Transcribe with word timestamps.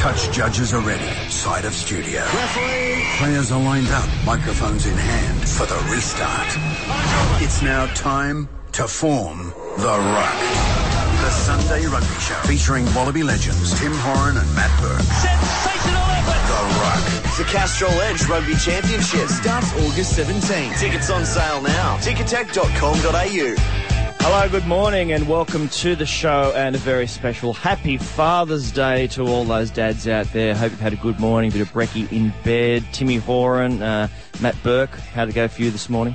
Touch 0.00 0.32
judges 0.32 0.72
are 0.72 0.80
ready. 0.80 1.04
Side 1.28 1.66
of 1.66 1.74
studio. 1.74 2.22
Referee. 2.22 3.04
Players 3.18 3.52
are 3.52 3.60
lined 3.60 3.88
up, 3.88 4.08
microphones 4.24 4.86
in 4.86 4.96
hand 4.96 5.46
for 5.46 5.66
the 5.66 5.76
restart. 5.92 6.48
It's 7.42 7.60
now 7.60 7.84
time 7.92 8.48
to 8.72 8.88
form 8.88 9.52
the 9.76 9.98
Ruck. 9.98 10.40
The 11.20 11.28
Sunday 11.28 11.84
Rugby 11.84 12.18
Show 12.18 12.40
featuring 12.48 12.86
Wallaby 12.94 13.22
legends 13.22 13.78
Tim 13.78 13.92
Horan 13.92 14.38
and 14.38 14.54
Matt 14.54 14.72
Burke. 14.80 15.02
Sensational 15.02 16.08
effort! 16.16 16.48
The 16.48 16.62
Ruck. 16.80 17.36
The 17.36 17.44
Castrol 17.52 17.92
Edge 18.00 18.26
Rugby 18.26 18.54
Championship 18.54 19.28
starts 19.28 19.70
August 19.74 20.16
17. 20.16 20.72
Tickets 20.78 21.10
on 21.10 21.26
sale 21.26 21.60
now. 21.60 21.98
Ticketek.com.au. 21.98 23.79
Hello, 24.22 24.46
good 24.50 24.66
morning, 24.66 25.12
and 25.12 25.26
welcome 25.26 25.66
to 25.70 25.96
the 25.96 26.04
show 26.04 26.52
and 26.54 26.76
a 26.76 26.78
very 26.78 27.06
special 27.06 27.54
Happy 27.54 27.96
Father's 27.96 28.70
Day 28.70 29.06
to 29.08 29.22
all 29.22 29.44
those 29.44 29.70
dads 29.70 30.06
out 30.06 30.30
there. 30.34 30.54
Hope 30.54 30.72
you've 30.72 30.80
had 30.80 30.92
a 30.92 30.96
good 30.96 31.18
morning, 31.18 31.50
bit 31.50 31.62
of 31.62 31.72
brekkie 31.72 32.12
in 32.12 32.30
bed. 32.44 32.84
Timmy 32.92 33.16
Horan, 33.16 33.82
uh, 33.82 34.08
Matt 34.42 34.62
Burke, 34.62 34.90
how'd 34.90 35.30
it 35.30 35.34
go 35.34 35.48
for 35.48 35.62
you 35.62 35.70
this 35.70 35.88
morning? 35.88 36.14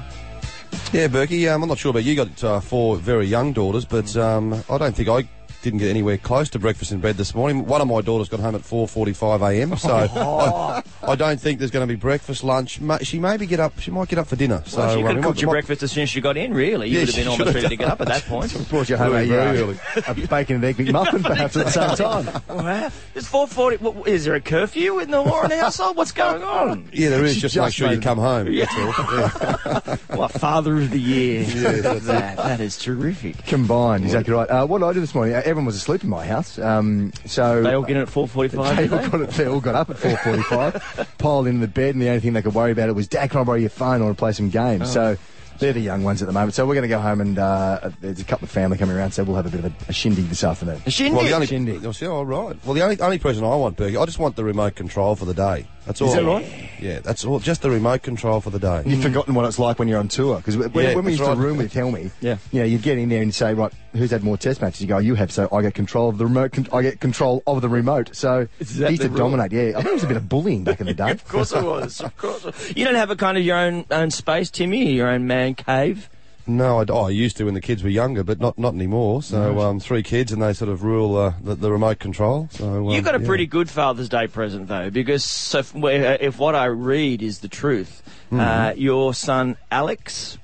Yeah, 0.94 1.08
Berkey, 1.08 1.52
um, 1.52 1.64
I'm 1.64 1.68
not 1.68 1.80
sure 1.80 1.90
about 1.90 2.04
you. 2.04 2.12
You 2.12 2.26
got 2.26 2.44
uh, 2.44 2.60
four 2.60 2.96
very 2.96 3.26
young 3.26 3.54
daughters, 3.54 3.86
but 3.86 4.16
um, 4.16 4.54
I 4.70 4.78
don't 4.78 4.96
think 4.96 5.10
I 5.10 5.28
didn't 5.66 5.80
get 5.80 5.90
anywhere 5.90 6.18
close 6.20 6.48
to 6.52 6.60
breakfast 6.60 6.92
in 6.92 7.00
bed 7.00 7.18
this 7.18 7.34
morning. 7.34 7.66
One 7.66 7.82
of 7.82 7.88
my 7.88 8.02
daughters 8.02 8.30
got 8.30 8.40
home 8.40 8.54
at 8.54 8.62
4:45 8.62 9.52
a.m. 9.52 9.76
So 9.78 9.94
I, 9.96 10.84
I 11.02 11.16
don't 11.16 11.42
think 11.42 11.58
there's 11.58 11.72
going 11.72 11.86
to 11.88 11.92
be 11.92 11.98
breakfast, 12.00 12.44
lunch. 12.44 12.80
She 13.02 13.18
maybe 13.20 13.48
get 13.48 13.60
up. 13.60 13.80
She 13.80 13.90
might 13.90 14.08
get 14.08 14.20
up 14.20 14.28
for 14.28 14.36
dinner. 14.36 14.62
So 14.68 14.78
Well, 14.78 14.90
she 14.90 14.96
could 14.98 15.02
we 15.02 15.08
have 15.08 15.16
might- 15.18 15.24
cooked 15.24 15.42
your 15.42 15.48
might- 15.48 15.54
breakfast 15.54 15.82
as 15.84 15.92
soon 15.92 16.04
as 16.04 16.10
she 16.12 16.22
got 16.22 16.38
in, 16.38 16.54
really. 16.54 16.88
You 16.88 17.00
Yeah, 17.00 17.00
would 17.02 17.08
have 17.10 17.16
been 17.18 17.28
almost 17.28 17.56
ready 17.56 17.68
to 17.70 17.76
get 17.76 17.88
up 17.90 18.00
at 18.02 18.08
that 18.10 18.24
point. 18.26 18.70
brought 18.70 18.90
you 18.90 18.96
home 18.98 19.16
a, 19.16 19.26
very 19.26 19.58
early. 19.60 19.80
a 20.08 20.14
bacon 20.28 20.58
and 20.58 20.66
egg 20.66 20.78
McMuffin 20.78 21.24
perhaps 21.24 21.58
at 21.58 21.66
the 21.66 21.72
same 21.72 21.96
time. 22.26 22.42
Wow. 22.48 22.92
It's 23.16 23.28
4.40. 23.30 23.82
What, 23.82 24.08
is 24.08 24.26
there 24.26 24.36
a 24.36 24.42
curfew 24.42 25.00
in 25.00 25.10
the 25.10 25.22
Warren 25.24 25.50
household? 25.50 25.98
What's 25.98 26.12
going 26.12 26.44
on? 26.44 26.90
Yeah, 26.94 27.10
there 27.10 27.26
is. 27.26 27.34
She 27.36 27.42
Just, 27.42 27.58
make 27.58 27.74
sure 27.74 27.92
you 27.92 28.00
come 28.00 28.20
home. 28.20 28.48
All. 28.48 28.54
Yeah. 28.54 29.98
What, 30.16 30.32
Father 30.32 30.78
of 30.78 30.92
the 30.92 31.00
Year. 31.00 31.44
that, 31.44 32.38
that 32.38 32.60
is 32.60 32.78
terrific. 32.78 33.46
Combined, 33.46 34.04
exactly 34.06 34.34
right. 34.34 34.50
Uh, 34.50 34.66
what 34.66 34.80
did 34.80 34.86
I 34.86 34.94
do 34.94 35.00
this 35.00 35.14
morning? 35.16 35.36
Uh, 35.36 35.42
everyone 35.56 35.68
was 35.68 35.78
asleep 35.78 36.04
in 36.04 36.10
my 36.10 36.26
house, 36.26 36.60
um, 36.60 37.14
so 37.26 37.64
They 37.64 37.74
all 37.74 37.84
get 37.84 37.96
in 37.96 38.04
at 38.04 38.10
4.45, 38.10 38.76
they 38.76 38.90
all, 38.90 39.00
they? 39.00 39.10
got 39.10 39.30
they 39.32 39.46
all 39.46 39.62
got 39.62 39.76
up 39.76 39.90
at 39.90 39.96
4.45, 39.96 41.18
piled 41.18 41.48
into 41.48 41.62
the 41.62 41.68
bed, 41.70 41.96
and 41.96 42.02
the 42.02 42.10
only 42.10 42.20
thing 42.20 42.34
they 42.34 42.42
could 42.42 42.54
worry 42.54 42.72
about 42.72 42.90
it 42.90 42.94
was, 42.96 43.08
Dad, 43.08 43.30
can 43.30 43.40
I 43.40 43.44
borrow 43.46 43.58
your 43.58 43.70
phone? 43.70 44.02
I 44.02 44.06
want 44.06 44.18
to 44.18 44.20
play 44.20 44.34
some 44.34 44.50
games. 44.50 44.92
So 44.92 45.16
they're 45.60 45.72
the 45.72 45.80
young 45.80 46.04
ones 46.04 46.22
at 46.22 46.26
the 46.26 46.34
moment. 46.34 46.54
So 46.54 46.66
we're 46.66 46.74
going 46.74 46.84
to 46.84 46.90
go 46.90 47.00
home 47.00 47.22
and 47.22 47.40
uh, 47.40 47.90
there's 48.02 48.20
a 48.20 48.26
couple 48.26 48.46
of 48.46 48.52
family 48.52 48.78
coming 48.78 48.96
around, 48.96 49.12
so 49.12 49.24
we'll 49.24 49.38
have 49.38 49.46
a 49.46 49.50
bit 49.50 49.64
of 49.64 49.88
a, 49.88 49.92
a 49.92 49.94
shindig 49.94 50.28
this 50.28 50.44
afternoon. 50.44 50.82
A 50.86 50.92
shindig. 50.92 51.16
Well, 51.16 51.26
the 51.26 51.34
only, 51.34 51.48
Shindig. 51.48 51.86
Oh, 51.86 51.92
see, 51.94 52.06
all 52.06 52.26
right. 52.26 52.58
Well, 52.66 52.74
the 52.74 52.84
only, 52.84 53.00
only 53.00 53.20
present 53.20 53.46
I 53.46 53.56
want, 53.56 53.78
Berkey, 53.78 54.02
I 54.02 54.06
just 54.06 54.20
want 54.20 54.36
the 54.36 54.44
remote 54.44 54.76
control 54.76 55.16
for 55.16 55.26
the 55.26 55.34
day. 55.34 55.68
That's 55.86 56.02
all. 56.02 56.08
Is 56.10 56.16
that 56.16 56.26
right? 56.26 56.46
Yeah, 56.82 57.00
that's 57.00 57.24
all. 57.24 57.40
Just 57.40 57.62
the 57.62 57.70
remote 57.70 58.02
control 58.04 58.42
for 58.42 58.50
the 58.50 58.60
day. 58.60 58.84
You've 58.86 59.04
forgotten 59.04 59.34
what 59.36 59.46
it's 59.46 59.60
like 59.60 59.78
when 59.80 59.88
you're 59.88 60.00
on 60.00 60.08
tour. 60.08 60.38
Because 60.38 60.58
when, 60.58 60.72
Yeah, 60.74 60.96
when 60.96 61.06
we 61.06 61.12
that's 61.12 61.20
used 61.20 61.24
to 61.24 61.28
right. 61.30 61.38
room 61.38 61.58
with 61.58 61.72
Helmy, 61.74 62.12
Yeah. 62.22 62.38
you 62.52 62.60
know, 62.60 62.66
you'd 62.66 62.82
get 62.82 62.98
in 62.98 63.10
there 63.10 63.22
and 63.22 63.34
say, 63.34 63.54
right, 63.54 63.72
who's 63.94 64.12
had 64.12 64.24
more 64.24 64.36
test 64.38 64.62
matches? 64.62 64.82
You 64.82 64.88
go, 64.88 64.98
you 64.98 65.16
have, 65.16 65.32
so 65.32 65.48
I 65.52 65.62
get 65.62 65.74
control 65.76 66.10
of 66.10 66.18
the 66.18 66.26
remote. 66.26 66.54
Con- 66.54 66.68
I 66.74 66.82
get 66.82 67.00
control 67.00 67.44
of 67.48 67.62
the 67.62 67.70
remote. 67.70 68.10
So 68.16 68.48
Is 68.60 68.72
he 68.72 68.80
that 68.82 68.90
used 68.92 69.04
to 69.04 69.10
rule? 69.10 69.18
dominate. 69.18 69.52
Yeah, 69.52 69.70
I 69.78 69.82
think 69.82 69.88
it 69.88 69.94
was 69.94 70.04
a 70.04 70.08
bit 70.08 70.18
of 70.18 70.28
bullying 70.28 70.64
back 70.64 70.80
in 70.82 70.88
the 70.88 70.94
day. 70.96 71.12
Of 71.12 71.28
course 71.28 71.52
it 71.54 71.64
was. 71.64 72.02
Of 72.02 72.18
course. 72.18 72.74
You 72.76 72.84
don't 72.84 72.96
have 72.96 73.12
a 73.12 73.16
kind 73.16 73.38
of 73.38 73.44
your 73.46 73.58
own 73.58 73.86
own 73.92 74.10
space, 74.12 74.50
Timmy, 74.50 74.92
your 74.92 75.08
own 75.10 75.28
man 75.28 75.54
cave. 75.56 76.10
No, 76.48 76.80
I, 76.82 76.86
oh, 76.90 77.06
I 77.06 77.10
used 77.10 77.38
to 77.38 77.46
when 77.46 77.54
the 77.56 77.62
kids 77.62 77.84
were 77.84 77.90
younger, 77.90 78.24
but 78.24 78.40
not 78.40 78.58
not 78.58 78.74
anymore. 78.74 79.24
So 79.24 79.60
um, 79.62 79.80
three 79.80 80.04
kids, 80.04 80.32
and 80.32 80.42
they 80.42 80.54
sort 80.54 80.70
of 80.70 80.84
rule 80.84 81.18
uh, 81.18 81.34
the, 81.42 81.56
the 81.56 81.72
remote 81.72 82.00
control. 82.00 82.48
So 82.52 82.88
um, 82.88 82.90
You 82.90 83.02
got 83.02 83.16
a 83.16 83.20
yeah. 83.20 83.26
pretty 83.28 83.48
good 83.48 83.70
Father's 83.70 84.10
Day 84.10 84.28
present 84.28 84.68
though, 84.68 84.90
because 84.90 85.24
so 85.24 85.60
if, 85.60 85.74
if 86.22 86.38
what 86.40 86.54
I 86.56 86.66
read 86.66 87.22
is 87.24 87.40
the 87.40 87.48
truth, 87.48 88.04
uh, 88.32 88.74
your 88.76 89.14
son 89.14 89.58
Alex 89.72 90.38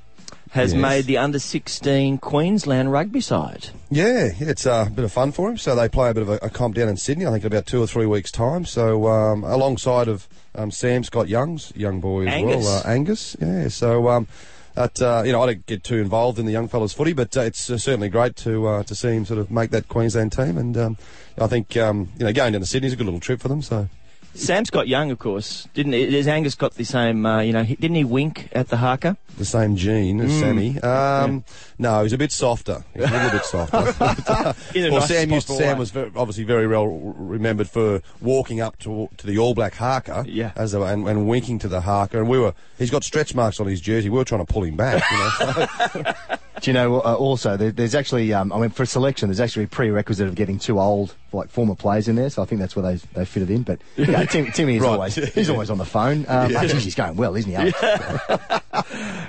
has 0.52 0.74
Yes. 0.74 0.82
made 0.82 1.06
the 1.06 1.18
under 1.18 1.40
16 1.40 2.18
Queensland 2.18 2.92
rugby 2.92 3.22
side. 3.22 3.70
Yeah, 3.90 4.26
yeah, 4.38 4.50
it's 4.50 4.66
uh, 4.66 4.84
a 4.88 4.92
bit 4.92 5.06
of 5.06 5.12
fun 5.14 5.32
for 5.32 5.50
him. 5.50 5.58
So 5.58 5.76
they 5.76 5.88
play 5.88 6.10
a 6.10 6.14
bit 6.14 6.24
of 6.24 6.30
a, 6.30 6.40
a 6.42 6.50
comp 6.50 6.76
down 6.76 6.90
in 6.90 6.98
Sydney, 6.98 7.26
I 7.26 7.32
think, 7.32 7.44
in 7.46 7.48
about 7.48 7.66
two 7.68 7.82
or 7.82 7.88
three 7.88 8.06
weeks' 8.06 8.32
time. 8.32 8.66
So 8.66 9.08
um, 9.08 9.46
alongside 9.46 10.10
of 10.10 10.28
um, 10.54 10.70
Sam 10.70 11.04
Scott 11.06 11.30
Young's 11.30 11.72
young 11.74 12.02
boy 12.02 12.28
as 12.28 12.34
Angus. 12.34 12.66
well, 12.66 12.78
uh, 12.80 12.90
Angus. 12.90 13.38
Yeah, 13.40 13.68
so 13.70 14.10
um, 14.10 14.28
that 14.76 15.02
uh, 15.02 15.24
you 15.26 15.32
know, 15.32 15.42
I 15.44 15.48
don't 15.48 15.66
get 15.66 15.84
too 15.84 15.98
involved 15.98 16.40
in 16.40 16.46
the 16.46 16.52
young 16.52 16.68
fellas' 16.68 16.94
footy, 16.94 17.14
but 17.14 17.36
uh, 17.36 17.42
it's 17.42 17.70
uh, 17.70 17.78
certainly 17.78 18.10
great 18.10 18.36
to 18.38 18.68
uh, 18.68 18.84
to 18.84 18.96
see 18.96 19.10
him 19.10 19.26
sort 19.26 19.40
of 19.40 19.52
make 19.52 19.72
that 19.72 19.88
Queensland 19.90 20.32
team. 20.32 20.58
And 20.58 20.78
um, 20.78 20.98
I 21.40 21.48
think 21.48 21.76
um, 21.78 22.10
you 22.18 22.26
know, 22.26 22.34
going 22.34 22.54
down 22.54 22.62
to 22.62 22.68
Sydney 22.68 22.88
is 22.88 22.94
a 22.94 22.96
good 22.96 23.06
little 23.06 23.20
trip 23.20 23.40
for 23.42 23.48
them. 23.48 23.62
So. 23.62 23.88
Sam 24.34 24.64
Scott 24.64 24.88
Young, 24.88 25.12
of 25.12 25.20
course, 25.20 25.68
didn't 25.74 25.92
he? 25.92 26.16
Has 26.16 26.26
Angus 26.26 26.56
got 26.56 26.76
the 26.76 26.86
same? 26.86 27.26
Uh, 27.26 27.42
you 27.42 27.52
know, 27.52 27.64
he, 27.64 27.76
didn't 27.76 27.98
he 27.98 28.06
wink 28.06 28.48
at 28.54 28.70
the 28.70 28.78
haka? 28.78 29.18
the 29.38 29.44
same 29.44 29.76
gene 29.76 30.20
Mm. 30.20 30.24
as 30.26 30.40
Sammy. 30.40 30.80
Um, 30.80 31.44
No, 31.82 32.04
he's 32.04 32.14
a 32.14 32.18
bit 32.18 32.32
softer. 32.32 32.84
He's 32.94 33.04
a 33.04 33.12
little 33.12 33.32
bit 33.32 33.44
softer. 33.44 34.56
In 34.78 34.86
a 34.86 34.90
well, 34.92 35.00
nice 35.00 35.10
Sam 35.10 35.32
used 35.32 35.48
Sam 35.48 35.80
was 35.80 35.90
very, 35.90 36.12
obviously 36.16 36.44
very 36.44 36.68
well 36.68 36.86
remembered 36.88 37.68
for 37.70 38.02
walking 38.22 38.62
up 38.62 38.78
to 38.80 39.10
to 39.18 39.26
the 39.28 39.40
All 39.40 39.56
Black 39.56 39.74
haka 39.74 40.24
Yeah. 40.28 40.52
as 40.56 40.76
a, 40.76 40.82
and, 40.82 41.08
and 41.08 41.28
winking 41.28 41.58
to 41.60 41.68
the 41.68 41.82
haka. 41.82 42.20
And 42.20 42.30
we 42.30 42.38
were 42.38 42.54
he's 42.78 42.92
got 42.92 43.04
stretch 43.04 43.34
marks 43.34 43.60
on 43.60 43.66
his 43.66 43.82
jersey. 43.82 44.10
We 44.10 44.18
were 44.20 44.24
trying 44.26 44.46
to 44.46 44.54
pull 44.54 44.64
him 44.64 44.76
back. 44.78 45.04
You 45.12 45.18
know, 45.18 45.68
so, 45.88 46.14
Do 46.62 46.70
you 46.70 46.74
know, 46.76 46.98
uh, 47.00 47.16
also, 47.16 47.58
there, 47.58 47.72
there's 47.72 47.96
actually, 47.96 48.32
um, 48.36 48.54
I 48.54 48.60
mean, 48.60 48.70
for 48.70 48.86
selection, 48.86 49.30
there's 49.30 49.40
actually 49.40 49.64
a 49.64 49.68
prerequisite 49.68 50.28
of 50.28 50.36
getting 50.36 50.60
too 50.60 50.80
old 50.80 51.16
for 51.32 51.42
like 51.42 51.50
former 51.50 51.74
players 51.74 52.08
in 52.08 52.16
there, 52.16 52.30
so 52.30 52.44
I 52.44 52.46
think 52.46 52.62
that's 52.62 52.76
where 52.76 52.84
they, 52.84 53.02
they 53.16 53.26
fit 53.26 53.42
it 53.42 53.50
in. 53.50 53.64
But 53.64 53.82
yeah, 53.98 54.26
Tim, 54.26 54.52
Timmy 54.52 54.76
is 54.76 54.84
Right. 54.84 54.90
always 54.90 55.16
he's 55.16 55.50
always 55.50 55.72
on 55.72 55.80
the 55.80 55.86
phone. 55.86 56.26
Um, 56.28 56.56
I 56.56 56.68
think 56.68 56.82
he's 56.84 56.94
going 56.94 57.16
well, 57.16 57.36
isn't 57.36 57.50
he? 57.50 57.56
Alex? 57.58 58.62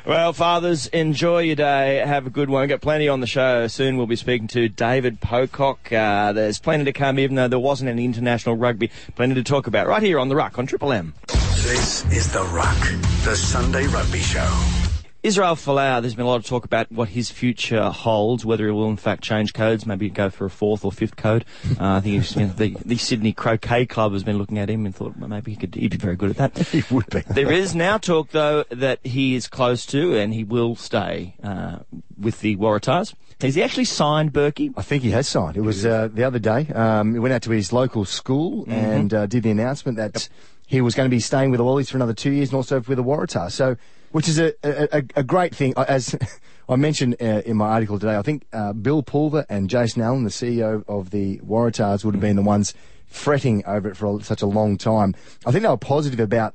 Well, 0.04 0.32
fathers, 0.34 0.88
enjoy 0.88 1.40
your 1.40 1.56
day. 1.56 2.02
Have 2.04 2.26
a 2.26 2.30
good 2.30 2.41
one. 2.48 2.60
We've 2.62 2.68
got 2.68 2.80
plenty 2.80 3.08
on 3.08 3.20
the 3.20 3.26
show. 3.26 3.66
Soon 3.66 3.96
we'll 3.96 4.06
be 4.06 4.16
speaking 4.16 4.48
to 4.48 4.68
David 4.68 5.20
Pocock. 5.20 5.92
Uh, 5.92 6.32
there's 6.32 6.58
plenty 6.58 6.84
to 6.84 6.92
come, 6.92 7.18
even 7.18 7.36
though 7.36 7.48
there 7.48 7.58
wasn't 7.58 7.90
any 7.90 8.04
international 8.04 8.56
rugby. 8.56 8.90
Plenty 9.14 9.34
to 9.34 9.42
talk 9.42 9.66
about 9.66 9.86
right 9.86 10.02
here 10.02 10.18
on 10.18 10.28
The 10.28 10.36
Ruck 10.36 10.58
on 10.58 10.66
Triple 10.66 10.92
M. 10.92 11.14
This 11.28 12.04
is 12.12 12.32
The 12.32 12.42
Ruck, 12.44 12.78
the 13.24 13.36
Sunday 13.36 13.86
Rugby 13.86 14.20
Show. 14.20 14.91
Israel 15.22 15.54
Folau, 15.54 16.00
there's 16.00 16.16
been 16.16 16.24
a 16.24 16.28
lot 16.28 16.36
of 16.36 16.46
talk 16.46 16.64
about 16.64 16.90
what 16.90 17.10
his 17.10 17.30
future 17.30 17.90
holds, 17.90 18.44
whether 18.44 18.66
he 18.66 18.72
will 18.72 18.88
in 18.88 18.96
fact 18.96 19.22
change 19.22 19.52
codes, 19.52 19.86
maybe 19.86 20.10
go 20.10 20.30
for 20.30 20.46
a 20.46 20.50
fourth 20.50 20.84
or 20.84 20.90
fifth 20.90 21.16
code. 21.16 21.44
Uh, 21.82 21.96
I 21.96 22.00
think 22.00 22.16
he's, 22.16 22.36
you 22.36 22.46
know, 22.46 22.52
the, 22.52 22.76
the 22.84 22.96
Sydney 22.96 23.32
Croquet 23.32 23.86
Club 23.86 24.12
has 24.12 24.22
been 24.22 24.36
looking 24.36 24.58
at 24.58 24.68
him 24.68 24.84
and 24.84 24.94
thought 24.94 25.16
well, 25.16 25.28
maybe 25.28 25.52
he 25.52 25.56
could 25.56 25.74
he'd 25.74 25.92
be 25.92 25.96
very 25.96 26.16
good 26.16 26.30
at 26.30 26.36
that. 26.36 26.58
he 26.68 26.84
would 26.94 27.08
be. 27.08 27.20
There 27.20 27.50
is 27.50 27.74
now 27.74 27.98
talk, 27.98 28.30
though, 28.30 28.64
that 28.70 29.04
he 29.04 29.34
is 29.34 29.48
close 29.48 29.86
to 29.86 30.16
and 30.16 30.34
he 30.34 30.44
will 30.44 30.76
stay 30.76 31.34
uh, 31.42 31.78
with 32.18 32.40
the 32.40 32.56
Waratahs. 32.56 33.14
Has 33.40 33.54
he 33.54 33.62
actually 33.62 33.86
signed 33.86 34.32
Berkey? 34.32 34.72
I 34.76 34.82
think 34.82 35.02
he 35.02 35.10
has 35.10 35.26
signed. 35.26 35.56
It 35.56 35.62
was 35.62 35.84
uh, 35.86 36.08
the 36.12 36.24
other 36.24 36.38
day. 36.38 36.68
Um, 36.68 37.14
he 37.14 37.18
went 37.18 37.32
out 37.32 37.42
to 37.42 37.50
his 37.50 37.72
local 37.72 38.04
school 38.04 38.64
and 38.68 39.12
uh, 39.12 39.26
did 39.26 39.42
the 39.44 39.50
announcement 39.50 39.96
that 39.96 40.28
he 40.66 40.80
was 40.80 40.94
going 40.94 41.08
to 41.08 41.14
be 41.14 41.20
staying 41.20 41.50
with 41.50 41.58
the 41.58 41.64
Wallies 41.64 41.90
for 41.90 41.96
another 41.96 42.14
two 42.14 42.30
years 42.30 42.50
and 42.50 42.56
also 42.56 42.80
with 42.80 42.96
the 42.96 43.04
Waratahs. 43.04 43.52
So, 43.52 43.76
which 44.12 44.28
is 44.28 44.38
a, 44.38 44.54
a, 44.62 45.02
a- 45.16 45.22
great 45.22 45.54
thing. 45.54 45.74
As 45.76 46.16
I 46.68 46.76
mentioned 46.76 47.16
uh, 47.20 47.42
in 47.44 47.56
my 47.56 47.68
article 47.68 47.98
today, 47.98 48.16
I 48.16 48.22
think 48.22 48.46
uh, 48.52 48.72
Bill 48.72 49.02
Pulver 49.02 49.44
and 49.48 49.68
Jason 49.68 50.02
Allen, 50.02 50.24
the 50.24 50.30
CEO 50.30 50.84
of 50.86 51.10
the 51.10 51.38
Waratahs, 51.38 52.04
would 52.04 52.14
have 52.14 52.20
been 52.20 52.36
the 52.36 52.42
ones 52.42 52.74
fretting 53.06 53.64
over 53.66 53.88
it 53.90 53.96
for 53.96 54.18
a, 54.18 54.22
such 54.22 54.42
a 54.42 54.46
long 54.46 54.78
time. 54.78 55.14
I 55.44 55.50
think 55.50 55.62
they 55.62 55.68
were 55.68 55.76
positive 55.76 56.20
about 56.20 56.54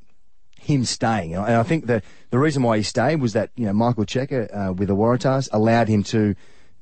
him 0.59 0.85
staying. 0.85 1.35
And 1.35 1.45
I 1.45 1.63
think 1.63 1.85
the 1.85 2.01
the 2.29 2.39
reason 2.39 2.63
why 2.63 2.77
he 2.77 2.83
stayed 2.83 3.21
was 3.21 3.33
that 3.33 3.51
you 3.55 3.65
know 3.65 3.73
Michael 3.73 4.05
Cheika 4.05 4.69
uh, 4.69 4.73
with 4.73 4.89
the 4.89 4.95
Waratahs 4.95 5.49
allowed 5.51 5.87
him 5.87 6.03
to 6.03 6.35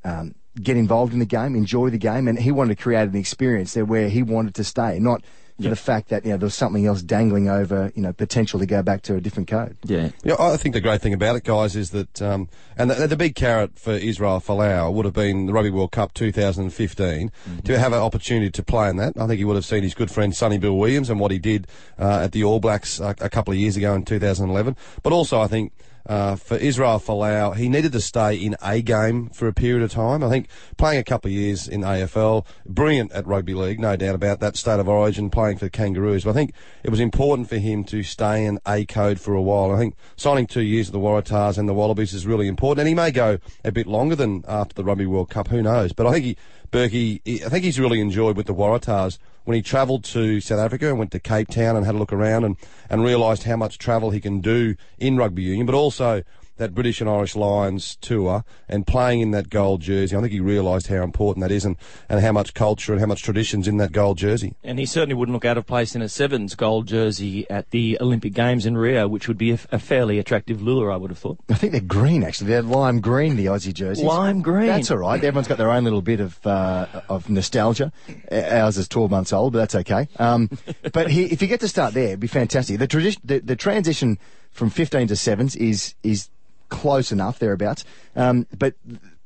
um, 0.03 0.35
get 0.61 0.77
involved 0.77 1.13
in 1.13 1.19
the 1.19 1.25
game, 1.25 1.55
enjoy 1.55 1.89
the 1.89 1.97
game, 1.97 2.27
and 2.27 2.39
he 2.39 2.51
wanted 2.51 2.77
to 2.77 2.81
create 2.81 3.09
an 3.09 3.15
experience 3.15 3.73
there 3.73 3.85
where 3.85 4.09
he 4.09 4.23
wanted 4.23 4.55
to 4.55 4.63
stay, 4.63 4.97
not 4.99 5.23
for 5.61 5.69
the 5.69 5.75
fact 5.75 6.09
that 6.09 6.25
you 6.25 6.31
know 6.31 6.37
there 6.37 6.45
was 6.45 6.55
something 6.55 6.85
else 6.85 7.01
dangling 7.01 7.47
over 7.47 7.91
you 7.95 8.01
know 8.01 8.11
potential 8.13 8.59
to 8.59 8.65
go 8.65 8.81
back 8.83 9.01
to 9.03 9.15
a 9.15 9.21
different 9.21 9.47
code. 9.47 9.77
Yeah. 9.83 10.09
Yeah, 10.23 10.35
I 10.39 10.57
think 10.57 10.73
the 10.73 10.81
great 10.81 11.01
thing 11.01 11.13
about 11.13 11.35
it, 11.35 11.43
guys, 11.43 11.75
is 11.75 11.91
that, 11.91 12.21
um, 12.21 12.49
and 12.77 12.89
the, 12.89 13.07
the 13.07 13.15
big 13.15 13.35
carrot 13.35 13.79
for 13.79 13.91
Israel 13.91 14.39
Folau 14.39 14.91
would 14.93 15.05
have 15.05 15.13
been 15.13 15.45
the 15.45 15.53
Rugby 15.53 15.69
World 15.69 15.91
Cup 15.91 16.13
2015 16.13 17.31
to 17.63 17.79
have 17.79 17.93
an 17.93 17.99
opportunity 17.99 18.51
to 18.51 18.63
play 18.63 18.89
in 18.89 18.97
that. 18.97 19.13
I 19.17 19.27
think 19.27 19.37
he 19.37 19.45
would 19.45 19.55
have 19.55 19.65
seen 19.65 19.83
his 19.83 19.93
good 19.93 20.11
friend 20.11 20.35
Sonny 20.35 20.57
Bill 20.57 20.77
Williams 20.77 21.09
and 21.09 21.19
what 21.19 21.31
he 21.31 21.39
did 21.39 21.67
uh, 21.99 22.21
at 22.23 22.31
the 22.31 22.43
All 22.43 22.59
Blacks 22.59 22.99
uh, 22.99 23.13
a 23.19 23.29
couple 23.29 23.53
of 23.53 23.59
years 23.59 23.77
ago 23.77 23.93
in 23.93 24.03
2011. 24.03 24.75
But 25.03 25.13
also, 25.13 25.39
I 25.39 25.47
think. 25.47 25.71
Uh, 26.07 26.35
for 26.35 26.55
Israel 26.57 26.99
Folau, 26.99 27.55
he 27.55 27.67
needed 27.67 27.91
to 27.91 27.99
stay 27.99 28.35
in 28.35 28.55
a 28.61 28.79
game 28.79 29.27
for 29.29 29.47
a 29.47 29.53
period 29.53 29.81
of 29.81 29.91
time. 29.91 30.23
I 30.23 30.29
think 30.29 30.47
playing 30.77 30.99
a 30.99 31.03
couple 31.03 31.29
of 31.29 31.33
years 31.33 31.67
in 31.67 31.81
AFL, 31.81 32.45
brilliant 32.63 33.11
at 33.11 33.25
rugby 33.25 33.55
league, 33.55 33.79
no 33.79 33.95
doubt 33.95 34.13
about 34.13 34.39
that. 34.39 34.55
State 34.55 34.79
of 34.79 34.87
origin, 34.87 35.31
playing 35.31 35.44
for 35.53 35.65
the 35.65 35.69
Kangaroos. 35.69 36.23
But 36.23 36.31
I 36.31 36.33
think 36.33 36.53
it 36.83 36.89
was 36.89 36.99
important 36.99 37.47
for 37.47 37.57
him 37.57 37.83
to 37.85 38.01
stay 38.01 38.45
in 38.45 38.59
a 38.67 38.85
code 38.85 39.19
for 39.19 39.33
a 39.33 39.41
while. 39.41 39.71
I 39.71 39.77
think 39.77 39.95
signing 40.15 40.47
two 40.47 40.61
years 40.61 40.87
at 40.87 40.93
the 40.93 40.99
Waratahs 40.99 41.57
and 41.57 41.69
the 41.69 41.73
Wallabies 41.73 42.13
is 42.13 42.25
really 42.25 42.47
important. 42.47 42.79
And 42.79 42.87
he 42.87 42.95
may 42.95 43.11
go 43.11 43.37
a 43.63 43.71
bit 43.71 43.85
longer 43.85 44.15
than 44.15 44.43
after 44.47 44.73
the 44.73 44.83
Rugby 44.83 45.05
World 45.05 45.29
Cup. 45.29 45.49
Who 45.49 45.61
knows? 45.61 45.93
But 45.93 46.07
I 46.07 46.11
think 46.13 46.25
he, 46.25 46.37
Berkey, 46.71 47.21
he, 47.23 47.43
I 47.43 47.49
think 47.49 47.63
he's 47.63 47.79
really 47.79 48.01
enjoyed 48.01 48.35
with 48.35 48.47
the 48.47 48.55
Waratahs 48.55 49.19
when 49.43 49.55
he 49.55 49.61
travelled 49.61 50.03
to 50.05 50.41
South 50.41 50.59
Africa 50.59 50.89
and 50.89 50.97
went 50.97 51.11
to 51.11 51.19
Cape 51.19 51.49
Town 51.49 51.75
and 51.75 51.85
had 51.85 51.95
a 51.95 51.97
look 51.99 52.11
around 52.11 52.43
and, 52.43 52.57
and 52.89 53.03
realised 53.03 53.43
how 53.43 53.55
much 53.55 53.77
travel 53.77 54.09
he 54.09 54.19
can 54.19 54.41
do 54.41 54.75
in 54.97 55.17
rugby 55.17 55.43
union, 55.43 55.65
but 55.67 55.75
also 55.75 56.23
that 56.57 56.73
British 56.73 57.01
and 57.01 57.09
Irish 57.09 57.35
Lions 57.35 57.97
tour 57.97 58.43
and 58.69 58.87
playing 58.87 59.21
in 59.21 59.31
that 59.31 59.49
gold 59.49 59.81
jersey. 59.81 60.15
I 60.15 60.21
think 60.21 60.31
he 60.31 60.39
realised 60.39 60.87
how 60.87 61.03
important 61.03 61.43
that 61.43 61.51
is 61.51 61.65
and, 61.65 61.75
and 62.09 62.21
how 62.21 62.31
much 62.31 62.53
culture 62.53 62.93
and 62.93 62.99
how 62.99 63.07
much 63.07 63.23
traditions 63.23 63.67
in 63.67 63.77
that 63.77 63.91
gold 63.91 64.17
jersey. 64.17 64.55
And 64.63 64.79
he 64.79 64.85
certainly 64.85 65.15
wouldn't 65.15 65.33
look 65.33 65.45
out 65.45 65.57
of 65.57 65.65
place 65.65 65.95
in 65.95 66.01
a 66.01 66.09
Sevens 66.09 66.55
gold 66.55 66.87
jersey 66.87 67.49
at 67.49 67.71
the 67.71 67.97
Olympic 67.99 68.33
Games 68.33 68.65
in 68.65 68.77
Rio, 68.77 69.07
which 69.07 69.27
would 69.27 69.37
be 69.37 69.51
a, 69.51 69.59
a 69.71 69.79
fairly 69.79 70.19
attractive 70.19 70.61
lure, 70.61 70.91
I 70.91 70.97
would 70.97 71.11
have 71.11 71.19
thought. 71.19 71.39
I 71.49 71.55
think 71.55 71.71
they're 71.71 71.81
green, 71.81 72.23
actually. 72.23 72.47
They're 72.47 72.61
lime 72.61 73.01
green, 73.01 73.35
the 73.35 73.47
Aussie 73.47 73.73
jerseys. 73.73 74.05
Lime 74.05 74.41
green. 74.41 74.67
That's 74.67 74.91
all 74.91 74.97
right. 74.97 75.21
Everyone's 75.23 75.47
got 75.47 75.57
their 75.57 75.71
own 75.71 75.83
little 75.83 76.01
bit 76.01 76.19
of 76.19 76.45
uh, 76.45 76.87
of 77.09 77.29
nostalgia. 77.29 77.91
Ours 78.31 78.77
is 78.77 78.87
12 78.87 79.11
months 79.11 79.33
old, 79.33 79.53
but 79.53 79.59
that's 79.59 79.75
okay. 79.75 80.07
Um, 80.17 80.49
but 80.93 81.09
he, 81.09 81.25
if 81.25 81.41
you 81.41 81.47
get 81.47 81.59
to 81.61 81.67
start 81.67 81.93
there, 81.93 82.09
it'd 82.09 82.19
be 82.19 82.27
fantastic. 82.27 82.79
The, 82.79 82.87
tradi- 82.87 83.19
the, 83.23 83.39
the 83.39 83.55
transition 83.55 84.17
from 84.51 84.69
15 84.69 85.07
to 85.09 85.15
sevens 85.15 85.55
is 85.55 85.95
is 86.01 86.29
close 86.69 87.11
enough 87.11 87.39
thereabouts. 87.39 87.85
Um, 88.15 88.47
but 88.57 88.75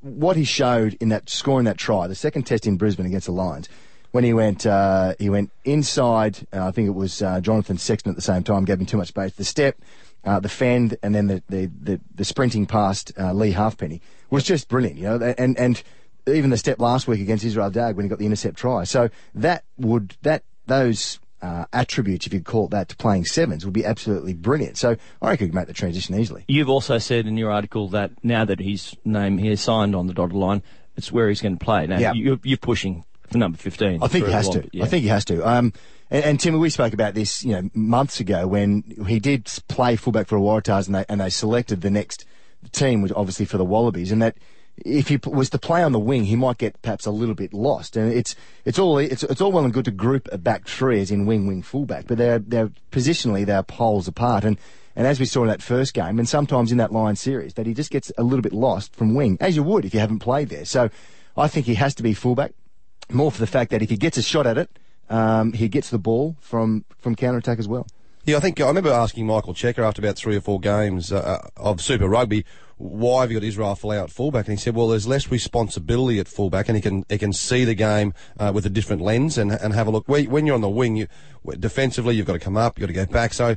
what 0.01 0.37
he 0.37 0.43
showed 0.43 0.95
in 0.99 1.09
that 1.09 1.29
scoring 1.29 1.65
that 1.65 1.77
try, 1.77 2.07
the 2.07 2.15
second 2.15 2.43
test 2.43 2.65
in 2.65 2.77
Brisbane 2.77 3.05
against 3.05 3.25
the 3.25 3.33
Lions, 3.33 3.69
when 4.11 4.23
he 4.23 4.33
went 4.33 4.65
uh, 4.65 5.13
he 5.19 5.29
went 5.29 5.51
inside, 5.65 6.47
uh, 6.51 6.67
I 6.67 6.71
think 6.71 6.87
it 6.87 6.95
was 6.95 7.21
uh, 7.21 7.41
Jonathan 7.41 7.77
Sexton 7.77 8.09
at 8.09 8.15
the 8.15 8.21
same 8.21 8.43
time, 8.43 8.65
gave 8.65 8.79
him 8.79 8.85
too 8.85 8.97
much 8.97 9.09
space. 9.09 9.33
The 9.33 9.43
step, 9.43 9.77
uh, 10.23 10.39
the 10.39 10.49
fend, 10.49 10.97
and 11.03 11.13
then 11.13 11.27
the 11.27 11.43
the, 11.49 11.69
the, 11.81 12.01
the 12.15 12.25
sprinting 12.25 12.65
past 12.65 13.11
uh, 13.19 13.33
Leigh 13.33 13.51
Halfpenny 13.51 14.01
was 14.29 14.43
just 14.43 14.67
brilliant. 14.67 14.97
You 14.97 15.03
know, 15.03 15.33
and 15.37 15.57
and 15.59 15.83
even 16.27 16.49
the 16.49 16.57
step 16.57 16.79
last 16.79 17.07
week 17.07 17.21
against 17.21 17.45
Israel 17.45 17.69
Dagg 17.69 17.95
when 17.95 18.05
he 18.05 18.09
got 18.09 18.19
the 18.19 18.25
intercept 18.25 18.57
try. 18.57 18.83
So 18.83 19.09
that 19.35 19.63
would 19.77 20.15
that 20.23 20.43
those 20.65 21.19
uh, 21.41 21.65
attributes, 21.73 22.27
if 22.27 22.33
you'd 22.33 22.45
call 22.45 22.65
it 22.65 22.71
that, 22.71 22.89
to 22.89 22.95
playing 22.97 23.25
sevens 23.25 23.63
would 23.65 23.73
be 23.73 23.85
absolutely 23.85 24.33
brilliant. 24.33 24.77
So 24.77 24.95
I 25.21 25.29
reckon 25.29 25.45
he 25.45 25.49
could 25.49 25.55
make 25.55 25.67
the 25.67 25.73
transition 25.73 26.19
easily. 26.19 26.43
You've 26.47 26.69
also 26.69 26.97
said 26.97 27.27
in 27.27 27.37
your 27.37 27.51
article 27.51 27.87
that 27.89 28.11
now 28.23 28.45
that 28.45 28.59
his 28.59 28.95
name 29.05 29.37
he 29.37 29.47
has 29.49 29.61
signed 29.61 29.95
on 29.95 30.07
the 30.07 30.13
dotted 30.13 30.35
line, 30.35 30.61
it's 30.97 31.11
where 31.11 31.29
he's 31.29 31.41
going 31.41 31.57
to 31.57 31.63
play. 31.63 31.87
Now 31.87 31.97
Yeah. 31.99 32.13
you're, 32.13 32.39
you're 32.43 32.57
pushing 32.57 33.05
for 33.29 33.37
number 33.37 33.57
15. 33.57 34.03
I 34.03 34.07
think 34.07 34.25
he 34.25 34.31
has 34.31 34.47
long 34.47 34.61
to. 34.61 34.69
yeah. 34.73 34.83
I 34.83 34.87
think 34.87 35.03
he 35.03 35.09
has 35.09 35.23
to. 35.25 35.47
Um, 35.47 35.71
and, 36.11 36.25
and 36.25 36.39
Timmy, 36.39 36.57
we 36.57 36.69
spoke 36.69 36.93
about 36.93 37.13
this, 37.13 37.43
you 37.43 37.51
know, 37.53 37.69
months 37.73 38.19
ago 38.19 38.47
when 38.47 38.83
he 39.07 39.19
did 39.19 39.45
play 39.67 39.95
fullback 39.95 40.27
for 40.27 40.39
the 40.39 40.43
Waratahs 40.43 40.87
and 40.87 40.95
they 40.95 41.05
and 41.07 41.21
they 41.21 41.29
selected 41.29 41.81
the 41.81 41.91
next 41.91 42.25
team, 42.71 43.01
which 43.01 43.11
obviously 43.15 43.45
for 43.45 43.57
the 43.57 43.65
Wallabies, 43.65 44.11
and 44.11 44.21
that 44.21 44.35
if 44.85 45.07
he 45.07 45.19
was 45.25 45.49
to 45.51 45.57
play 45.57 45.83
on 45.83 45.91
the 45.91 45.99
wing, 45.99 46.25
he 46.25 46.35
might 46.35 46.57
get 46.57 46.81
perhaps 46.81 47.05
a 47.05 47.11
little 47.11 47.35
bit 47.35 47.53
lost. 47.53 47.95
And 47.95 48.11
it's 48.11 48.35
it's 48.65 48.79
all 48.79 48.97
it's 48.97 49.23
it's 49.23 49.41
all 49.41 49.51
well 49.51 49.63
and 49.63 49.73
good 49.73 49.85
to 49.85 49.91
group 49.91 50.27
a 50.31 50.37
back 50.37 50.67
three 50.67 51.01
as 51.01 51.11
in 51.11 51.25
wing 51.25 51.47
wing 51.47 51.61
fullback, 51.61 52.07
but 52.07 52.17
they're 52.17 52.39
they're 52.39 52.71
positionally 52.91 53.45
they're 53.45 53.63
poles 53.63 54.07
apart 54.07 54.43
and. 54.43 54.57
And 54.95 55.07
as 55.07 55.17
we 55.17 55.25
saw 55.25 55.43
in 55.43 55.47
that 55.47 55.61
first 55.61 55.93
game, 55.93 56.19
and 56.19 56.27
sometimes 56.27 56.73
in 56.73 56.77
that 56.79 56.91
line 56.91 57.15
series, 57.15 57.53
that 57.53 57.65
he 57.65 57.73
just 57.73 57.89
gets 57.89 58.11
a 58.17 58.23
little 58.23 58.41
bit 58.41 58.51
lost 58.51 58.93
from 58.93 59.13
wing, 59.13 59.37
as 59.39 59.55
you 59.55 59.63
would 59.63 59.85
if 59.85 59.93
you 59.93 59.99
haven't 60.01 60.19
played 60.19 60.49
there. 60.49 60.65
So 60.65 60.89
I 61.37 61.47
think 61.47 61.67
he 61.67 61.75
has 61.75 61.95
to 61.95 62.03
be 62.03 62.13
fullback 62.13 62.51
more 63.09 63.31
for 63.31 63.39
the 63.39 63.47
fact 63.47 63.71
that 63.71 63.81
if 63.81 63.89
he 63.89 63.95
gets 63.95 64.17
a 64.17 64.21
shot 64.21 64.45
at 64.45 64.57
it, 64.57 64.69
um, 65.09 65.53
he 65.53 65.69
gets 65.69 65.89
the 65.89 65.99
ball 65.99 66.35
from 66.41 66.83
from 66.97 67.15
counter 67.15 67.37
attack 67.37 67.59
as 67.59 67.67
well. 67.67 67.87
Yeah, 68.29 68.37
I 68.37 68.41
think 68.41 68.61
I 68.61 68.67
remember 68.67 68.91
asking 68.91 69.25
Michael 69.25 69.55
Cheika 69.55 69.79
after 69.79 70.03
about 70.03 70.15
three 70.15 70.35
or 70.35 70.41
four 70.41 70.59
games 70.59 71.11
uh, 71.11 71.49
of 71.57 71.81
Super 71.81 72.07
Rugby, 72.07 72.45
why 72.77 73.21
have 73.21 73.31
you 73.31 73.39
got 73.39 73.43
Israel 73.43 73.75
Folau 73.75 74.03
at 74.03 74.11
fullback? 74.11 74.47
And 74.47 74.55
he 74.55 74.61
said, 74.61 74.75
well, 74.75 74.89
there's 74.89 75.07
less 75.07 75.31
responsibility 75.31 76.19
at 76.19 76.27
fullback, 76.27 76.69
and 76.69 76.75
he 76.75 76.81
can 76.81 77.05
he 77.09 77.17
can 77.17 77.33
see 77.33 77.65
the 77.65 77.73
game 77.73 78.13
uh, 78.37 78.51
with 78.53 78.67
a 78.67 78.69
different 78.69 79.01
lens 79.01 79.39
and 79.39 79.51
and 79.51 79.73
have 79.73 79.87
a 79.87 79.89
look. 79.89 80.07
When 80.07 80.29
when 80.29 80.45
you're 80.45 80.53
on 80.53 80.61
the 80.61 80.69
wing, 80.69 80.95
you 80.95 81.07
defensively 81.57 82.15
you've 82.15 82.27
got 82.27 82.33
to 82.33 82.39
come 82.39 82.55
up, 82.55 82.77
you've 82.77 82.87
got 82.87 82.93
to 82.93 83.05
go 83.07 83.11
back. 83.11 83.33
So. 83.33 83.55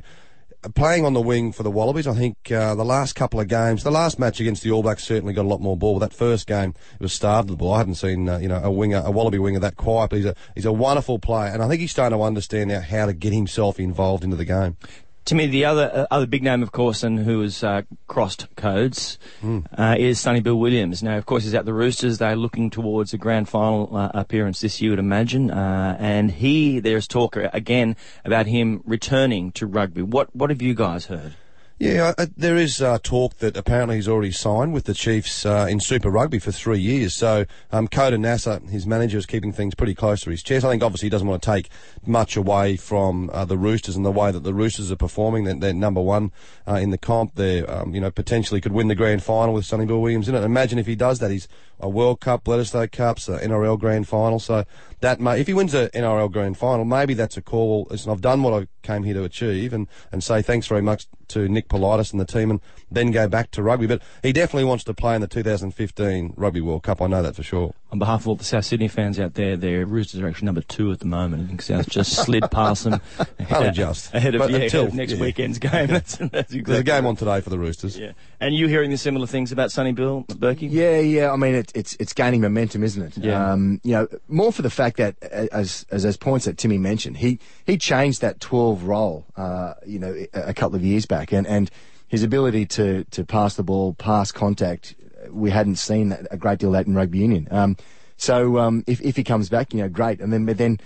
Playing 0.75 1.03
on 1.05 1.13
the 1.13 1.21
wing 1.21 1.51
for 1.51 1.63
the 1.63 1.69
Wallabies, 1.69 2.07
I 2.07 2.13
think 2.13 2.49
uh, 2.49 2.73
the 2.73 2.85
last 2.85 3.13
couple 3.13 3.39
of 3.39 3.49
games, 3.49 3.83
the 3.83 3.91
last 3.91 4.17
match 4.17 4.39
against 4.39 4.63
the 4.63 4.71
All 4.71 4.81
Blacks 4.81 5.03
certainly 5.03 5.33
got 5.33 5.43
a 5.43 5.47
lot 5.47 5.59
more 5.59 5.75
ball. 5.75 5.99
That 5.99 6.13
first 6.13 6.47
game, 6.47 6.73
it 6.93 7.01
was 7.01 7.11
starved 7.11 7.49
of 7.49 7.57
the 7.57 7.59
ball. 7.59 7.73
I 7.73 7.79
hadn't 7.79 7.95
seen 7.95 8.29
uh, 8.29 8.37
you 8.37 8.47
know 8.47 8.61
a 8.63 8.71
winger, 8.71 9.01
a 9.03 9.11
Wallaby 9.11 9.39
winger 9.39 9.59
that 9.59 9.75
quiet. 9.75 10.11
But 10.11 10.17
he's 10.17 10.25
a 10.25 10.35
he's 10.55 10.65
a 10.65 10.71
wonderful 10.71 11.19
player, 11.19 11.51
and 11.51 11.61
I 11.61 11.67
think 11.67 11.81
he's 11.81 11.91
starting 11.91 12.17
to 12.17 12.23
understand 12.23 12.69
now 12.69 12.79
how 12.79 13.07
to 13.07 13.13
get 13.13 13.33
himself 13.33 13.77
involved 13.77 14.23
into 14.23 14.37
the 14.37 14.45
game. 14.45 14.77
To 15.25 15.35
me, 15.35 15.47
the 15.47 15.63
other 15.65 15.89
uh, 15.93 16.05
other 16.11 16.25
big 16.27 16.43
name, 16.43 16.61
of 16.63 16.71
course, 16.73 17.01
and 17.01 17.17
who 17.19 17.41
has 17.41 17.63
uh, 17.63 17.83
crossed 18.07 18.47
codes, 18.57 19.17
Hmm. 19.39 19.59
uh, 19.77 19.95
is 19.97 20.19
Sonny 20.19 20.41
Bill 20.41 20.59
Williams. 20.59 21.01
Now, 21.01 21.17
of 21.17 21.25
course, 21.25 21.43
he's 21.43 21.53
at 21.53 21.63
the 21.65 21.73
Roosters. 21.73 22.17
They're 22.17 22.35
looking 22.35 22.69
towards 22.69 23.13
a 23.13 23.17
grand 23.17 23.47
final 23.47 23.95
uh, 23.95 24.11
appearance 24.13 24.59
this 24.59 24.81
year, 24.81 24.91
you'd 24.91 24.99
imagine. 24.99 25.49
Uh, 25.49 25.95
and 25.97 26.29
he, 26.29 26.79
there's 26.79 27.07
talk 27.07 27.37
again 27.37 27.95
about 28.25 28.47
him 28.47 28.81
returning 28.85 29.51
to 29.53 29.65
rugby. 29.65 30.01
What 30.01 30.35
what 30.35 30.49
have 30.49 30.61
you 30.61 30.73
guys 30.73 31.05
heard? 31.05 31.35
Yeah, 31.83 32.13
uh, 32.17 32.27
there 32.37 32.55
is 32.55 32.81
uh, 32.81 32.97
talk 33.03 33.39
that 33.39 33.57
apparently 33.57 33.97
he's 33.97 34.07
already 34.07 34.31
signed 34.31 34.73
with 34.73 34.85
the 34.85 34.93
Chiefs 34.93 35.45
uh, 35.45 35.67
in 35.69 35.81
Super 35.81 36.09
Rugby 36.09 36.39
for 36.39 36.53
three 36.53 36.79
years. 36.79 37.13
So 37.13 37.45
um, 37.73 37.89
Khoder 37.89 38.69
his 38.69 38.87
manager, 38.87 39.17
is 39.17 39.25
keeping 39.25 39.51
things 39.51 39.75
pretty 39.75 39.93
close 39.93 40.21
to 40.21 40.29
his 40.29 40.41
chest. 40.41 40.63
I 40.63 40.69
think 40.69 40.81
obviously 40.81 41.07
he 41.07 41.09
doesn't 41.09 41.27
want 41.27 41.43
to 41.43 41.51
take 41.51 41.69
much 42.05 42.37
away 42.37 42.77
from 42.77 43.29
uh, 43.33 43.43
the 43.43 43.57
Roosters 43.57 43.97
and 43.97 44.05
the 44.05 44.13
way 44.13 44.31
that 44.31 44.43
the 44.43 44.53
Roosters 44.53 44.93
are 44.93 44.95
performing. 44.95 45.43
They're, 45.43 45.55
they're 45.59 45.73
number 45.73 45.99
one 45.99 46.31
uh, 46.65 46.75
in 46.75 46.91
the 46.91 46.97
comp. 46.97 47.35
They, 47.35 47.65
um, 47.65 47.93
you 47.93 47.99
know, 47.99 48.11
potentially 48.11 48.61
could 48.61 48.71
win 48.71 48.87
the 48.87 48.95
grand 48.95 49.21
final 49.21 49.53
with 49.53 49.65
Sonny 49.65 49.85
Bill 49.85 49.99
Williams 49.99 50.29
in 50.29 50.35
it. 50.35 50.43
Imagine 50.45 50.79
if 50.79 50.87
he 50.87 50.95
does 50.95 51.19
that. 51.19 51.31
He's 51.31 51.49
a 51.83 51.89
World 51.89 52.21
Cup, 52.21 52.45
Bledisloe 52.45 52.91
Cups, 52.91 53.27
uh, 53.27 53.33
a 53.33 53.39
NRL 53.39 53.77
grand 53.77 54.07
final. 54.07 54.39
So 54.39 54.63
that 55.01 55.19
may, 55.19 55.39
if 55.41 55.47
he 55.47 55.53
wins 55.53 55.73
a 55.73 55.89
NRL 55.89 56.31
grand 56.31 56.57
final, 56.57 56.85
maybe 56.85 57.13
that's 57.13 57.35
a 57.35 57.41
call. 57.41 57.87
Listen, 57.91 58.11
I've 58.11 58.21
done 58.21 58.41
what 58.41 58.53
I 58.53 58.67
came 58.83 59.03
here 59.03 59.13
to 59.15 59.23
achieve, 59.23 59.73
and, 59.73 59.87
and 60.11 60.23
say 60.23 60.41
thanks 60.41 60.65
very 60.67 60.81
much 60.81 61.07
to 61.29 61.47
Nick 61.49 61.67
Politis 61.67 62.11
and 62.11 62.19
the 62.21 62.25
team, 62.25 62.49
and 62.51 62.61
then 62.91 63.11
go 63.11 63.27
back 63.27 63.51
to 63.51 63.63
rugby. 63.63 63.85
But 63.85 64.01
he 64.21 64.31
definitely 64.31 64.65
wants 64.65 64.83
to 64.85 64.93
play 64.93 65.15
in 65.15 65.21
the 65.21 65.27
2015 65.27 66.33
Rugby 66.37 66.61
World 66.61 66.83
Cup. 66.83 67.01
I 67.01 67.07
know 67.07 67.21
that 67.21 67.35
for 67.35 67.43
sure. 67.43 67.73
On 67.91 67.99
behalf 67.99 68.21
of 68.21 68.27
all 68.29 68.35
the 68.35 68.43
South 68.43 68.65
Sydney 68.65 68.87
fans 68.87 69.19
out 69.19 69.33
there, 69.35 69.55
their 69.55 69.85
Roosters 69.85 70.19
are 70.21 70.27
actually 70.27 70.45
number 70.47 70.61
two 70.61 70.91
at 70.91 70.99
the 70.99 71.05
moment. 71.05 71.43
I 71.43 71.47
think 71.47 71.61
South 71.61 71.89
just 71.89 72.13
slid 72.25 72.49
past 72.49 72.85
them. 72.85 73.01
Only 73.51 73.71
just. 73.71 74.13
ahead 74.13 74.35
of, 74.35 74.39
But 74.39 74.51
yeah, 74.51 74.57
ahead 74.57 74.65
until- 74.65 74.87
of 74.87 74.93
next 74.93 75.13
yeah. 75.13 75.21
weekend's 75.21 75.59
game. 75.59 75.87
That's, 75.87 76.15
that's 76.17 76.53
exactly 76.53 76.61
There's 76.61 76.79
a 76.79 76.83
game 76.83 77.03
right. 77.03 77.09
on 77.09 77.15
today 77.15 77.41
for 77.41 77.49
the 77.49 77.59
Roosters. 77.59 77.97
Yeah, 77.97 78.13
and 78.39 78.55
you 78.55 78.67
hearing 78.67 78.89
the 78.89 78.97
similar 78.97 79.27
things 79.27 79.51
about 79.51 79.71
Sonny 79.71 79.91
Bill, 79.91 80.23
Berkey? 80.27 80.67
Yeah, 80.71 80.99
yeah. 80.99 81.31
I 81.31 81.35
mean, 81.35 81.55
it, 81.55 81.71
it's 81.73 81.95
it's 81.99 82.13
gaining 82.13 82.41
momentum, 82.41 82.83
isn't 82.83 83.01
it? 83.01 83.17
Yeah. 83.17 83.51
Um, 83.51 83.81
you 83.83 83.93
know, 83.93 84.07
more 84.27 84.51
for 84.51 84.61
the 84.61 84.69
fact 84.69 84.97
that 84.97 85.15
uh, 85.23 85.47
as 85.51 85.85
as 85.91 86.17
points 86.17 86.45
that 86.45 86.57
Timmy 86.57 86.77
mentioned, 86.77 87.17
he 87.17 87.39
he 87.65 87.77
changed 87.77 88.21
that 88.21 88.39
twelve 88.39 88.83
role, 88.83 89.25
uh, 89.35 89.73
you 89.85 89.99
know, 89.99 90.15
a, 90.33 90.53
couple 90.53 90.75
of 90.75 90.83
years 90.83 91.05
back, 91.05 91.31
and 91.31 91.47
and 91.47 91.69
his 92.07 92.23
ability 92.23 92.65
to 92.67 93.03
to 93.05 93.23
pass 93.23 93.55
the 93.55 93.63
ball, 93.63 93.93
pass 93.93 94.31
contact, 94.31 94.95
we 95.29 95.49
hadn't 95.49 95.77
seen 95.77 96.09
that, 96.09 96.27
a 96.31 96.37
great 96.37 96.59
deal 96.59 96.69
of 96.69 96.73
that 96.73 96.87
in 96.87 96.95
rugby 96.95 97.19
union. 97.19 97.47
Um, 97.51 97.77
so 98.17 98.59
um, 98.59 98.83
if 98.87 99.01
if 99.01 99.15
he 99.15 99.23
comes 99.23 99.49
back, 99.49 99.73
you 99.73 99.81
know, 99.81 99.89
great, 99.89 100.19
and 100.21 100.31
then 100.31 100.45
but 100.45 100.57
then. 100.57 100.79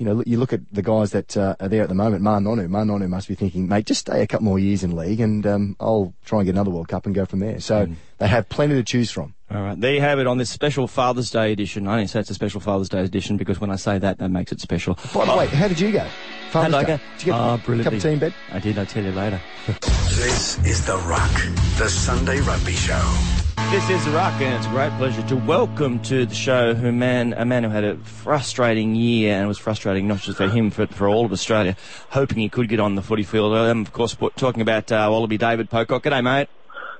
You 0.00 0.06
know, 0.06 0.22
you 0.26 0.38
look 0.38 0.54
at 0.54 0.62
the 0.72 0.80
guys 0.80 1.10
that 1.10 1.36
uh, 1.36 1.56
are 1.60 1.68
there 1.68 1.82
at 1.82 1.90
the 1.90 1.94
moment. 1.94 2.22
Ma'a 2.22 2.40
Nonu, 2.42 2.66
Ma'a 2.68 2.86
Nonu 2.86 3.06
must 3.06 3.28
be 3.28 3.34
thinking, 3.34 3.68
mate, 3.68 3.84
just 3.84 4.00
stay 4.00 4.22
a 4.22 4.26
couple 4.26 4.46
more 4.46 4.58
years 4.58 4.82
in 4.82 4.96
league, 4.96 5.20
and 5.20 5.46
um, 5.46 5.76
I'll 5.78 6.14
try 6.24 6.38
and 6.38 6.46
get 6.46 6.52
another 6.54 6.70
World 6.70 6.88
Cup 6.88 7.04
and 7.04 7.14
go 7.14 7.26
from 7.26 7.40
there. 7.40 7.60
So 7.60 7.86
they 8.16 8.26
have 8.26 8.48
plenty 8.48 8.76
to 8.76 8.82
choose 8.82 9.10
from. 9.10 9.34
All 9.50 9.60
right, 9.60 9.78
there 9.78 9.92
you 9.92 10.00
have 10.00 10.18
it 10.18 10.26
on 10.26 10.38
this 10.38 10.48
special 10.48 10.86
Father's 10.88 11.30
Day 11.30 11.52
edition. 11.52 11.86
I 11.86 11.96
only 11.96 12.06
say 12.06 12.20
it's 12.20 12.30
a 12.30 12.34
special 12.34 12.60
Father's 12.62 12.88
Day 12.88 13.00
edition 13.04 13.36
because 13.36 13.60
when 13.60 13.70
I 13.70 13.76
say 13.76 13.98
that, 13.98 14.16
that 14.16 14.30
makes 14.30 14.52
it 14.52 14.60
special. 14.62 14.94
By 15.12 15.26
the 15.26 15.36
way, 15.36 15.46
how 15.48 15.68
did 15.68 15.78
you 15.78 15.92
go? 15.92 16.06
Father's 16.50 16.72
How'd 16.72 16.74
I 16.74 16.82
Day. 16.82 16.96
go? 16.96 17.02
Did 17.18 17.26
you 17.26 17.32
get 17.32 17.38
Ah, 17.38 17.54
a 17.54 17.58
brilliantly. 17.58 17.84
cup 17.84 17.92
of 17.92 18.02
tea 18.02 18.12
in 18.14 18.18
bed? 18.20 18.34
I 18.52 18.58
did. 18.58 18.78
I'll 18.78 18.86
tell 18.86 19.04
you 19.04 19.12
later. 19.12 19.38
This 19.66 20.58
is 20.64 20.86
The 20.86 20.96
Ruck, 20.96 21.32
the 21.76 21.90
Sunday 21.90 22.40
Rugby 22.40 22.72
Show. 22.72 23.49
This 23.68 23.88
is 23.90 24.04
The 24.04 24.10
Ruck, 24.12 24.40
and 24.40 24.54
it's 24.54 24.66
a 24.66 24.70
great 24.70 24.92
pleasure 24.92 25.22
to 25.28 25.36
welcome 25.36 26.00
to 26.04 26.26
the 26.26 26.34
show 26.34 26.74
who 26.74 26.90
man, 26.92 27.34
a 27.34 27.44
man 27.44 27.64
who 27.64 27.70
had 27.70 27.84
a 27.84 27.96
frustrating 27.98 28.94
year, 28.94 29.34
and 29.34 29.44
it 29.44 29.48
was 29.48 29.58
frustrating 29.58 30.08
not 30.08 30.18
just 30.18 30.38
for 30.38 30.48
him, 30.48 30.70
but 30.70 30.94
for 30.94 31.08
all 31.08 31.24
of 31.24 31.32
Australia, 31.32 31.76
hoping 32.10 32.38
he 32.38 32.48
could 32.48 32.68
get 32.68 32.80
on 32.80 32.94
the 32.94 33.02
footy 33.02 33.22
field. 33.22 33.54
Um, 33.54 33.82
of 33.82 33.92
course, 33.92 34.16
talking 34.36 34.62
about 34.62 34.90
uh, 34.90 35.08
Wallaby 35.10 35.38
David 35.38 35.68
Pocock. 35.70 36.02
G'day, 36.02 36.22
mate. 36.24 36.48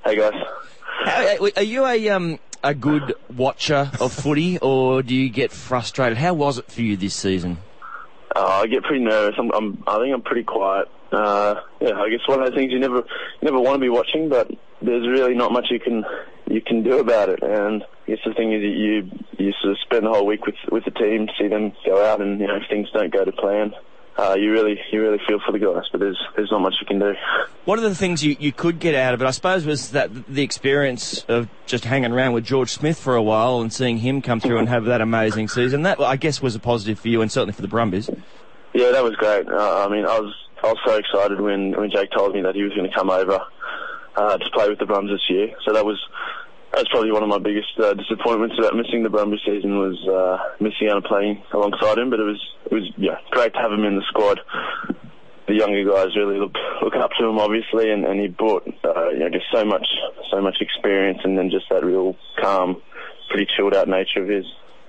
Hey 0.04 0.16
guys. 0.16 0.32
How, 1.04 1.48
are 1.56 1.62
you 1.62 1.86
a 1.86 2.08
um 2.10 2.38
a 2.62 2.74
good 2.74 3.14
watcher 3.34 3.90
of 4.00 4.12
footy, 4.12 4.58
or 4.58 5.02
do 5.02 5.14
you 5.14 5.28
get 5.30 5.52
frustrated? 5.52 6.18
How 6.18 6.34
was 6.34 6.58
it 6.58 6.70
for 6.70 6.82
you 6.82 6.96
this 6.96 7.14
season? 7.14 7.58
Uh, 8.34 8.60
I 8.62 8.66
get 8.66 8.84
pretty 8.84 9.04
nervous. 9.04 9.34
I'm, 9.38 9.50
I'm, 9.52 9.82
I 9.86 9.98
think 9.98 10.14
I'm 10.14 10.22
pretty 10.22 10.44
quiet. 10.44 10.88
Uh, 11.10 11.56
yeah, 11.80 11.98
I 11.98 12.08
guess 12.08 12.20
one 12.26 12.40
of 12.40 12.46
those 12.46 12.54
things 12.54 12.72
you 12.72 12.78
never, 12.78 12.98
you 12.98 13.42
never 13.42 13.58
want 13.58 13.74
to 13.74 13.80
be 13.80 13.88
watching, 13.88 14.28
but 14.28 14.50
there's 14.80 15.06
really 15.08 15.34
not 15.34 15.52
much 15.52 15.66
you 15.70 15.80
can, 15.80 16.04
you 16.50 16.60
can 16.60 16.82
do 16.82 16.98
about 16.98 17.28
it. 17.28 17.42
And 17.42 17.82
I 17.82 18.10
guess 18.10 18.18
the 18.26 18.34
thing 18.34 18.52
is 18.52 18.60
that 18.62 18.76
you, 18.76 19.10
you 19.38 19.52
sort 19.62 19.72
of 19.72 19.78
spend 19.84 20.06
the 20.06 20.10
whole 20.10 20.26
week 20.26 20.44
with, 20.44 20.56
with 20.70 20.84
the 20.84 20.90
team, 20.90 21.28
see 21.38 21.48
them 21.48 21.72
go 21.86 22.04
out, 22.04 22.20
and 22.20 22.40
you 22.40 22.46
know 22.46 22.56
if 22.56 22.68
things 22.68 22.88
don't 22.92 23.12
go 23.12 23.24
to 23.24 23.32
plan, 23.32 23.72
uh, 24.18 24.34
you 24.36 24.50
really 24.52 24.78
you 24.92 25.00
really 25.00 25.20
feel 25.26 25.38
for 25.44 25.52
the 25.52 25.58
guys, 25.58 25.84
but 25.92 26.00
there's 26.00 26.20
there's 26.36 26.50
not 26.50 26.60
much 26.60 26.74
you 26.80 26.86
can 26.86 26.98
do. 26.98 27.14
One 27.64 27.78
of 27.78 27.84
the 27.84 27.94
things 27.94 28.22
you, 28.24 28.36
you 28.38 28.52
could 28.52 28.78
get 28.78 28.94
out 28.94 29.14
of 29.14 29.22
it, 29.22 29.26
I 29.26 29.30
suppose, 29.30 29.64
was 29.64 29.92
that 29.92 30.10
the 30.26 30.42
experience 30.42 31.24
of 31.24 31.48
just 31.66 31.84
hanging 31.84 32.12
around 32.12 32.32
with 32.32 32.44
George 32.44 32.70
Smith 32.70 32.98
for 32.98 33.14
a 33.14 33.22
while 33.22 33.60
and 33.60 33.72
seeing 33.72 33.98
him 33.98 34.20
come 34.20 34.40
through 34.40 34.58
and 34.58 34.68
have 34.68 34.84
that 34.86 35.00
amazing 35.00 35.48
season. 35.48 35.82
That, 35.82 36.00
I 36.00 36.16
guess, 36.16 36.42
was 36.42 36.54
a 36.54 36.58
positive 36.58 36.98
for 36.98 37.08
you 37.08 37.22
and 37.22 37.30
certainly 37.30 37.52
for 37.52 37.62
the 37.62 37.68
Brumbies. 37.68 38.10
Yeah, 38.74 38.90
that 38.90 39.02
was 39.02 39.14
great. 39.16 39.48
Uh, 39.48 39.86
I 39.86 39.88
mean, 39.88 40.04
I 40.04 40.18
was 40.18 40.34
I 40.62 40.66
was 40.66 40.78
so 40.84 40.96
excited 40.96 41.40
when 41.40 41.72
when 41.78 41.90
Jake 41.90 42.10
told 42.10 42.34
me 42.34 42.42
that 42.42 42.54
he 42.54 42.62
was 42.62 42.72
going 42.72 42.88
to 42.88 42.94
come 42.94 43.10
over 43.10 43.40
uh, 44.16 44.36
to 44.36 44.50
play 44.52 44.68
with 44.68 44.78
the 44.78 44.86
Brums 44.86 45.10
this 45.10 45.30
year. 45.30 45.54
So 45.64 45.72
that 45.72 45.84
was 45.84 45.98
that's 46.72 46.88
probably 46.88 47.10
one 47.10 47.22
of 47.22 47.28
my 47.28 47.38
biggest 47.38 47.78
uh, 47.78 47.94
disappointments 47.94 48.56
about 48.58 48.76
missing 48.76 49.02
the 49.02 49.10
Brumbies 49.10 49.40
season 49.44 49.78
was 49.78 49.98
uh, 50.06 50.38
missing 50.62 50.88
out 50.88 50.96
on 50.96 51.02
playing 51.02 51.42
alongside 51.52 51.98
him. 51.98 52.10
But 52.10 52.20
it 52.20 52.24
was 52.24 52.40
it 52.66 52.72
was 52.72 52.90
yeah 52.96 53.18
great 53.30 53.52
to 53.54 53.58
have 53.58 53.72
him 53.72 53.84
in 53.84 53.96
the 53.96 54.04
squad. 54.08 54.40
The 55.48 55.54
younger 55.54 55.84
guys 55.84 56.14
really 56.16 56.38
look 56.38 56.54
look 56.82 56.94
up 56.94 57.10
to 57.18 57.26
him 57.26 57.38
obviously, 57.38 57.90
and, 57.90 58.04
and 58.04 58.20
he 58.20 58.28
brought 58.28 58.66
uh, 58.84 59.08
you 59.10 59.18
know 59.18 59.30
just 59.30 59.46
so 59.52 59.64
much 59.64 59.86
so 60.30 60.40
much 60.40 60.58
experience, 60.60 61.20
and 61.24 61.36
then 61.36 61.50
just 61.50 61.68
that 61.70 61.84
real 61.84 62.16
calm, 62.40 62.80
pretty 63.30 63.46
chilled 63.56 63.74
out 63.74 63.88
nature 63.88 64.22
of 64.22 64.28
his. 64.28 64.44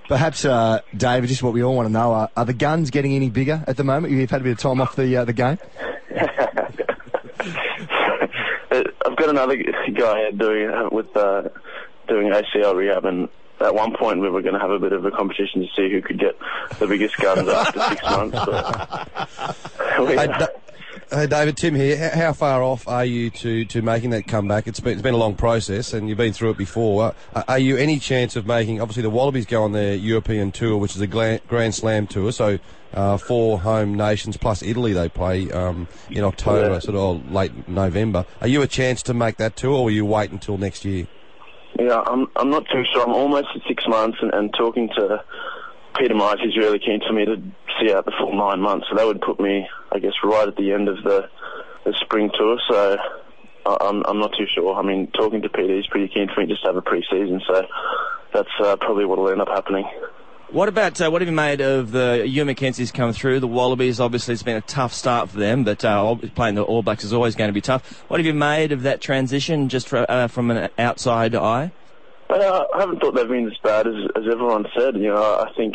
Perhaps, 0.08 0.46
uh, 0.46 0.82
David, 0.96 1.30
just 1.30 1.42
what 1.42 1.54
we 1.54 1.64
all 1.64 1.76
want 1.76 1.88
to 1.88 1.94
know: 1.94 2.12
are, 2.14 2.30
are 2.36 2.46
the 2.46 2.54
guns 2.54 2.92
getting 2.92 3.16
any 3.16 3.30
bigger 3.30 3.64
at 3.66 3.78
the 3.78 3.84
moment? 3.84 4.14
You've 4.14 4.30
had 4.30 4.42
a 4.42 4.44
bit 4.44 4.52
of 4.52 4.60
time 4.60 4.82
off 4.82 4.96
the 4.96 5.18
uh, 5.18 5.26
the 5.26 5.34
game. 5.34 5.58
Another 9.32 9.56
guy 9.56 10.32
doing 10.32 10.70
uh, 10.70 10.90
with 10.92 11.16
uh, 11.16 11.44
doing 12.10 12.32
ACL 12.32 12.76
rehab, 12.76 13.06
and 13.06 13.30
at 13.62 13.74
one 13.74 13.96
point 13.96 14.20
we 14.20 14.30
were 14.30 14.42
going 14.42 14.56
to 14.56 14.60
have 14.60 14.72
a 14.72 14.80
bit 14.80 14.92
of 14.92 15.06
a 15.06 15.12
competition 15.12 15.62
to 15.62 15.68
see 15.74 15.90
who 15.90 16.02
could 16.02 16.20
get 16.20 16.38
the 16.80 16.88
biggest 16.88 17.16
guns 17.18 17.48
after 17.48 17.80
six 17.80 18.04
months. 18.04 18.38
But 18.46 19.58
we, 20.00 20.16
Da- 20.16 20.48
hey, 21.12 21.28
David, 21.28 21.58
Tim 21.58 21.76
here. 21.76 22.10
How 22.10 22.34
far 22.34 22.64
off 22.64 22.88
are 22.88 23.06
you 23.06 23.30
to, 23.32 23.66
to 23.66 23.82
making 23.82 24.12
that 24.12 24.28
comeback? 24.28 24.68
It's 24.68 24.80
been, 24.80 24.94
it's 24.94 25.02
been 25.02 25.14
a 25.14 25.18
long 25.18 25.36
process 25.36 25.94
and 25.94 26.08
you've 26.08 26.18
been 26.18 26.34
through 26.34 26.52
it 26.52 26.58
before. 26.58 27.14
Uh, 27.36 27.44
are 27.48 27.60
you 27.60 27.78
any 27.78 28.00
chance 28.00 28.36
of 28.36 28.46
making, 28.48 28.82
obviously 28.82 29.04
the 29.04 29.10
Wallabies 29.10 29.46
go 29.46 29.64
on 29.64 29.72
their 29.72 29.96
European 29.96 30.52
tour, 30.52 30.78
which 30.78 30.96
is 30.96 31.02
a 31.02 31.08
Grand 31.08 31.76
Slam 31.76 32.08
tour, 32.08 32.32
so 32.32 32.60
uh, 32.94 33.18
four 33.18 33.60
home 33.60 33.96
nations 33.96 34.38
plus 34.38 34.62
Italy 34.62 34.94
they 34.94 35.10
play 35.10 35.52
um, 35.52 35.88
in 36.10 36.24
October, 36.24 36.74
Yeah. 36.74 36.80
sort 36.80 36.96
of 36.98 37.32
late 37.32 37.68
November. 37.68 38.26
Are 38.42 38.48
you 38.48 38.62
a 38.62 38.68
chance 38.68 39.02
to 39.04 39.14
make 39.14 39.38
that 39.38 39.56
tour 39.56 39.74
or 39.74 39.84
will 39.86 39.92
you 39.92 40.06
wait 40.06 40.32
until 40.32 40.58
next 40.58 40.84
year? 40.86 41.08
Yeah, 41.80 42.04
I'm 42.06 42.28
I'm 42.36 42.50
not 42.50 42.66
too 42.70 42.84
sure. 42.94 43.04
I'm 43.04 43.14
almost 43.14 43.48
at 43.56 43.62
six 43.66 43.88
months, 43.88 44.18
and, 44.22 44.34
and 44.34 44.54
talking 44.54 44.90
to 44.98 45.24
Peter 45.98 46.14
Myers, 46.14 46.40
he's 46.44 46.58
really 46.58 46.80
keen 46.80 47.00
for 47.08 47.14
me 47.14 47.24
to 47.24 47.42
see 47.82 47.94
out 47.94 48.06
the 48.06 48.14
full 48.20 48.34
nine 48.36 48.62
months. 48.62 48.88
So 48.90 48.96
that 48.96 49.06
would 49.06 49.22
put 49.22 49.40
me, 49.40 49.68
I 49.92 50.00
guess, 50.00 50.14
right 50.24 50.48
at 50.48 50.56
the 50.56 50.72
end 50.74 50.88
of 50.88 50.98
the 51.04 51.30
the 51.86 51.94
spring 52.02 52.30
tour. 52.38 52.58
So 52.70 52.98
I- 53.66 53.78
I'm 53.82 54.04
I'm 54.06 54.20
not 54.20 54.34
too 54.38 54.46
sure. 54.54 54.76
I 54.76 54.82
mean, 54.82 55.08
talking 55.18 55.42
to 55.42 55.50
Peter, 55.50 55.76
he's 55.76 55.88
pretty 55.88 56.08
keen 56.14 56.30
for 56.34 56.42
me 56.42 56.48
just 56.48 56.62
to 56.64 56.68
have 56.70 56.76
a 56.78 56.82
pre-season. 56.82 57.42
So 57.48 57.66
that's 58.34 58.50
uh, 58.60 58.76
probably 58.78 59.06
what 59.06 59.18
will 59.18 59.30
end 59.30 59.42
up 59.42 59.50
happening. 59.50 59.86
What 60.52 60.68
about 60.68 61.00
uh, 61.00 61.10
what 61.10 61.22
have 61.22 61.30
you 61.30 61.36
made 61.36 61.62
of 61.62 61.92
the 61.92 62.26
Ewen 62.28 62.54
McKenzie's 62.54 62.92
come 62.92 63.14
through? 63.14 63.40
The 63.40 63.48
Wallabies, 63.48 64.02
obviously, 64.02 64.34
it's 64.34 64.44
been 64.44 64.58
a 64.58 64.62
tough 64.62 64.94
start 64.94 65.30
for 65.30 65.40
them, 65.40 65.64
but 65.64 65.86
uh, 65.86 66.16
playing 66.36 66.56
the 66.56 66.64
All 66.64 66.84
Blacks 66.84 67.06
is 67.06 67.14
always 67.14 67.36
going 67.36 67.48
to 67.48 67.54
be 67.54 67.62
tough. 67.62 68.04
What 68.10 68.20
have 68.20 68.26
you 68.28 68.34
made 68.34 68.74
of 68.74 68.82
that 68.82 69.00
transition, 69.00 69.70
just 69.70 69.88
for, 69.88 70.06
uh, 70.12 70.28
from 70.28 70.52
an 70.52 70.70
outside 70.78 71.36
eye? 71.36 71.72
Uh, 72.30 72.66
I 72.76 72.80
haven't 72.82 73.00
thought 73.00 73.16
they've 73.16 73.30
been 73.30 73.48
as 73.48 73.58
bad 73.64 73.88
as, 73.88 73.94
as 74.18 74.24
everyone 74.30 74.66
said. 74.78 74.96
You 74.96 75.14
know, 75.14 75.24
I 75.40 75.54
think 75.56 75.74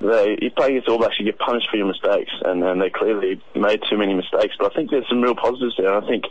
they 0.00 0.38
you 0.40 0.50
play 0.50 0.68
against 0.68 0.88
All 0.88 0.98
Blacks, 0.98 1.16
you 1.18 1.24
get 1.24 1.38
punished 1.38 1.68
for 1.70 1.76
your 1.76 1.86
mistakes, 1.86 2.32
and, 2.44 2.62
and 2.64 2.80
they 2.80 2.90
clearly 2.90 3.40
made 3.54 3.80
too 3.88 3.98
many 3.98 4.14
mistakes. 4.14 4.54
But 4.58 4.72
I 4.72 4.74
think 4.74 4.90
there's 4.90 5.08
some 5.08 5.20
real 5.20 5.34
positives 5.34 5.74
there. 5.76 5.94
I 5.94 6.06
think 6.06 6.24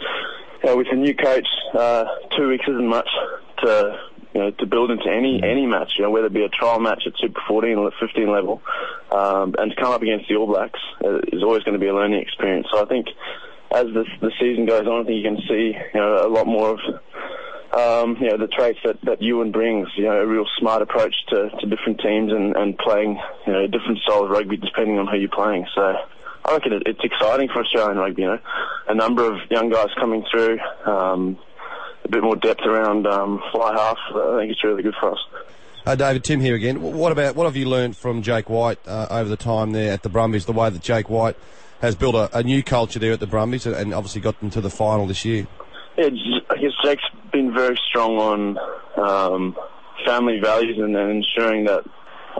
you 0.63 0.69
know, 0.69 0.77
with 0.77 0.87
a 0.91 0.95
new 0.95 1.15
coach, 1.15 1.47
uh, 1.73 2.05
two 2.35 2.47
weeks 2.49 2.65
isn't 2.67 2.87
much 2.87 3.09
to 3.63 3.99
you 4.33 4.41
know 4.41 4.51
to 4.51 4.65
build 4.65 4.91
into 4.91 5.09
any 5.09 5.41
any 5.43 5.65
match. 5.65 5.93
You 5.97 6.03
know, 6.03 6.11
whether 6.11 6.27
it 6.27 6.33
be 6.33 6.43
a 6.43 6.49
trial 6.49 6.79
match 6.79 7.03
at 7.05 7.13
Super 7.19 7.41
14 7.47 7.77
or 7.77 7.87
at 7.87 7.93
15 7.99 8.31
level, 8.31 8.61
um, 9.11 9.55
and 9.57 9.71
to 9.71 9.75
come 9.75 9.91
up 9.91 10.01
against 10.01 10.27
the 10.27 10.35
All 10.35 10.47
Blacks 10.47 10.79
uh, 11.03 11.19
is 11.31 11.43
always 11.43 11.63
going 11.63 11.73
to 11.73 11.79
be 11.79 11.87
a 11.87 11.95
learning 11.95 12.21
experience. 12.21 12.67
So 12.71 12.81
I 12.81 12.85
think 12.85 13.07
as 13.71 13.85
the 13.85 14.05
the 14.21 14.31
season 14.39 14.65
goes 14.65 14.87
on, 14.87 15.01
I 15.01 15.03
think 15.05 15.23
you 15.23 15.29
can 15.29 15.41
see 15.47 15.77
you 15.93 15.99
know 15.99 16.25
a 16.25 16.29
lot 16.29 16.47
more 16.47 16.71
of 16.71 16.79
um, 17.73 18.17
you 18.19 18.29
know, 18.29 18.37
the 18.37 18.47
traits 18.47 18.79
that, 18.83 18.99
that 19.03 19.21
Ewen 19.21 19.51
brings, 19.51 19.87
you 19.95 20.05
know, 20.05 20.21
a 20.21 20.25
real 20.25 20.45
smart 20.57 20.81
approach 20.81 21.15
to, 21.29 21.49
to 21.49 21.67
different 21.67 21.99
teams 22.01 22.31
and, 22.31 22.55
and 22.55 22.77
playing, 22.77 23.19
you 23.45 23.53
know, 23.53 23.63
a 23.63 23.67
different 23.67 23.99
style 23.99 24.23
of 24.23 24.29
rugby 24.29 24.57
depending 24.57 24.97
on 24.97 25.07
who 25.07 25.17
you're 25.17 25.29
playing. 25.29 25.67
So 25.75 25.95
I 26.45 26.53
reckon 26.53 26.73
it, 26.73 26.83
it's 26.85 27.03
exciting 27.03 27.49
for 27.49 27.63
Australian 27.63 27.97
rugby, 27.97 28.23
you 28.23 28.27
know. 28.29 28.39
A 28.87 28.95
number 28.95 29.31
of 29.31 29.39
young 29.51 29.69
guys 29.69 29.89
coming 29.99 30.25
through, 30.31 30.59
um, 30.85 31.37
a 32.03 32.07
bit 32.09 32.23
more 32.23 32.35
depth 32.35 32.61
around 32.61 33.05
um, 33.05 33.41
fly 33.51 33.73
half. 33.73 33.97
I 34.15 34.39
think 34.39 34.51
it's 34.51 34.63
really 34.63 34.83
good 34.83 34.95
for 34.99 35.11
us. 35.11 35.19
Uh, 35.85 35.95
David, 35.95 36.23
Tim 36.23 36.39
here 36.39 36.55
again. 36.55 36.81
What 36.81 37.11
about 37.11 37.35
what 37.35 37.45
have 37.45 37.55
you 37.55 37.67
learned 37.67 37.95
from 37.95 38.21
Jake 38.21 38.49
White 38.49 38.79
uh, 38.87 39.07
over 39.09 39.29
the 39.29 39.37
time 39.37 39.71
there 39.71 39.91
at 39.91 40.03
the 40.03 40.09
Brumbies? 40.09 40.45
The 40.45 40.53
way 40.53 40.69
that 40.69 40.81
Jake 40.81 41.09
White 41.09 41.35
has 41.81 41.95
built 41.95 42.15
a, 42.15 42.37
a 42.37 42.43
new 42.43 42.61
culture 42.61 42.99
there 42.99 43.13
at 43.13 43.19
the 43.19 43.27
Brumbies 43.27 43.65
and, 43.65 43.75
and 43.75 43.93
obviously 43.93 44.21
got 44.21 44.39
them 44.39 44.49
to 44.51 44.61
the 44.61 44.69
final 44.69 45.07
this 45.07 45.23
year. 45.23 45.47
Yeah, 45.97 46.09
I 46.49 46.57
guess 46.57 46.71
Jake's 46.83 47.03
been 47.31 47.53
very 47.53 47.77
strong 47.89 48.17
on 48.17 48.57
um, 48.97 49.55
family 50.05 50.39
values 50.39 50.77
and, 50.77 50.95
and 50.95 51.11
ensuring 51.11 51.65
that 51.65 51.83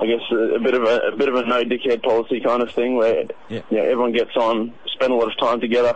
I 0.02 0.06
guess 0.06 0.22
a, 0.32 0.56
a 0.56 0.60
bit 0.60 0.74
of 0.76 0.84
a, 0.84 0.98
a 1.14 1.16
bit 1.16 1.28
of 1.30 1.36
a 1.36 1.46
no 1.46 1.64
dickhead 1.64 2.04
policy 2.04 2.40
kind 2.40 2.62
of 2.62 2.72
thing 2.72 2.96
where 2.96 3.24
Yeah. 3.50 3.62
you 3.70 3.78
know, 3.78 3.84
everyone 3.84 4.12
gets 4.14 4.36
on, 4.36 4.74
spend 4.94 5.12
a 5.12 5.16
lot 5.16 5.28
of 5.32 5.38
time 5.40 5.60
together, 5.60 5.96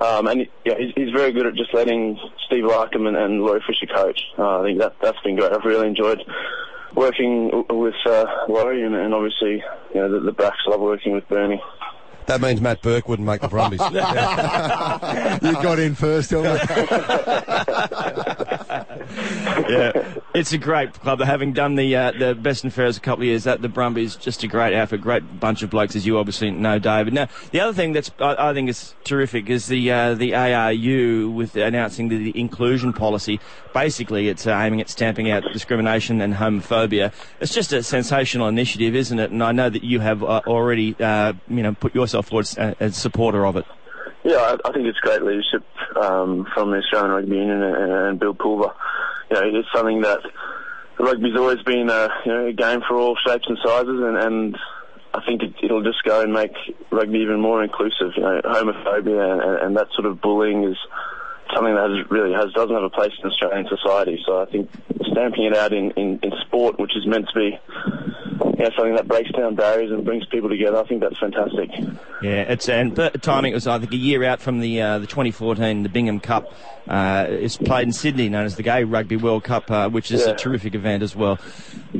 um, 0.00 0.26
and 0.26 0.46
yeah, 0.64 0.74
he's, 0.78 0.92
he's 0.96 1.10
very 1.10 1.32
good 1.32 1.46
at 1.46 1.54
just 1.54 1.72
letting 1.72 2.18
Steve 2.46 2.64
Larkham 2.64 3.06
and, 3.08 3.16
and 3.16 3.42
Laurie 3.42 3.62
Fisher 3.66 3.86
coach. 3.86 4.20
Uh, 4.38 4.60
I 4.60 4.62
think 4.64 4.78
that 4.80 4.96
that's 5.00 5.20
been 5.20 5.36
great. 5.36 5.52
I've 5.52 5.64
really 5.64 5.86
enjoyed 5.86 6.20
working 6.94 7.64
with 7.70 7.94
uh, 8.06 8.24
Laurie, 8.48 8.82
and, 8.84 8.94
and 8.94 9.14
obviously 9.14 9.62
you 9.94 10.00
know 10.00 10.10
the, 10.12 10.20
the 10.20 10.32
Blacks 10.32 10.58
love 10.66 10.80
working 10.80 11.12
with 11.12 11.26
Bernie. 11.28 11.62
That 12.28 12.42
means 12.42 12.60
Matt 12.60 12.82
Burke 12.82 13.08
wouldn't 13.08 13.26
make 13.26 13.40
the 13.40 13.48
Brumbies. 13.48 13.80
You 15.48 15.52
got 15.62 15.78
in 15.78 15.94
first, 15.94 16.32
Elmer. 16.32 16.58
yeah, 19.68 20.14
it's 20.34 20.52
a 20.52 20.58
great 20.58 20.92
club. 20.94 21.20
Having 21.20 21.52
done 21.54 21.76
the 21.76 21.94
uh, 21.94 22.12
the 22.12 22.34
best 22.34 22.64
and 22.64 22.72
fairest 22.72 22.98
a 22.98 23.00
couple 23.00 23.22
of 23.22 23.28
years, 23.28 23.44
that 23.44 23.62
the 23.62 23.68
Brumbies 23.68 24.16
just 24.16 24.42
a 24.42 24.46
great 24.46 24.74
outfit, 24.74 25.00
great 25.00 25.40
bunch 25.40 25.62
of 25.62 25.70
blokes, 25.70 25.96
as 25.96 26.06
you 26.06 26.18
obviously 26.18 26.50
know, 26.50 26.78
David. 26.78 27.14
Now, 27.14 27.28
the 27.50 27.60
other 27.60 27.72
thing 27.72 27.92
that's 27.92 28.10
I, 28.18 28.50
I 28.50 28.54
think 28.54 28.68
is 28.68 28.94
terrific 29.04 29.48
is 29.48 29.66
the 29.66 29.90
uh, 29.90 30.14
the 30.14 30.34
ARU 30.34 31.30
with 31.30 31.56
announcing 31.56 32.08
the, 32.08 32.32
the 32.32 32.38
inclusion 32.38 32.92
policy. 32.92 33.40
Basically, 33.72 34.28
it's 34.28 34.46
uh, 34.46 34.58
aiming 34.58 34.80
at 34.80 34.88
stamping 34.88 35.30
out 35.30 35.44
discrimination 35.52 36.20
and 36.20 36.34
homophobia. 36.34 37.12
It's 37.40 37.54
just 37.54 37.72
a 37.72 37.82
sensational 37.82 38.48
initiative, 38.48 38.94
isn't 38.94 39.18
it? 39.18 39.30
And 39.30 39.42
I 39.42 39.52
know 39.52 39.70
that 39.70 39.84
you 39.84 40.00
have 40.00 40.22
uh, 40.22 40.42
already 40.46 40.96
uh, 41.00 41.34
you 41.48 41.62
know 41.62 41.74
put 41.74 41.94
yourself 41.94 42.17
forward 42.26 42.46
as 42.58 42.74
a, 42.80 42.92
supporter 42.92 43.46
of 43.46 43.56
it. 43.56 43.64
Yeah, 44.24 44.36
I, 44.36 44.68
I 44.68 44.72
think 44.72 44.86
it's 44.86 44.98
great 44.98 45.22
leadership 45.22 45.64
um, 45.96 46.46
from 46.54 46.70
the 46.70 46.78
Australian 46.78 47.10
Rugby 47.12 47.36
Union 47.36 47.62
and, 47.62 47.92
and 47.92 48.20
Bill 48.20 48.34
Pulver. 48.34 48.74
You 49.30 49.36
know, 49.36 49.58
it's 49.58 49.68
something 49.74 50.00
that 50.02 50.20
rugby's 50.98 51.36
always 51.36 51.62
been 51.62 51.88
a, 51.90 52.08
you 52.24 52.32
know, 52.32 52.46
a 52.46 52.52
game 52.52 52.80
for 52.86 52.96
all 52.96 53.16
shapes 53.26 53.46
and 53.48 53.58
sizes, 53.64 54.00
and, 54.02 54.16
and 54.16 54.58
I 55.14 55.24
think 55.24 55.42
it, 55.42 55.54
it'll 55.62 55.82
just 55.82 56.02
go 56.04 56.22
and 56.22 56.32
make 56.32 56.52
rugby 56.90 57.18
even 57.18 57.40
more 57.40 57.62
inclusive. 57.62 58.12
You 58.16 58.22
know, 58.22 58.40
homophobia 58.44 59.32
and, 59.32 59.40
and, 59.40 59.62
and 59.62 59.76
that 59.76 59.88
sort 59.94 60.06
of 60.06 60.20
bullying 60.20 60.64
is 60.64 60.76
something 61.54 61.74
that 61.74 61.90
has, 61.90 62.10
really 62.10 62.32
has 62.32 62.52
doesn't 62.52 62.74
have 62.74 62.84
a 62.84 62.90
place 62.90 63.12
in 63.22 63.30
Australian 63.30 63.68
society. 63.68 64.22
So 64.26 64.42
I 64.42 64.46
think 64.46 64.70
stamping 65.10 65.44
it 65.44 65.56
out 65.56 65.72
in, 65.72 65.90
in, 65.92 66.20
in 66.22 66.32
sport, 66.46 66.78
which 66.78 66.96
is 66.96 67.06
meant 67.06 67.28
to 67.32 67.38
be 67.38 67.58
you 68.58 68.64
know, 68.64 68.70
something 68.76 68.96
that 68.96 69.06
breaks 69.06 69.30
down 69.30 69.54
barriers 69.54 69.90
and 69.92 70.04
brings 70.04 70.26
people 70.26 70.48
together, 70.48 70.78
I 70.78 70.84
think 70.84 71.00
that's 71.00 71.18
fantastic. 71.18 71.70
Yeah, 72.20 72.42
it's 72.42 72.68
and 72.68 72.94
the 72.96 73.10
timing 73.10 73.54
was 73.54 73.66
I 73.68 73.78
think 73.78 73.92
a 73.92 73.96
year 73.96 74.24
out 74.24 74.40
from 74.40 74.58
the 74.60 74.82
uh, 74.82 74.98
the 74.98 75.06
2014 75.06 75.84
the 75.84 75.88
Bingham 75.88 76.18
Cup. 76.20 76.52
Uh, 76.88 77.26
it's 77.28 77.56
played 77.58 77.86
in 77.86 77.92
Sydney, 77.92 78.28
known 78.30 78.46
as 78.46 78.56
the 78.56 78.62
Gay 78.62 78.82
Rugby 78.82 79.16
World 79.16 79.44
Cup, 79.44 79.70
uh, 79.70 79.88
which 79.90 80.10
is 80.10 80.22
Yeah. 80.26 80.32
a 80.32 80.36
terrific 80.36 80.74
event 80.74 81.02
as 81.02 81.14
well. 81.14 81.38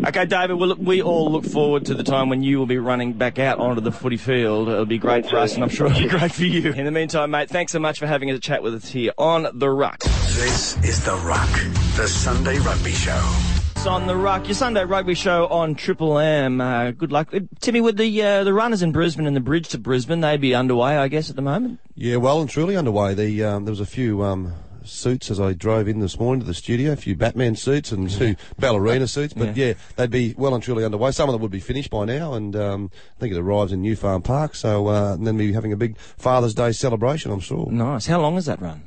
Okay, 0.06 0.24
David, 0.24 0.54
well, 0.54 0.68
look, 0.70 0.78
we 0.80 1.02
all 1.02 1.30
look 1.30 1.44
forward 1.44 1.84
to 1.86 1.94
the 1.94 2.02
time 2.02 2.30
when 2.30 2.42
you 2.42 2.58
will 2.58 2.66
be 2.66 2.78
running 2.78 3.12
back 3.12 3.38
out 3.38 3.58
onto 3.58 3.82
the 3.82 3.92
footy 3.92 4.16
field. 4.16 4.68
It'll 4.68 4.86
be 4.86 4.96
great 4.98 5.28
for 5.28 5.36
us, 5.36 5.54
and 5.54 5.62
I'm 5.62 5.68
sure 5.68 5.86
it'll 5.88 6.00
be 6.00 6.08
great 6.08 6.32
for 6.32 6.44
you. 6.44 6.72
In 6.72 6.86
the 6.86 6.90
meantime, 6.90 7.30
mate, 7.30 7.50
thanks 7.50 7.72
so 7.72 7.78
much 7.78 7.98
for 7.98 8.06
having 8.06 8.30
a 8.30 8.38
chat 8.38 8.62
with 8.62 8.74
us 8.74 8.88
here 8.88 9.12
on 9.18 9.46
the 9.52 9.68
Ruck. 9.68 9.98
This 10.00 10.76
is 10.82 11.04
The 11.04 11.14
Ruck, 11.16 11.50
the 11.96 12.08
Sunday 12.08 12.58
Rugby 12.58 12.92
Show. 12.92 13.67
On 13.86 14.06
the 14.06 14.16
Ruck, 14.16 14.46
your 14.46 14.54
Sunday 14.54 14.84
rugby 14.84 15.14
show 15.14 15.46
on 15.46 15.74
Triple 15.74 16.18
M. 16.18 16.60
Uh, 16.60 16.90
good 16.90 17.10
luck, 17.10 17.32
Uh, 17.32 17.40
Timmy. 17.60 17.80
With 17.80 17.96
the 17.96 18.22
uh, 18.22 18.44
the 18.44 18.52
runners 18.52 18.82
in 18.82 18.92
Brisbane 18.92 19.26
and 19.26 19.34
the 19.34 19.40
bridge 19.40 19.68
to 19.68 19.78
Brisbane, 19.78 20.20
they'd 20.20 20.40
be 20.40 20.54
underway, 20.54 20.96
I 20.98 21.08
guess, 21.08 21.30
at 21.30 21.36
the 21.36 21.42
moment. 21.42 21.80
Yeah, 21.94 22.16
well 22.16 22.40
and 22.40 22.50
truly 22.50 22.76
underway. 22.76 23.14
The, 23.14 23.44
um, 23.44 23.64
there 23.64 23.72
was 23.72 23.80
a 23.80 23.86
few 23.86 24.22
um, 24.22 24.52
suits 24.84 25.30
as 25.30 25.40
I 25.40 25.54
drove 25.54 25.88
in 25.88 26.00
this 26.00 26.18
morning 26.20 26.40
to 26.40 26.46
the 26.46 26.54
studio. 26.54 26.92
A 26.92 26.96
few 26.96 27.16
Batman 27.16 27.56
suits 27.56 27.90
and 27.90 28.10
two 28.10 28.36
ballerina 28.58 29.06
suits. 29.06 29.32
But 29.32 29.56
yeah. 29.56 29.72
they'd 29.96 30.10
be 30.10 30.34
well 30.36 30.54
and 30.54 30.62
truly 30.62 30.84
underway. 30.84 31.12
Some 31.12 31.28
of 31.30 31.32
them 31.32 31.40
would 31.40 31.50
be 31.50 31.60
finished 31.60 31.90
by 31.90 32.04
now, 32.04 32.34
and 32.34 32.54
um, 32.56 32.90
I 33.16 33.20
think 33.20 33.32
it 33.32 33.38
arrives 33.38 33.72
in 33.72 33.80
New 33.80 33.96
Farm 33.96 34.20
Park. 34.22 34.54
So 34.54 34.88
uh, 34.88 35.14
and 35.14 35.26
then 35.26 35.36
we'll 35.36 35.46
be 35.46 35.52
having 35.54 35.72
a 35.72 35.76
big 35.76 35.96
Father's 35.98 36.52
Day 36.54 36.72
celebration. 36.72 37.30
I'm 37.30 37.40
sure. 37.40 37.70
Nice. 37.70 38.06
How 38.06 38.20
long 38.20 38.36
is 38.36 38.46
that 38.46 38.60
run? 38.60 38.82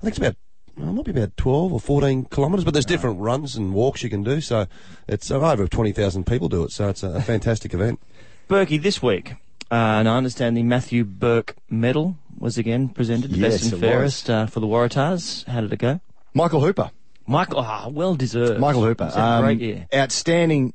I 0.00 0.04
think 0.04 0.12
it's 0.12 0.18
about. 0.18 0.36
It 0.80 0.92
might 0.92 1.04
be 1.04 1.10
about 1.10 1.36
12 1.36 1.72
or 1.72 1.80
14 1.80 2.26
kilometres, 2.26 2.64
but 2.64 2.72
there's 2.72 2.86
different 2.86 3.20
runs 3.20 3.56
and 3.56 3.74
walks 3.74 4.02
you 4.02 4.10
can 4.10 4.22
do. 4.22 4.40
So 4.40 4.66
it's 5.08 5.30
uh, 5.30 5.40
over 5.40 5.66
20,000 5.66 6.26
people 6.26 6.48
do 6.48 6.64
it. 6.64 6.72
So 6.72 6.88
it's 6.88 7.02
a, 7.02 7.20
fantastic 7.20 7.74
event. 7.74 8.00
Berkey, 8.48 8.80
this 8.80 9.02
week, 9.02 9.32
uh, 9.70 9.74
and 9.74 10.08
I 10.08 10.16
understand 10.16 10.56
the 10.56 10.62
Matthew 10.62 11.04
Burke 11.04 11.56
Medal 11.68 12.16
was 12.38 12.56
again 12.56 12.88
presented, 12.88 13.32
Yes, 13.32 13.60
best 13.60 13.72
and 13.72 13.80
fairest 13.80 14.30
uh, 14.30 14.46
for 14.46 14.60
the 14.60 14.66
Waratahs. 14.66 15.46
How 15.46 15.60
did 15.60 15.72
it 15.72 15.78
go? 15.78 16.00
Michael 16.32 16.60
Hooper. 16.60 16.90
Michael, 17.26 17.60
ah, 17.60 17.88
well 17.88 18.14
deserved. 18.14 18.60
Michael 18.60 18.82
Hooper. 18.82 19.06
He's 19.06 19.14
had 19.14 19.22
a 19.22 19.26
um, 19.26 19.44
great 19.44 19.60
year. 19.60 19.86
Outstanding 19.92 20.72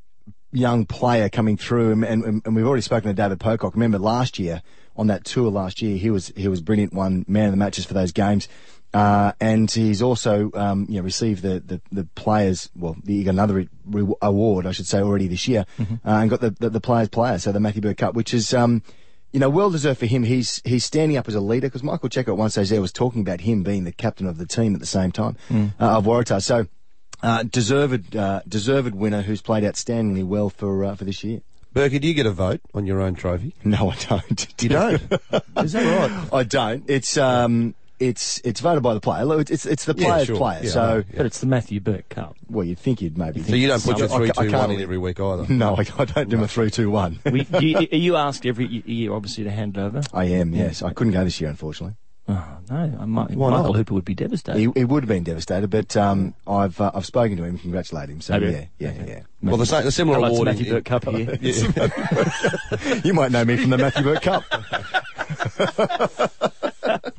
young 0.51 0.85
player 0.85 1.29
coming 1.29 1.57
through, 1.57 1.91
and, 1.91 2.03
and, 2.03 2.41
and 2.45 2.55
we've 2.55 2.67
already 2.67 2.81
spoken 2.81 3.09
to 3.09 3.13
David 3.13 3.39
Pocock. 3.39 3.73
Remember 3.73 3.97
last 3.97 4.37
year 4.37 4.61
on 4.95 5.07
that 5.07 5.25
tour 5.25 5.49
last 5.49 5.81
year, 5.81 5.97
he 5.97 6.11
was 6.11 6.31
he 6.35 6.47
was 6.47 6.61
brilliant. 6.61 6.93
Won 6.93 7.25
man 7.27 7.45
of 7.45 7.51
the 7.51 7.57
matches 7.57 7.85
for 7.85 7.95
those 7.95 8.11
games. 8.11 8.47
Uh, 8.93 9.31
and 9.39 9.71
he's 9.71 10.01
also, 10.03 10.51
um, 10.53 10.85
you 10.87 10.97
know, 10.97 11.01
received 11.01 11.41
the, 11.41 11.59
the, 11.59 11.81
the 11.91 12.03
players, 12.15 12.69
well, 12.75 12.95
he 13.07 13.23
got 13.23 13.31
another 13.31 13.55
re- 13.55 13.69
re- 13.85 14.13
award, 14.21 14.67
I 14.67 14.71
should 14.71 14.85
say, 14.85 14.99
already 15.01 15.27
this 15.27 15.47
year, 15.47 15.65
Mm-hmm. 15.79 16.07
uh, 16.07 16.11
and 16.21 16.29
got 16.29 16.41
the, 16.41 16.51
the, 16.51 16.69
the 16.69 16.79
players 16.81 17.09
player, 17.09 17.39
so 17.39 17.51
the 17.51 17.59
Matthew 17.59 17.81
Burke 17.81 17.97
Cup, 17.97 18.13
which 18.13 18.33
is, 18.35 18.53
um, 18.53 18.83
you 19.31 19.39
know, 19.39 19.49
well 19.49 19.71
deserved 19.71 19.99
for 19.99 20.05
him. 20.05 20.21
He's, 20.21 20.61
he's 20.63 20.85
standing 20.85 21.17
up 21.17 21.27
as 21.27 21.33
a 21.33 21.41
leader, 21.41 21.67
because 21.67 21.81
Michael 21.81 22.07
Cheika 22.09 22.27
at 22.27 22.37
one 22.37 22.51
stage 22.51 22.69
there 22.69 22.81
was 22.81 22.91
talking 22.93 23.21
about 23.21 23.41
him 23.41 23.63
being 23.63 23.83
the 23.83 23.91
captain 23.91 24.27
of 24.27 24.37
the 24.37 24.45
team 24.45 24.75
at 24.75 24.79
the 24.79 24.85
same 24.85 25.11
time, 25.11 25.37
Mm. 25.49 25.73
uh, 25.79 25.97
of 25.97 26.05
Waratah. 26.05 26.43
So, 26.43 26.67
uh, 27.23 27.41
deserved, 27.41 28.15
uh, 28.15 28.41
deserved 28.47 28.93
winner 28.93 29.23
who's 29.23 29.41
played 29.41 29.63
outstandingly 29.63 30.23
well 30.23 30.51
for, 30.51 30.83
uh, 30.85 30.93
for 30.95 31.05
this 31.05 31.23
year. 31.23 31.41
Berkey, 31.73 31.99
do 31.99 32.07
you 32.07 32.13
get 32.13 32.27
a 32.27 32.31
vote 32.31 32.61
on 32.75 32.85
your 32.85 33.01
own 33.01 33.15
trophy? 33.15 33.55
No, 33.63 33.89
I 33.89 33.95
don't. 34.07 34.61
You 34.61 34.69
don't? 34.69 35.01
Is 35.57 35.71
that 35.73 36.11
right? 36.11 36.29
I 36.31 36.43
don't. 36.43 36.83
It's, 36.87 37.17
um, 37.17 37.73
it's, 37.99 38.39
it's 38.43 38.59
voted 38.59 38.83
by 38.83 38.93
the 38.93 38.99
player. 38.99 39.23
Look, 39.25 39.49
It's, 39.49 39.65
it's 39.65 39.85
the 39.85 39.93
Yeah, 39.97 40.07
player's 40.07 40.27
sure. 40.27 40.35
player. 40.37 40.59
Yeah, 40.63 40.69
so, 40.71 40.81
I 40.83 40.93
know. 40.97 41.03
But 41.15 41.25
it's 41.25 41.39
the 41.39 41.45
Matthew 41.45 41.79
Burke 41.79 42.09
Cup. 42.09 42.35
well, 42.49 42.65
you'd 42.65 42.79
think 42.79 43.01
you'd 43.01 43.17
maybe. 43.17 43.41
So 43.43 43.55
you 43.55 43.67
don't 43.67 43.83
put 43.83 43.97
your 43.97 44.11
I 44.11 44.17
three, 44.17 44.27
ca- 44.29 44.41
two, 44.43 44.49
can't 44.49 44.67
one 44.67 44.71
in 44.71 44.81
every 44.81 44.97
week 44.97 45.19
either. 45.19 45.45
No, 45.53 45.75
I, 45.75 45.85
I 45.97 46.05
don't 46.05 46.29
do 46.29 46.37
my 46.37 46.47
three, 46.47 46.69
two, 46.71 46.89
one. 46.89 47.19
We, 47.25 47.43
do 47.43 47.65
you, 47.65 47.77
are 47.77 47.95
you 47.95 48.15
asked 48.17 48.45
every 48.45 48.65
y- 48.65 48.83
year, 48.85 49.13
obviously, 49.13 49.43
to 49.45 49.51
hand 49.51 49.77
it 49.77 49.81
over? 49.81 50.01
I 50.13 50.25
am. 50.25 50.53
Yes, 50.53 50.81
I 50.81 50.91
couldn't 50.93 51.13
go 51.13 51.23
this 51.23 51.39
year, 51.39 51.49
unfortunately. 51.49 51.95
Oh, 52.25 52.57
no. 52.69 52.75
I 52.77 53.05
might, 53.05 53.31
Why 53.31 53.49
Michael 53.49 53.73
not? 53.73 53.75
Hooper 53.75 53.93
would 53.95 54.05
be 54.05 54.15
devastated. 54.15 54.57
He, 54.57 54.69
he 54.75 54.85
would 54.85 55.03
have 55.03 55.09
been 55.09 55.23
devastated, 55.23 55.69
but 55.69 55.97
um, 55.97 56.33
I've 56.47 56.79
uh, 56.79 56.89
I've 56.95 57.05
spoken 57.05 57.35
to 57.35 57.43
him, 57.43 57.57
congratulate 57.57 58.07
him. 58.09 58.21
So 58.21 58.31
Have 58.33 58.43
you? 58.43 58.51
yeah, 58.51 58.65
yeah, 58.79 58.93
yeah, 58.93 59.05
yeah. 59.05 59.19
Well, 59.41 59.57
the, 59.57 59.65
sa- 59.65 59.81
the 59.81 59.91
similar 59.91 60.15
Hello, 60.19 60.27
it's 60.29 60.35
award. 60.37 60.45
Matthew 60.47 60.65
in- 60.67 60.71
Burke 60.71 60.85
Cup 60.85 61.03
here. 61.03 61.37
you 63.03 63.13
might 63.13 63.31
know 63.33 63.43
me 63.43 63.57
from 63.57 63.71
the 63.71 63.77
Matthew 63.77 64.03
Burke 64.03 64.21
Cup. 64.21 64.43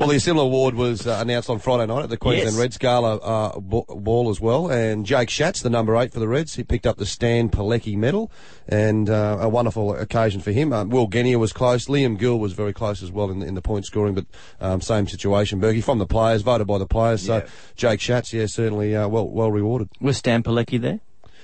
Well, 0.07 0.15
the 0.15 0.21
similar 0.21 0.45
award 0.47 0.75
was 0.75 1.07
uh, 1.07 1.19
announced 1.21 1.49
on 1.49 1.59
Friday 1.59 1.87
night 1.87 2.03
at 2.05 2.11
the 2.11 2.17
Queensland 2.17 2.53
Yes. 2.53 2.61
Reds 2.61 2.79
Gala 2.79 3.17
uh, 3.17 3.59
ball 3.61 4.31
as 4.31 4.41
well. 4.41 4.71
And 4.71 5.07
Jake 5.07 5.31
Schatz, 5.31 5.63
the 5.63 5.71
number 5.71 5.97
eight 5.97 6.13
for 6.13 6.21
the 6.21 6.29
Reds, 6.29 6.55
he 6.55 6.63
picked 6.65 6.87
up 6.87 6.99
the 6.99 7.07
Stan 7.07 7.49
Pilecki 7.49 7.97
medal, 7.97 8.31
and 8.69 9.09
uh, 9.09 9.39
a 9.41 9.49
wonderful 9.49 9.95
occasion 9.95 10.41
for 10.41 10.53
him. 10.53 10.73
Um, 10.73 10.91
Will 10.91 11.07
Genia 11.07 11.39
was 11.39 11.53
close. 11.53 11.87
Liam 11.87 12.19
Gill 12.19 12.39
was 12.39 12.53
very 12.53 12.73
close 12.73 13.03
as 13.03 13.11
well 13.11 13.31
in 13.31 13.39
the, 13.39 13.47
in 13.47 13.55
the 13.55 13.63
point 13.63 13.87
scoring, 13.87 14.15
but 14.15 14.27
um, 14.61 14.81
same 14.81 15.07
situation. 15.09 15.61
Berkey 15.61 15.83
from 15.83 15.99
the 15.99 16.07
players, 16.07 16.43
voted 16.43 16.67
by 16.67 16.79
the 16.79 16.87
players. 16.87 17.27
Yeah. 17.27 17.41
So 17.41 17.49
Jake 17.77 18.01
Schatz, 18.01 18.33
yeah, 18.33 18.47
certainly 18.47 18.95
uh, 18.95 19.09
well 19.09 19.29
well 19.29 19.51
rewarded. 19.51 19.89
Was 20.01 20.19
Stan 20.19 20.43
Pilecki 20.43 20.81
there? 20.81 21.01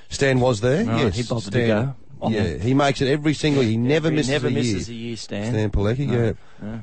Stan 0.09 0.40
was 0.40 0.61
there. 0.61 0.85
Right, 0.85 1.05
yes, 1.05 1.17
he 1.17 1.23
bothered 1.23 1.52
to 1.52 1.64
Stan, 1.64 1.69
go. 1.69 1.95
Yeah, 2.29 2.57
he 2.59 2.75
makes 2.75 3.00
it 3.00 3.09
every 3.09 3.35
single. 3.35 3.62
He 3.62 3.77
never 3.77 4.11
He 4.11 4.17
misses 4.17 4.31
never 4.31 4.49
a 4.49 4.50
misses 4.50 4.89
year. 4.91 4.97
a 4.97 5.00
year, 5.09 5.17
Stan. 5.17 5.53
Stan 5.53 5.71
Pilecki, 5.71 6.11
yeah. 6.11 6.33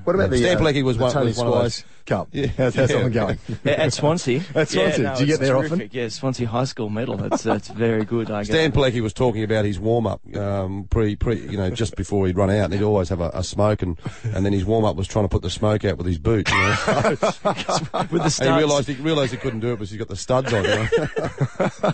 What 0.05 0.15
about 0.15 0.31
the 0.31 0.37
Stan 0.37 0.57
uh, 0.57 0.59
Pilecki 0.61 0.81
was 0.83 0.97
the 0.97 1.03
one- 1.03 1.11
Tony 1.13 1.27
was 1.27 1.37
one 1.37 1.47
of 1.47 1.53
those- 1.53 1.75
Squires 1.75 1.93
Cup? 2.07 2.29
Yeah. 2.31 2.47
How's, 2.57 2.73
how's 2.73 2.87
that 2.89 3.01
Yeah. 3.03 3.09
going? 3.09 3.37
At 3.65 3.79
at 3.79 3.93
Swansea. 3.93 4.39
At 4.55 4.69
Swansea. 4.69 5.03
Yeah, 5.03 5.09
no, 5.11 5.15
Do 5.15 5.21
you 5.21 5.27
get 5.27 5.39
there 5.41 5.53
terrific. 5.53 5.71
often? 5.73 5.89
Yeah, 5.91 6.07
Swansea 6.07 6.47
High 6.47 6.63
School 6.63 6.89
medal. 6.89 7.17
That's 7.17 7.43
that's 7.51 7.67
very 7.67 8.05
good. 8.05 8.31
I 8.31 8.43
Stan 8.43 8.71
guess. 8.71 8.77
Pilecki 8.79 9.01
was 9.01 9.13
talking 9.13 9.43
about 9.43 9.65
his 9.65 9.77
warm 9.79 10.07
up 10.07 10.21
um, 10.35 10.85
pre 10.89 11.15
pre 11.17 11.39
you 11.39 11.57
know 11.57 11.69
just 11.69 11.95
before 11.97 12.25
he'd 12.25 12.37
run 12.37 12.49
out. 12.49 12.65
And 12.65 12.73
he'd 12.73 12.81
always 12.83 13.09
have 13.09 13.19
a, 13.21 13.29
a 13.33 13.43
smoke, 13.43 13.81
and, 13.83 13.99
and 14.23 14.45
then 14.45 14.53
his 14.53 14.63
warm 14.65 14.85
up 14.85 14.95
was 14.95 15.07
trying 15.07 15.25
to 15.25 15.29
put 15.29 15.41
the 15.43 15.49
smoke 15.49 15.83
out 15.85 15.97
with 15.97 16.07
his 16.07 16.17
boot. 16.17 16.49
You 16.49 16.55
know? 16.55 16.69
with 17.11 17.19
the 17.19 18.07
and 18.13 18.23
he 18.23 18.29
studs. 18.29 18.57
realised 18.57 18.87
he 18.87 18.95
realised 18.95 19.31
he 19.33 19.37
couldn't 19.37 19.59
do 19.59 19.73
it 19.73 19.75
because 19.75 19.91
he's 19.91 19.99
got 19.99 20.07
the 20.07 20.15
studs 20.15 20.53
on. 20.53 20.63
You 20.63 20.69
know? 20.69 21.93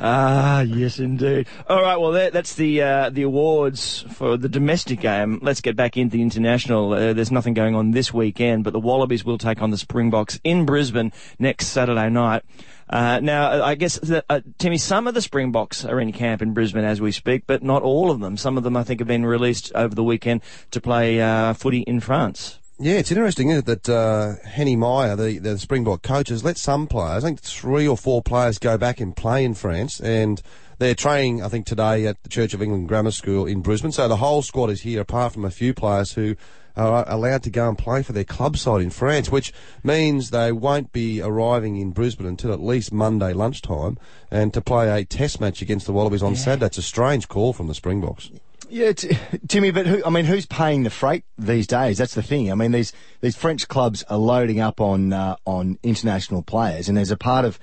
Ah, 0.00 0.60
yes, 0.62 0.98
indeed. 0.98 1.46
All 1.68 1.82
right, 1.82 1.96
well, 1.96 2.12
that, 2.12 2.32
that's 2.32 2.54
the 2.54 2.79
uh, 2.80 3.10
the 3.10 3.22
awards 3.22 4.04
for 4.12 4.36
the 4.36 4.48
domestic 4.48 5.00
game. 5.00 5.38
Let's 5.42 5.60
get 5.60 5.76
back 5.76 5.96
into 5.96 6.16
the 6.16 6.22
international. 6.22 6.92
Uh, 6.92 7.12
there's 7.12 7.30
nothing 7.30 7.54
going 7.54 7.74
on 7.74 7.90
this 7.90 8.12
weekend, 8.12 8.64
but 8.64 8.72
the 8.72 8.80
Wallabies 8.80 9.24
will 9.24 9.38
take 9.38 9.62
on 9.62 9.70
the 9.70 9.78
Springboks 9.78 10.40
in 10.44 10.64
Brisbane 10.64 11.12
next 11.38 11.68
Saturday 11.68 12.08
night. 12.08 12.42
Uh, 12.88 13.20
now, 13.20 13.62
I 13.62 13.76
guess, 13.76 13.98
that, 14.00 14.24
uh, 14.28 14.40
Timmy, 14.58 14.78
some 14.78 15.06
of 15.06 15.14
the 15.14 15.22
Springboks 15.22 15.84
are 15.84 16.00
in 16.00 16.10
camp 16.12 16.42
in 16.42 16.52
Brisbane 16.52 16.84
as 16.84 17.00
we 17.00 17.12
speak, 17.12 17.44
but 17.46 17.62
not 17.62 17.82
all 17.82 18.10
of 18.10 18.20
them. 18.20 18.36
Some 18.36 18.58
of 18.58 18.64
them, 18.64 18.76
I 18.76 18.82
think, 18.82 19.00
have 19.00 19.08
been 19.08 19.24
released 19.24 19.70
over 19.74 19.94
the 19.94 20.02
weekend 20.02 20.42
to 20.72 20.80
play 20.80 21.20
uh, 21.20 21.52
footy 21.52 21.82
in 21.82 22.00
France. 22.00 22.58
Yeah, 22.82 22.94
it's 22.94 23.10
interesting, 23.10 23.50
isn't 23.50 23.68
it, 23.68 23.84
that 23.84 23.88
uh, 23.90 24.36
Heyneke 24.48 24.78
Meyer, 24.78 25.14
the, 25.14 25.38
the 25.38 25.58
Springbok 25.58 26.02
coach, 26.02 26.30
has 26.30 26.42
let 26.42 26.56
some 26.56 26.86
players, 26.86 27.22
I 27.22 27.28
think 27.28 27.40
three 27.42 27.86
or 27.86 27.96
four 27.96 28.22
players, 28.22 28.58
go 28.58 28.78
back 28.78 29.00
and 29.00 29.14
play 29.14 29.44
in 29.44 29.52
France, 29.52 30.00
and 30.00 30.40
they're 30.80 30.94
training, 30.94 31.42
I 31.42 31.48
think, 31.48 31.66
today 31.66 32.06
at 32.06 32.22
the 32.22 32.30
Church 32.30 32.54
of 32.54 32.62
England 32.62 32.88
Grammar 32.88 33.10
School 33.10 33.44
in 33.44 33.60
Brisbane. 33.60 33.92
So 33.92 34.08
the 34.08 34.16
whole 34.16 34.40
squad 34.40 34.70
is 34.70 34.80
here, 34.80 35.02
apart 35.02 35.34
from 35.34 35.44
a 35.44 35.50
few 35.50 35.74
players 35.74 36.12
who 36.12 36.36
are 36.74 37.04
allowed 37.06 37.42
to 37.42 37.50
go 37.50 37.68
and 37.68 37.76
play 37.76 38.02
for 38.02 38.14
their 38.14 38.24
club 38.24 38.56
side 38.56 38.80
in 38.80 38.88
France, 38.88 39.30
which 39.30 39.52
means 39.84 40.30
they 40.30 40.50
won't 40.52 40.90
be 40.90 41.20
arriving 41.20 41.76
in 41.76 41.90
Brisbane 41.90 42.26
until 42.26 42.50
at 42.50 42.62
least 42.62 42.92
Monday 42.92 43.34
lunchtime, 43.34 43.98
and 44.30 44.54
to 44.54 44.62
play 44.62 44.88
a 44.90 45.04
test 45.04 45.38
match 45.38 45.60
against 45.60 45.84
the 45.84 45.92
Wallabies 45.92 46.22
on 46.22 46.34
Saturday. 46.34 46.60
That's 46.60 46.78
a 46.78 46.82
strange 46.82 47.28
call 47.28 47.52
from 47.52 47.66
the 47.66 47.74
Springboks. 47.74 48.30
Yeah, 48.70 48.92
t- 48.92 49.18
Timmy, 49.48 49.72
but 49.72 49.86
who, 49.86 50.02
I 50.02 50.08
mean, 50.08 50.24
who's 50.24 50.46
paying 50.46 50.84
the 50.84 50.90
freight 50.90 51.24
these 51.36 51.66
days? 51.66 51.98
That's 51.98 52.14
the 52.14 52.22
thing. 52.22 52.50
I 52.50 52.54
mean, 52.54 52.72
these 52.72 52.94
these 53.20 53.36
French 53.36 53.68
clubs 53.68 54.02
are 54.04 54.16
loading 54.16 54.60
up 54.60 54.80
on 54.80 55.12
uh, 55.12 55.36
on 55.44 55.78
international 55.82 56.42
players, 56.42 56.88
and 56.88 56.96
there's 56.96 57.10
a 57.10 57.18
part 57.18 57.44
of, 57.44 57.58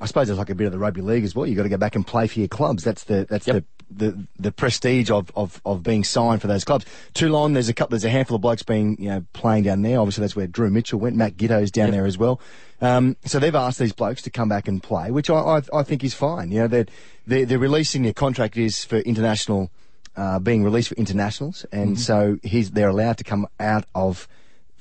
I 0.00 0.06
suppose, 0.06 0.26
there's 0.26 0.38
like 0.38 0.50
a 0.50 0.54
bit 0.54 0.66
of 0.66 0.72
the 0.72 0.78
rugby 0.78 1.00
league 1.00 1.24
as 1.24 1.34
well. 1.34 1.46
You've 1.46 1.56
got 1.56 1.62
to 1.62 1.68
go 1.70 1.76
back 1.78 1.94
and 1.96 2.06
play 2.06 2.26
for 2.26 2.38
your 2.38 2.48
clubs. 2.48 2.84
That's 2.84 3.04
the 3.04 3.26
that's 3.28 3.46
Yep. 3.46 3.64
the, 3.88 4.10
the 4.10 4.26
the 4.38 4.52
prestige 4.52 5.10
of, 5.10 5.30
of 5.36 5.60
of 5.64 5.82
being 5.82 6.04
signed 6.04 6.42
for 6.42 6.48
those 6.48 6.64
clubs. 6.64 6.84
Toulon, 7.14 7.52
there's 7.54 7.68
a 7.68 7.72
couple, 7.74 7.90
there's 7.92 8.04
a 8.04 8.10
handful 8.10 8.34
of 8.34 8.42
blokes 8.42 8.62
being 8.62 8.96
you 9.00 9.08
know 9.08 9.24
playing 9.32 9.62
down 9.64 9.82
there. 9.82 9.98
Obviously, 10.00 10.20
that's 10.22 10.36
where 10.36 10.46
Drew 10.46 10.70
Mitchell 10.70 10.98
went. 11.00 11.16
Matt 11.16 11.36
Giteau's 11.36 11.70
down 11.70 11.92
there 11.92 12.04
as 12.04 12.18
well. 12.18 12.40
Um, 12.82 13.16
so 13.24 13.38
they've 13.38 13.54
asked 13.54 13.78
these 13.78 13.94
blokes 13.94 14.20
to 14.22 14.30
come 14.30 14.48
back 14.50 14.68
and 14.68 14.82
play, 14.82 15.10
which 15.10 15.30
I 15.30 15.34
I, 15.36 15.62
I 15.72 15.82
think 15.82 16.04
is 16.04 16.12
fine. 16.14 16.50
You 16.50 16.60
know, 16.60 16.68
they're, 16.68 16.86
they're 17.26 17.46
they're 17.46 17.58
releasing 17.58 18.02
their 18.02 18.12
contract 18.12 18.56
is 18.58 18.84
for 18.84 18.96
international 18.98 19.70
uh, 20.16 20.38
being 20.40 20.62
released 20.62 20.88
for 20.88 20.94
internationals, 20.96 21.64
and 21.72 21.92
Mm-hmm. 21.92 22.00
so 22.02 22.38
he's 22.42 22.72
they're 22.72 22.88
allowed 22.90 23.16
to 23.18 23.24
come 23.24 23.46
out 23.60 23.84
of 23.94 24.28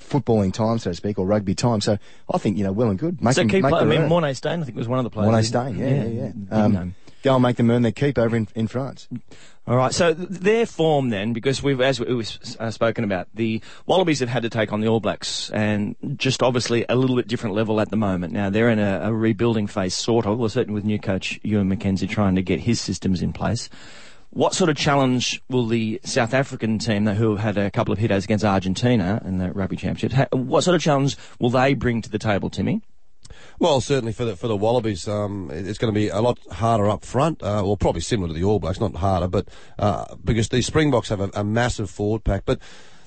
footballing 0.10 0.54
time, 0.54 0.78
so 0.80 0.92
to 0.92 0.96
speak, 0.96 1.18
or 1.20 1.26
rugby 1.26 1.56
time. 1.56 1.82
So 1.82 1.98
I 2.34 2.38
think 2.38 2.58
you 2.58 2.64
know, 2.64 2.72
well 2.72 2.90
and 2.90 3.00
good. 3.00 3.22
Make 3.22 3.34
So 3.36 3.42
them, 3.42 3.50
keep 3.50 3.64
make 3.64 3.72
play- 3.72 3.82
I 3.82 3.86
mean, 3.86 4.02
earn. 4.04 4.10
Morné 4.10 4.36
Steyn, 4.36 4.62
I 4.62 4.64
think, 4.66 4.78
was 4.78 4.88
one 4.88 5.00
of 5.00 5.04
the 5.04 5.10
players. 5.10 5.32
Morné 5.32 5.44
Steyn, 5.46 5.78
yeah, 5.78 5.88
yeah, 5.88 6.04
yeah. 6.04 6.28
didn't 6.28 6.48
Um, 6.52 6.96
go 7.24 7.34
and 7.36 7.44
make 7.44 7.56
them 7.58 7.72
earn 7.72 7.82
their 7.82 7.92
keep 7.92 8.18
over 8.18 8.36
in, 8.36 8.48
in 8.56 8.68
France. 8.68 9.08
All 9.68 9.76
right, 9.76 9.92
so 9.92 10.14
th- 10.14 10.30
their 10.30 10.68
form 10.68 11.10
then, 11.10 11.34
because 11.34 11.64
we've, 11.64 11.82
as 11.82 12.00
we- 12.00 12.14
we've 12.14 12.38
uh, 12.60 12.70
spoken 12.70 13.04
about, 13.04 13.28
the 13.34 13.62
Wallabies 13.88 14.20
have 14.20 14.30
had 14.30 14.44
to 14.44 14.50
take 14.50 14.72
on 14.72 14.80
the 14.80 14.88
All 14.88 15.00
Blacks, 15.00 15.50
and 15.50 15.96
just 16.18 16.44
obviously 16.44 16.86
a 16.88 16.96
little 16.96 17.16
bit 17.16 17.28
different 17.28 17.56
level 17.56 17.82
at 17.82 17.90
the 17.90 17.98
moment. 17.98 18.32
Now 18.32 18.52
they're 18.52 18.70
in 18.70 18.78
a, 18.78 19.00
a 19.06 19.12
rebuilding 19.12 19.66
phase, 19.66 19.96
sort 19.96 20.28
of, 20.28 20.38
well, 20.38 20.50
certainly 20.50 20.76
with 20.76 20.84
new 20.86 21.00
coach 21.00 21.40
Ewen 21.42 21.68
McKenzie 21.68 22.08
trying 22.08 22.36
to 22.36 22.44
get 22.44 22.60
his 22.60 22.80
systems 22.80 23.24
in 23.24 23.34
place. 23.34 23.68
What 24.36 24.54
sort 24.54 24.70
of 24.70 24.76
challenge 24.76 25.42
will 25.48 25.66
the 25.66 26.02
South 26.04 26.34
African 26.34 26.78
team, 26.78 27.06
who 27.06 27.38
have 27.38 27.56
had 27.56 27.66
a 27.66 27.72
couple 27.72 27.94
of 27.94 28.00
hitters 28.00 28.26
against 28.26 28.44
Argentina 28.44 29.22
in 29.24 29.38
the 29.38 29.50
Rugby 29.54 29.78
Championship, 29.78 30.28
what 30.34 30.66
sort 30.66 30.76
of 30.76 30.82
challenge 30.82 31.16
will 31.40 31.50
they 31.50 31.74
bring 31.74 32.02
to 32.02 32.10
the 32.10 32.20
table, 32.20 32.50
Timmy? 32.50 32.82
Well, 33.60 33.80
certainly 33.80 34.12
for 34.12 34.26
the 34.26 34.36
for 34.36 34.50
the 34.50 34.58
Wallabies, 34.58 35.08
um, 35.08 35.50
it's 35.54 35.78
going 35.78 35.94
to 35.94 35.98
be 35.98 36.10
a 36.10 36.20
lot 36.20 36.38
harder 36.52 36.90
up 36.90 37.06
front. 37.06 37.42
Uh, 37.42 37.64
well, 37.64 37.78
probably 37.78 38.02
similar 38.02 38.28
to 38.28 38.34
the 38.34 38.44
All 38.44 38.60
Blacks, 38.60 38.82
not 38.82 38.96
harder, 38.96 39.30
but 39.30 39.48
uh, 39.80 40.14
because 40.22 40.50
the 40.50 40.62
Springboks 40.62 41.08
have 41.08 41.22
a, 41.22 41.30
a 41.34 41.46
massive 41.46 41.90
forward 41.90 42.26
pack, 42.26 42.44
but. 42.46 42.60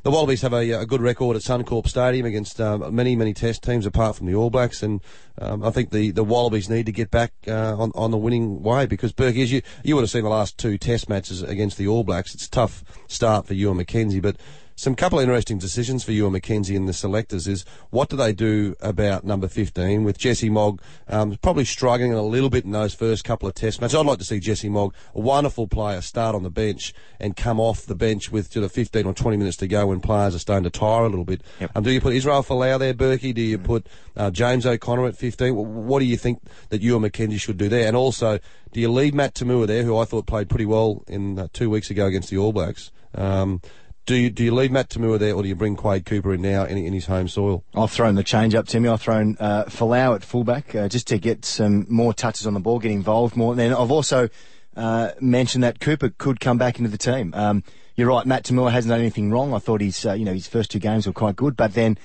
The 0.09 0.13
Wallabies 0.13 0.41
have 0.41 0.55
a, 0.55 0.71
a 0.71 0.87
good 0.87 1.03
record 1.03 1.37
at 1.37 1.43
Suncorp 1.43 1.87
Stadium 1.87 2.25
against 2.25 2.63
um, 2.63 2.95
many, 2.95 3.15
many 3.15 3.35
Test 3.35 3.63
teams 3.63 3.85
apart 3.85 4.17
from 4.17 4.27
the 4.27 4.35
All 4.35 4.49
Blacks, 4.49 4.83
and 4.83 5.03
um, 5.39 5.63
I 5.63 5.69
think 5.69 5.91
the, 5.91 6.13
the 6.13 6.25
Wallabies 6.25 6.71
need 6.71 6.87
to 6.87 6.93
get 6.93 7.11
back 7.11 7.35
uh, 7.47 7.77
on 7.77 7.93
on 7.95 8.11
the 8.11 8.17
winning 8.17 8.63
way 8.63 8.87
because 8.87 9.13
Berkey, 9.13 9.43
as 9.43 9.53
you 9.53 9.61
you 9.85 9.95
would 9.95 10.01
have 10.01 10.09
seen 10.09 10.23
the 10.23 10.31
last 10.31 10.57
two 10.57 10.79
Test 10.79 11.11
matches 11.11 11.43
against 11.43 11.77
the 11.77 11.89
All 11.89 12.05
Blacks, 12.05 12.35
it's 12.35 12.47
a 12.47 12.51
tough 12.51 12.85
start 13.07 13.47
for 13.47 13.53
Ewen 13.53 13.77
McKenzie, 13.77 14.23
but 14.23 14.37
some 14.79 14.95
couple 14.95 15.19
of 15.19 15.25
interesting 15.25 15.59
decisions 15.59 16.05
for 16.05 16.13
Ewen 16.13 16.33
McKenzie 16.33 16.77
and 16.77 16.89
the 16.89 16.93
selectors 16.93 17.49
is 17.49 17.65
what 17.91 18.09
do 18.09 18.17
they 18.17 18.33
do 18.33 18.77
about 18.81 19.25
number 19.25 19.49
15 19.49 20.05
with 20.05 20.17
Jesse 20.17 20.49
Mogg 20.49 20.81
um, 21.09 21.37
probably 21.43 21.65
struggling 21.65 22.13
a 22.13 22.23
little 22.23 22.49
bit 22.49 22.65
in 22.65 22.71
those 22.71 22.95
first 22.95 23.25
couple 23.25 23.49
of 23.49 23.57
test 23.57 23.81
matches. 23.81 23.97
I'd 23.97 24.07
like 24.07 24.21
to 24.21 24.25
see 24.25 24.39
Jesse 24.39 24.69
Mogg, 24.69 24.95
a 25.17 25.21
wonderful 25.21 25.67
player, 25.67 26.01
start 26.01 26.37
on 26.37 26.45
the 26.45 26.51
bench 26.51 26.95
and 27.19 27.37
come 27.37 27.59
off 27.59 27.87
the 27.87 27.97
bench 27.97 28.31
with 28.31 28.53
sort 28.53 28.63
of 28.63 28.71
15 28.71 29.05
or 29.05 29.13
20 29.13 29.37
minutes 29.37 29.57
to 29.57 29.67
go 29.67 29.89
when 29.89 29.99
players 29.99 30.37
are 30.37 30.39
starting 30.39 30.63
to 30.63 30.71
tire 30.71 31.03
a 31.03 31.09
little 31.09 31.25
bit. 31.25 31.43
Yep. 31.59 31.73
Um, 31.75 31.83
do 31.83 31.91
you 31.91 32.01
put 32.01 32.15
Israel 32.15 32.45
Folau 32.45 32.79
there, 32.79 32.95
Berkey? 32.95 33.35
Do 33.35 33.43
you 33.43 33.59
put 33.59 33.89
uh, 34.17 34.31
James 34.31 34.65
O'Connor 34.65 35.07
at 35.07 35.17
15? 35.17 35.57
What 35.57 35.99
do 35.99 36.05
you 36.05 36.17
think 36.17 36.41
that 36.69 36.83
Ewen 36.83 37.03
McKenzie 37.03 37.41
should 37.41 37.57
do 37.57 37.69
there? 37.69 37.89
And 37.89 37.97
also, 37.97 38.39
do 38.71 38.81
you 38.81 38.93
leave 38.93 39.13
Matt 39.13 39.35
Toomua 39.35 39.67
there, 39.67 39.83
who 39.83 39.99
I 39.99 40.05
thought 40.05 40.27
played 40.27 40.49
pretty 40.49 40.67
well 40.67 41.03
in 41.09 41.37
uh, 41.37 41.49
two 41.53 41.69
weeks 41.69 41.91
ago 41.91 42.07
against 42.07 42.31
the 42.31 42.39
All 42.39 42.53
Blacks? 42.53 42.93
Um, 43.13 43.61
do 44.09 44.17
you, 44.17 44.31
do 44.31 44.43
you 44.43 44.55
leave 44.55 44.73
Matt 44.73 44.89
Toomua 44.89 45.19
there, 45.19 45.35
or 45.35 45.43
do 45.43 45.49
you 45.49 45.55
bring 45.55 45.77
Quade 45.77 46.07
Cooper 46.07 46.33
in 46.33 46.41
now 46.41 46.65
in, 46.65 46.79
in 46.79 46.95
his 46.95 47.05
home 47.05 47.29
soil? 47.29 47.63
I've 47.75 47.91
thrown 47.91 48.15
the 48.15 48.25
change 48.25 48.55
up, 48.55 48.67
Timmy. 48.67 48.89
I've 48.89 49.03
thrown 49.03 49.37
uh, 49.39 49.65
Folau 49.65 50.15
at 50.15 50.25
fullback 50.25 50.75
uh, 50.75 50.89
just 50.89 51.07
to 51.09 51.19
get 51.19 51.45
some 51.45 51.85
more 51.91 52.15
touches 52.15 52.47
on 52.47 52.55
the 52.55 52.61
ball, 52.61 52.79
get 52.79 52.91
involved 52.91 53.37
more. 53.37 53.53
And 53.53 53.61
then 53.61 53.75
I've 53.75 53.91
also 53.91 54.31
uh, 54.77 55.11
mentioned 55.21 55.63
that 55.63 55.79
Cooper 55.79 56.09
could 56.09 56.41
come 56.41 56.57
back 56.57 56.79
into 56.79 56.91
the 56.91 56.97
team. 56.97 57.35
Um, 57.35 57.63
you're 57.97 58.09
right, 58.09 58.25
Matt 58.25 58.45
Toomua 58.45 58.73
hasn't 58.73 58.89
done 58.89 59.01
anything 59.01 59.31
wrong. 59.31 59.53
I 59.53 59.59
thought 59.59 59.83
his, 59.83 60.07
uh, 60.07 60.15
you 60.15 60.25
know, 60.25 60.33
his 60.33 60.49
first 60.49 60.71
two 60.71 60.79
games 60.79 61.07
were 61.07 61.13
quite 61.13 61.37
good, 61.37 61.55
but 61.55 61.75
then 61.75 61.99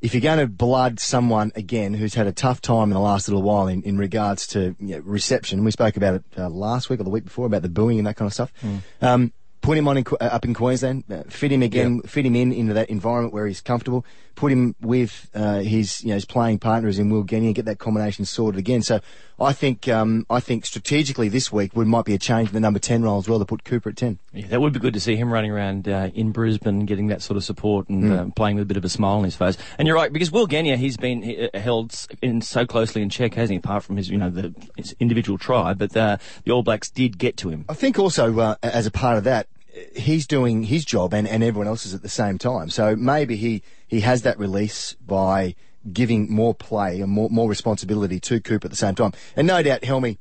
if 0.00 0.14
you're 0.14 0.22
going 0.22 0.38
to 0.38 0.46
blood 0.46 0.98
someone 0.98 1.52
again 1.54 1.92
who's 1.92 2.14
had 2.14 2.26
a 2.26 2.32
tough 2.32 2.62
time 2.62 2.84
in 2.84 2.94
the 2.94 3.00
last 3.00 3.28
little 3.28 3.42
while 3.42 3.68
in, 3.68 3.82
in 3.82 3.98
regards 3.98 4.46
to 4.46 4.74
you 4.80 4.96
know, 4.96 4.98
reception, 5.00 5.62
we 5.62 5.72
spoke 5.72 5.98
about 5.98 6.14
it 6.14 6.24
uh, 6.38 6.48
last 6.48 6.88
week 6.88 7.00
or 7.00 7.04
the 7.04 7.10
week 7.10 7.24
before 7.24 7.44
about 7.44 7.60
the 7.60 7.68
booing 7.68 7.98
and 7.98 8.06
that 8.06 8.16
kind 8.16 8.26
of 8.26 8.32
stuff. 8.32 8.50
Um, 9.02 9.34
put 9.60 9.76
him 9.76 9.88
on 9.88 9.98
in, 9.98 10.04
uh, 10.20 10.24
up 10.24 10.44
in 10.44 10.54
Queensland, 10.54 11.04
uh, 11.10 11.22
fit 11.28 11.52
him 11.52 11.62
again, 11.62 12.00
fit 12.02 12.24
him 12.24 12.36
in 12.36 12.52
into 12.52 12.74
that 12.74 12.88
environment 12.90 13.34
where 13.34 13.46
he's 13.46 13.60
comfortable. 13.60 14.04
Put 14.40 14.52
him 14.52 14.74
with 14.80 15.28
uh, 15.34 15.58
his 15.58 16.02
you 16.02 16.08
know 16.08 16.14
his 16.14 16.24
playing 16.24 16.60
partners 16.60 16.98
in 16.98 17.10
Will 17.10 17.24
Genia 17.24 17.48
and 17.48 17.54
get 17.54 17.66
that 17.66 17.78
combination 17.78 18.24
sorted 18.24 18.58
again. 18.58 18.80
So 18.80 19.00
I 19.38 19.52
think 19.52 19.86
um, 19.86 20.24
I 20.30 20.40
think 20.40 20.64
strategically 20.64 21.28
this 21.28 21.52
week 21.52 21.76
would 21.76 21.86
might 21.86 22.06
be 22.06 22.14
a 22.14 22.18
change 22.18 22.48
in 22.48 22.54
the 22.54 22.60
number 22.60 22.78
ten 22.78 23.02
role 23.02 23.18
as 23.18 23.28
well 23.28 23.38
to 23.38 23.44
put 23.44 23.64
Cooper 23.64 23.90
at 23.90 23.98
ten. 23.98 24.18
Yeah, 24.32 24.46
that 24.46 24.62
would 24.62 24.72
be 24.72 24.78
good 24.78 24.94
to 24.94 25.00
see 25.00 25.14
him 25.14 25.30
running 25.30 25.50
around 25.50 25.86
uh, 25.86 26.08
in 26.14 26.32
Brisbane, 26.32 26.86
getting 26.86 27.08
that 27.08 27.20
sort 27.20 27.36
of 27.36 27.44
support 27.44 27.90
and 27.90 28.10
uh, 28.10 28.26
playing 28.34 28.56
with 28.56 28.62
a 28.62 28.64
bit 28.64 28.78
of 28.78 28.84
a 28.86 28.88
smile 28.88 29.18
on 29.18 29.24
his 29.24 29.36
face. 29.36 29.58
And 29.76 29.86
you're 29.86 29.96
right 29.96 30.10
because 30.10 30.32
Will 30.32 30.46
Genia, 30.46 30.78
he's 30.78 30.96
been 30.96 31.20
he, 31.20 31.50
uh, 31.52 31.60
held 31.60 31.94
in 32.22 32.40
so 32.40 32.64
closely 32.64 33.02
in 33.02 33.10
check, 33.10 33.34
hasn't 33.34 33.52
he? 33.52 33.58
Apart 33.58 33.84
from 33.84 33.98
his, 33.98 34.08
you 34.08 34.16
know, 34.16 34.30
the 34.30 34.54
his 34.74 34.96
individual 35.00 35.36
tribe, 35.36 35.78
but 35.78 35.94
uh, 35.94 36.16
the 36.44 36.50
All 36.50 36.62
Blacks 36.62 36.88
did 36.88 37.18
get 37.18 37.36
to 37.36 37.50
him. 37.50 37.66
I 37.68 37.74
think 37.74 37.98
also 37.98 38.38
uh, 38.38 38.54
as 38.62 38.86
a 38.86 38.90
part 38.90 39.18
of 39.18 39.24
that, 39.24 39.48
he's 39.94 40.26
doing 40.26 40.64
his 40.64 40.84
job 40.84 41.14
and, 41.14 41.26
and 41.26 41.42
everyone 41.42 41.66
else's 41.66 41.94
at 41.94 42.02
the 42.02 42.08
same 42.08 42.38
time. 42.38 42.70
So 42.70 42.96
maybe 42.96 43.36
he, 43.36 43.62
he 43.86 44.00
has 44.00 44.22
that 44.22 44.38
release 44.38 44.94
by 44.94 45.54
giving 45.92 46.30
more 46.32 46.54
play 46.54 47.00
and 47.00 47.10
more, 47.10 47.30
more 47.30 47.48
responsibility 47.48 48.20
to 48.20 48.40
Cooper 48.40 48.66
at 48.66 48.70
the 48.70 48.76
same 48.76 48.94
time. 48.94 49.12
And 49.36 49.46
no 49.46 49.62
doubt, 49.62 49.84
Helmy, 49.84 50.18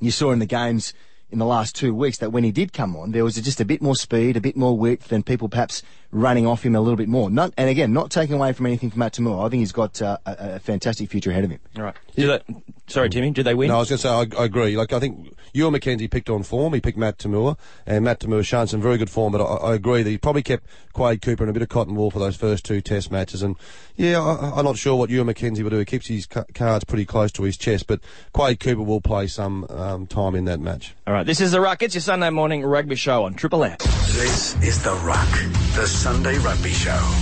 you 0.00 0.10
saw 0.10 0.32
in 0.32 0.38
the 0.38 0.46
games 0.46 0.94
in 1.28 1.38
the 1.38 1.46
last 1.46 1.74
two 1.74 1.94
weeks 1.94 2.18
that 2.18 2.30
when 2.30 2.44
he 2.44 2.52
did 2.52 2.72
come 2.72 2.96
on, 2.96 3.12
there 3.12 3.24
was 3.24 3.34
just 3.34 3.60
a 3.60 3.64
bit 3.64 3.82
more 3.82 3.96
speed, 3.96 4.36
a 4.36 4.40
bit 4.40 4.56
more 4.56 4.76
width, 4.76 5.10
and 5.10 5.26
people 5.26 5.48
perhaps 5.48 5.82
running 6.10 6.46
off 6.46 6.64
him 6.64 6.74
a 6.74 6.80
little 6.80 6.96
bit 6.96 7.08
more. 7.08 7.30
Not, 7.30 7.52
and 7.56 7.68
again, 7.68 7.92
not 7.92 8.10
taking 8.10 8.36
away 8.36 8.52
from 8.52 8.66
anything 8.66 8.90
from 8.90 9.00
Matt 9.00 9.14
Toomua. 9.14 9.46
I 9.46 9.48
think 9.48 9.60
he's 9.60 9.72
got 9.72 10.00
uh, 10.00 10.18
a, 10.26 10.36
a 10.38 10.58
fantastic 10.58 11.10
future 11.10 11.30
ahead 11.30 11.44
of 11.44 11.50
him. 11.50 11.60
All 11.76 11.82
right. 11.82 11.94
Do 12.14 12.26
they, 12.26 12.40
sorry, 12.86 13.10
Timmy. 13.10 13.30
did 13.30 13.44
they 13.44 13.54
win? 13.54 13.68
No, 13.68 13.76
I 13.76 13.78
was 13.80 13.88
going 13.90 13.98
to 13.98 14.02
say 14.02 14.08
I, 14.08 14.42
I 14.42 14.44
agree. 14.46 14.76
Like 14.76 14.92
I 14.92 15.00
think 15.00 15.34
Ewen 15.52 15.74
McKenzie 15.74 16.10
picked 16.10 16.30
on 16.30 16.42
form. 16.42 16.72
He 16.74 16.80
picked 16.80 16.96
Matt 16.98 17.18
Toomua, 17.18 17.58
and 17.86 18.04
Matt 18.04 18.20
Toomua's 18.20 18.46
shown 18.46 18.66
some 18.66 18.80
very 18.80 18.96
good 18.96 19.10
form. 19.10 19.32
But 19.32 19.42
I, 19.42 19.70
I 19.70 19.74
agree 19.74 20.02
that 20.02 20.10
he 20.10 20.16
probably 20.18 20.42
kept 20.42 20.66
Quade 20.92 21.20
Cooper 21.20 21.44
in 21.44 21.50
a 21.50 21.52
bit 21.52 21.62
of 21.62 21.68
cotton 21.68 21.94
wool 21.94 22.10
for 22.10 22.18
those 22.18 22.36
first 22.36 22.64
two 22.64 22.80
Test 22.80 23.10
matches. 23.10 23.42
And 23.42 23.56
yeah, 23.96 24.20
I, 24.20 24.58
I'm 24.58 24.64
not 24.64 24.78
sure 24.78 24.96
what 24.96 25.10
Ewen 25.10 25.26
McKenzie 25.26 25.62
will 25.62 25.70
do. 25.70 25.78
He 25.78 25.84
keeps 25.84 26.06
his 26.06 26.26
ca- 26.26 26.44
cards 26.54 26.84
pretty 26.84 27.04
close 27.04 27.32
to 27.32 27.42
his 27.42 27.56
chest, 27.56 27.86
but 27.86 28.00
Quade 28.32 28.60
Cooper 28.60 28.82
will 28.82 29.00
play 29.00 29.26
some 29.26 29.66
um, 29.68 30.06
time 30.06 30.34
in 30.34 30.46
that 30.46 30.60
match. 30.60 30.94
All 31.06 31.12
right. 31.12 31.26
This 31.26 31.40
is 31.40 31.52
the 31.52 31.60
Ruck. 31.60 31.82
It's 31.82 31.94
your 31.94 32.02
Sunday 32.02 32.30
morning 32.30 32.62
rugby 32.64 32.96
show 32.96 33.24
on 33.24 33.34
Triple 33.34 33.64
M. 33.64 33.76
This 33.80 34.54
is 34.62 34.82
The 34.82 34.94
Ruck, 34.94 35.28
the 35.74 35.86
Sunday 36.06 36.38
Rugby 36.38 36.70
Show. 36.70 37.14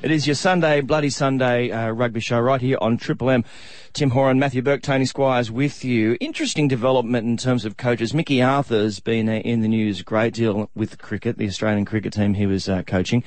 It 0.00 0.10
is 0.10 0.26
your 0.26 0.36
Sunday, 0.36 0.80
bloody 0.80 1.10
Sunday 1.10 1.70
uh, 1.70 1.90
rugby 1.90 2.20
show 2.20 2.40
right 2.40 2.62
here 2.62 2.78
on 2.80 2.96
Triple 2.96 3.28
M. 3.28 3.44
Tim 3.92 4.08
Horan, 4.08 4.38
Matthew 4.38 4.62
Burke, 4.62 4.80
Tony 4.80 5.04
Squires 5.04 5.50
with 5.50 5.84
you. 5.84 6.16
Interesting 6.18 6.66
development 6.66 7.26
in 7.26 7.36
terms 7.36 7.66
of 7.66 7.76
coaches. 7.76 8.14
Mickey 8.14 8.40
Arthur's 8.40 9.00
been 9.00 9.28
uh, 9.28 9.32
in 9.32 9.60
the 9.60 9.68
news 9.68 10.00
a 10.00 10.04
great 10.04 10.32
deal 10.32 10.70
with 10.74 10.96
cricket, 10.96 11.36
the 11.36 11.46
Australian 11.46 11.84
cricket 11.84 12.14
team 12.14 12.32
he 12.32 12.46
was 12.46 12.70
uh, 12.70 12.82
coaching. 12.84 13.22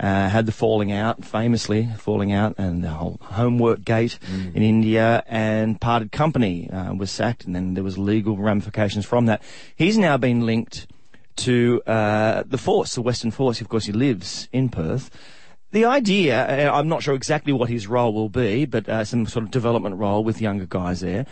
Uh, 0.00 0.28
had 0.28 0.44
the 0.46 0.50
falling 0.50 0.90
out, 0.90 1.24
famously 1.24 1.88
falling 1.96 2.32
out, 2.32 2.56
and 2.58 2.82
the 2.82 2.90
whole 2.90 3.20
homework 3.22 3.84
gate 3.84 4.18
in 4.54 4.62
India, 4.64 5.22
and 5.28 5.80
parted 5.80 6.10
company 6.10 6.68
uh, 6.70 6.92
was 6.94 7.12
sacked, 7.12 7.44
and 7.44 7.54
then 7.54 7.74
there 7.74 7.84
was 7.84 7.96
legal 7.96 8.36
ramifications 8.36 9.06
from 9.06 9.26
that. 9.26 9.40
He's 9.76 9.96
now 9.96 10.16
been 10.16 10.44
linked 10.44 10.88
to 11.38 11.82
uh, 11.86 12.42
the 12.46 12.58
Force, 12.58 12.94
the 12.94 13.02
Western 13.02 13.30
Force. 13.30 13.60
Of 13.60 13.68
course, 13.68 13.86
he 13.86 13.92
lives 13.92 14.48
in 14.52 14.68
Perth. 14.68 15.10
The 15.70 15.84
idea, 15.84 16.70
uh, 16.70 16.74
I'm 16.74 16.88
not 16.88 17.02
sure 17.02 17.14
exactly 17.14 17.52
what 17.52 17.68
his 17.68 17.86
role 17.86 18.14
will 18.14 18.30
be, 18.30 18.64
but 18.64 18.88
uh, 18.88 19.04
some 19.04 19.26
sort 19.26 19.44
of 19.44 19.50
development 19.50 19.96
role 19.96 20.24
with 20.24 20.40
younger 20.40 20.66
guys 20.66 21.00
there. 21.00 21.26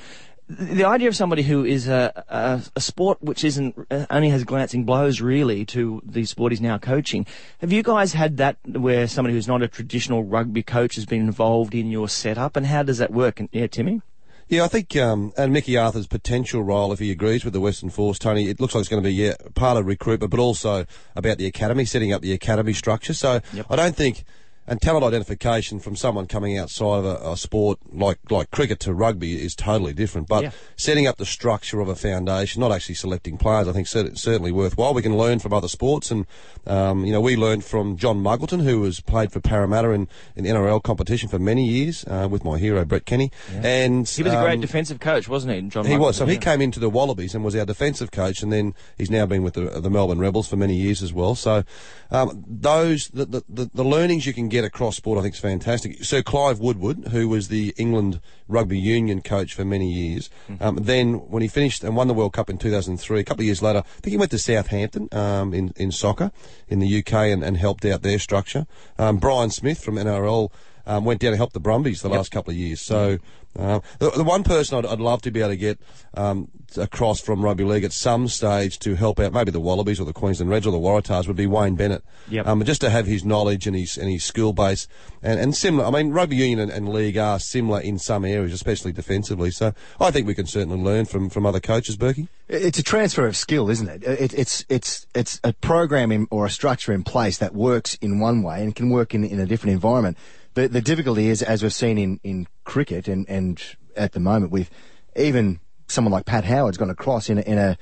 The 0.48 0.84
idea 0.84 1.08
of 1.08 1.16
somebody 1.16 1.42
who 1.42 1.64
is 1.64 1.88
a, 1.88 2.24
a, 2.28 2.62
a 2.76 2.80
sport 2.80 3.20
which 3.20 3.42
isn't 3.42 3.74
uh, 3.90 4.06
only 4.10 4.28
has 4.28 4.44
glancing 4.44 4.84
blows 4.84 5.20
really 5.20 5.64
to 5.66 6.00
the 6.04 6.24
sport 6.24 6.52
he's 6.52 6.60
now 6.60 6.78
coaching. 6.78 7.26
Have 7.58 7.72
you 7.72 7.82
guys 7.82 8.12
had 8.12 8.36
that 8.36 8.58
where 8.64 9.08
somebody 9.08 9.34
who's 9.34 9.48
not 9.48 9.62
a 9.62 9.68
traditional 9.68 10.22
rugby 10.22 10.62
coach 10.62 10.94
has 10.94 11.06
been 11.06 11.22
involved 11.22 11.74
in 11.74 11.90
your 11.90 12.08
setup, 12.08 12.56
and 12.56 12.66
how 12.66 12.84
does 12.84 12.98
that 12.98 13.12
work? 13.12 13.40
Yeah, 13.50 13.66
Timmy. 13.66 14.02
Yeah, 14.48 14.62
I 14.62 14.68
think, 14.68 14.94
um, 14.94 15.32
and 15.36 15.52
Mickey 15.52 15.76
Arthur's 15.76 16.06
potential 16.06 16.62
role, 16.62 16.92
if 16.92 17.00
he 17.00 17.10
agrees 17.10 17.44
with 17.44 17.52
the 17.52 17.60
Western 17.60 17.90
Force, 17.90 18.16
Tony, 18.16 18.46
it 18.48 18.60
looks 18.60 18.76
like 18.76 18.82
it's 18.82 18.88
going 18.88 19.02
to 19.02 19.08
be 19.08 19.12
yeah, 19.12 19.34
part 19.54 19.76
of 19.76 19.86
recruitment, 19.86 20.30
but 20.30 20.38
also 20.38 20.86
about 21.16 21.38
the 21.38 21.46
academy, 21.46 21.84
setting 21.84 22.12
up 22.12 22.22
the 22.22 22.32
academy 22.32 22.72
structure. 22.72 23.12
So 23.12 23.40
I 23.68 23.74
don't 23.74 23.96
think, 23.96 24.24
and 24.68 24.80
talent 24.80 25.04
identification 25.04 25.78
from 25.78 25.96
someone 25.96 26.26
coming 26.26 26.58
outside 26.58 26.98
of 26.98 27.04
a, 27.04 27.32
a 27.32 27.36
sport 27.36 27.78
like 27.92 28.18
like 28.30 28.50
cricket 28.50 28.80
to 28.80 28.94
rugby 28.94 29.42
is 29.42 29.54
totally 29.54 29.92
different. 29.92 30.28
But 30.28 30.44
Yeah. 30.44 30.50
setting 30.76 31.06
up 31.06 31.16
the 31.16 31.26
structure 31.26 31.80
of 31.80 31.88
a 31.88 31.94
foundation, 31.94 32.60
not 32.60 32.72
actually 32.72 32.96
selecting 32.96 33.36
players, 33.38 33.68
I 33.68 33.72
think 33.72 33.86
cer- 33.86 34.14
certainly 34.16 34.52
worthwhile. 34.52 34.94
We 34.94 35.02
can 35.02 35.16
learn 35.16 35.38
from 35.38 35.52
other 35.52 35.68
sports, 35.68 36.10
and 36.10 36.26
um, 36.66 37.04
you 37.04 37.12
know 37.12 37.20
we 37.20 37.36
learned 37.36 37.64
from 37.64 37.96
John 37.96 38.22
Muggleton, 38.22 38.62
who 38.62 38.82
has 38.84 39.00
played 39.00 39.32
for 39.32 39.40
Parramatta 39.40 39.90
in, 39.90 40.08
in 40.34 40.44
NRL 40.44 40.82
competition 40.82 41.28
for 41.28 41.38
many 41.38 41.64
years 41.66 42.04
uh, 42.06 42.28
with 42.30 42.44
my 42.44 42.58
hero 42.58 42.84
Brett 42.84 43.04
Kenny, 43.06 43.30
and 43.52 44.08
He 44.08 44.22
was 44.22 44.32
a 44.32 44.42
great 44.42 44.54
um, 44.54 44.60
defensive 44.60 45.00
coach, 45.00 45.28
wasn't 45.28 45.54
he, 45.54 45.62
John? 45.68 45.84
he 45.84 45.92
Michael? 45.92 46.06
was. 46.06 46.16
So 46.16 46.26
he 46.26 46.38
came 46.38 46.60
into 46.60 46.80
the 46.80 46.90
Wallabies 46.90 47.34
and 47.34 47.44
was 47.44 47.54
our 47.56 47.64
defensive 47.66 48.10
coach, 48.10 48.42
and 48.42 48.52
then 48.52 48.74
he's 48.98 49.10
now 49.10 49.26
been 49.26 49.42
with 49.42 49.54
the, 49.54 49.80
the 49.80 49.90
Melbourne 49.90 50.18
Rebels 50.18 50.48
for 50.48 50.56
many 50.56 50.74
years 50.74 51.02
as 51.02 51.12
well. 51.12 51.34
So 51.34 51.62
um, 52.10 52.44
those 52.48 53.08
the, 53.08 53.24
the, 53.26 53.42
the, 53.48 53.70
the 53.74 53.84
learnings 53.84 54.26
you 54.26 54.32
can 54.32 54.48
get 54.48 54.55
across 54.64 54.96
sport, 54.96 55.18
I 55.18 55.22
think, 55.22 55.34
is 55.34 55.40
fantastic. 55.40 56.04
Sir 56.04 56.22
Clive 56.22 56.60
Woodward, 56.60 57.08
who 57.08 57.28
was 57.28 57.48
the 57.48 57.74
England 57.76 58.20
rugby 58.48 58.78
union 58.78 59.20
coach 59.20 59.54
for 59.54 59.64
many 59.64 59.90
years, 59.90 60.30
um, 60.60 60.76
then 60.76 61.14
when 61.14 61.42
he 61.42 61.48
finished 61.48 61.84
and 61.84 61.96
won 61.96 62.08
the 62.08 62.14
World 62.14 62.32
Cup 62.32 62.50
in 62.50 62.58
2003, 62.58 63.20
a 63.20 63.24
couple 63.24 63.42
of 63.42 63.46
years 63.46 63.62
later, 63.62 63.80
I 63.80 64.00
think 64.00 64.12
he 64.12 64.16
went 64.16 64.30
to 64.32 64.38
Southampton 64.38 65.08
um, 65.12 65.52
in 65.52 65.72
in 65.76 65.92
soccer 65.92 66.30
in 66.68 66.78
the 66.78 66.98
UK 66.98 67.12
and, 67.12 67.42
and 67.42 67.56
helped 67.56 67.84
out 67.84 68.02
their 68.02 68.18
structure. 68.18 68.66
Um, 68.98 69.18
Brian 69.18 69.50
Smith 69.50 69.82
from 69.82 69.96
NRL. 69.96 70.50
Um, 70.88 71.04
went 71.04 71.20
down 71.20 71.32
to 71.32 71.36
help 71.36 71.52
the 71.52 71.58
Brumbies 71.58 72.02
the 72.02 72.08
last 72.08 72.30
couple 72.30 72.52
of 72.52 72.56
years. 72.56 72.80
So 72.80 73.18
uh, 73.58 73.80
the, 73.98 74.10
the 74.10 74.22
one 74.22 74.44
person 74.44 74.78
I'd, 74.78 74.86
I'd 74.86 75.00
love 75.00 75.20
to 75.22 75.32
be 75.32 75.40
able 75.40 75.50
to 75.50 75.56
get 75.56 75.80
um, 76.14 76.48
across 76.76 77.20
from 77.20 77.44
rugby 77.44 77.64
league 77.64 77.84
at 77.84 77.92
some 77.92 78.28
stage 78.28 78.78
to 78.80 78.94
help 78.94 79.20
out 79.20 79.32
maybe 79.32 79.50
the 79.50 79.60
Wallabies 79.60 80.00
or 80.00 80.04
the 80.04 80.12
Queensland 80.12 80.50
Reds 80.50 80.66
or 80.66 80.72
the 80.72 80.78
Waratahs 80.78 81.26
would 81.26 81.36
be 81.36 81.46
Wayne 81.46 81.76
Bennett. 81.76 82.02
Yep. 82.28 82.46
Um, 82.46 82.64
just 82.64 82.80
to 82.80 82.90
have 82.90 83.06
his 83.06 83.24
knowledge 83.24 83.66
and 83.66 83.76
his 83.76 83.96
and 83.96 84.10
his 84.10 84.24
skill 84.24 84.52
base 84.52 84.88
and, 85.22 85.38
and 85.38 85.54
similar. 85.54 85.86
I 85.86 85.90
mean, 85.90 86.10
rugby 86.10 86.36
union 86.36 86.58
and, 86.58 86.70
and 86.70 86.88
league 86.88 87.16
are 87.16 87.38
similar 87.38 87.80
in 87.80 87.98
some 87.98 88.24
areas, 88.24 88.52
especially 88.52 88.92
defensively. 88.92 89.50
So 89.50 89.72
I 90.00 90.10
think 90.10 90.26
we 90.26 90.34
can 90.34 90.46
certainly 90.46 90.78
learn 90.78 91.04
from, 91.04 91.30
from 91.30 91.46
other 91.46 91.60
coaches, 91.60 91.96
Berkey. 91.96 92.28
It's 92.48 92.78
a 92.78 92.82
transfer 92.82 93.26
of 93.26 93.36
skill, 93.36 93.70
isn't 93.70 93.88
it? 93.88 94.04
it 94.04 94.34
it's 94.34 94.64
it's 94.68 95.06
it's 95.14 95.40
a 95.44 95.52
program 95.52 96.12
in, 96.12 96.26
or 96.30 96.46
a 96.46 96.50
structure 96.50 96.92
in 96.92 97.02
place 97.02 97.38
that 97.38 97.54
works 97.54 97.94
in 98.00 98.20
one 98.20 98.42
way 98.42 98.62
and 98.62 98.74
can 98.74 98.90
work 98.90 99.14
in, 99.14 99.24
in 99.24 99.40
a 99.40 99.46
different 99.46 99.72
environment. 99.74 100.16
The 100.54 100.68
the 100.68 100.80
difficulty 100.80 101.28
is, 101.28 101.42
as 101.42 101.62
we've 101.62 101.74
seen 101.74 101.98
in, 101.98 102.20
in 102.22 102.46
cricket 102.64 103.08
and, 103.08 103.28
and 103.28 103.62
at 103.96 104.12
the 104.12 104.20
moment 104.20 104.52
with 104.52 104.70
even 105.16 105.60
someone 105.88 106.12
like 106.12 106.24
Pat 106.26 106.44
Howard's 106.44 106.76
gone 106.78 106.90
across 106.90 107.28
in 107.30 107.38
a, 107.38 107.42
in 107.42 107.58
a 107.58 107.78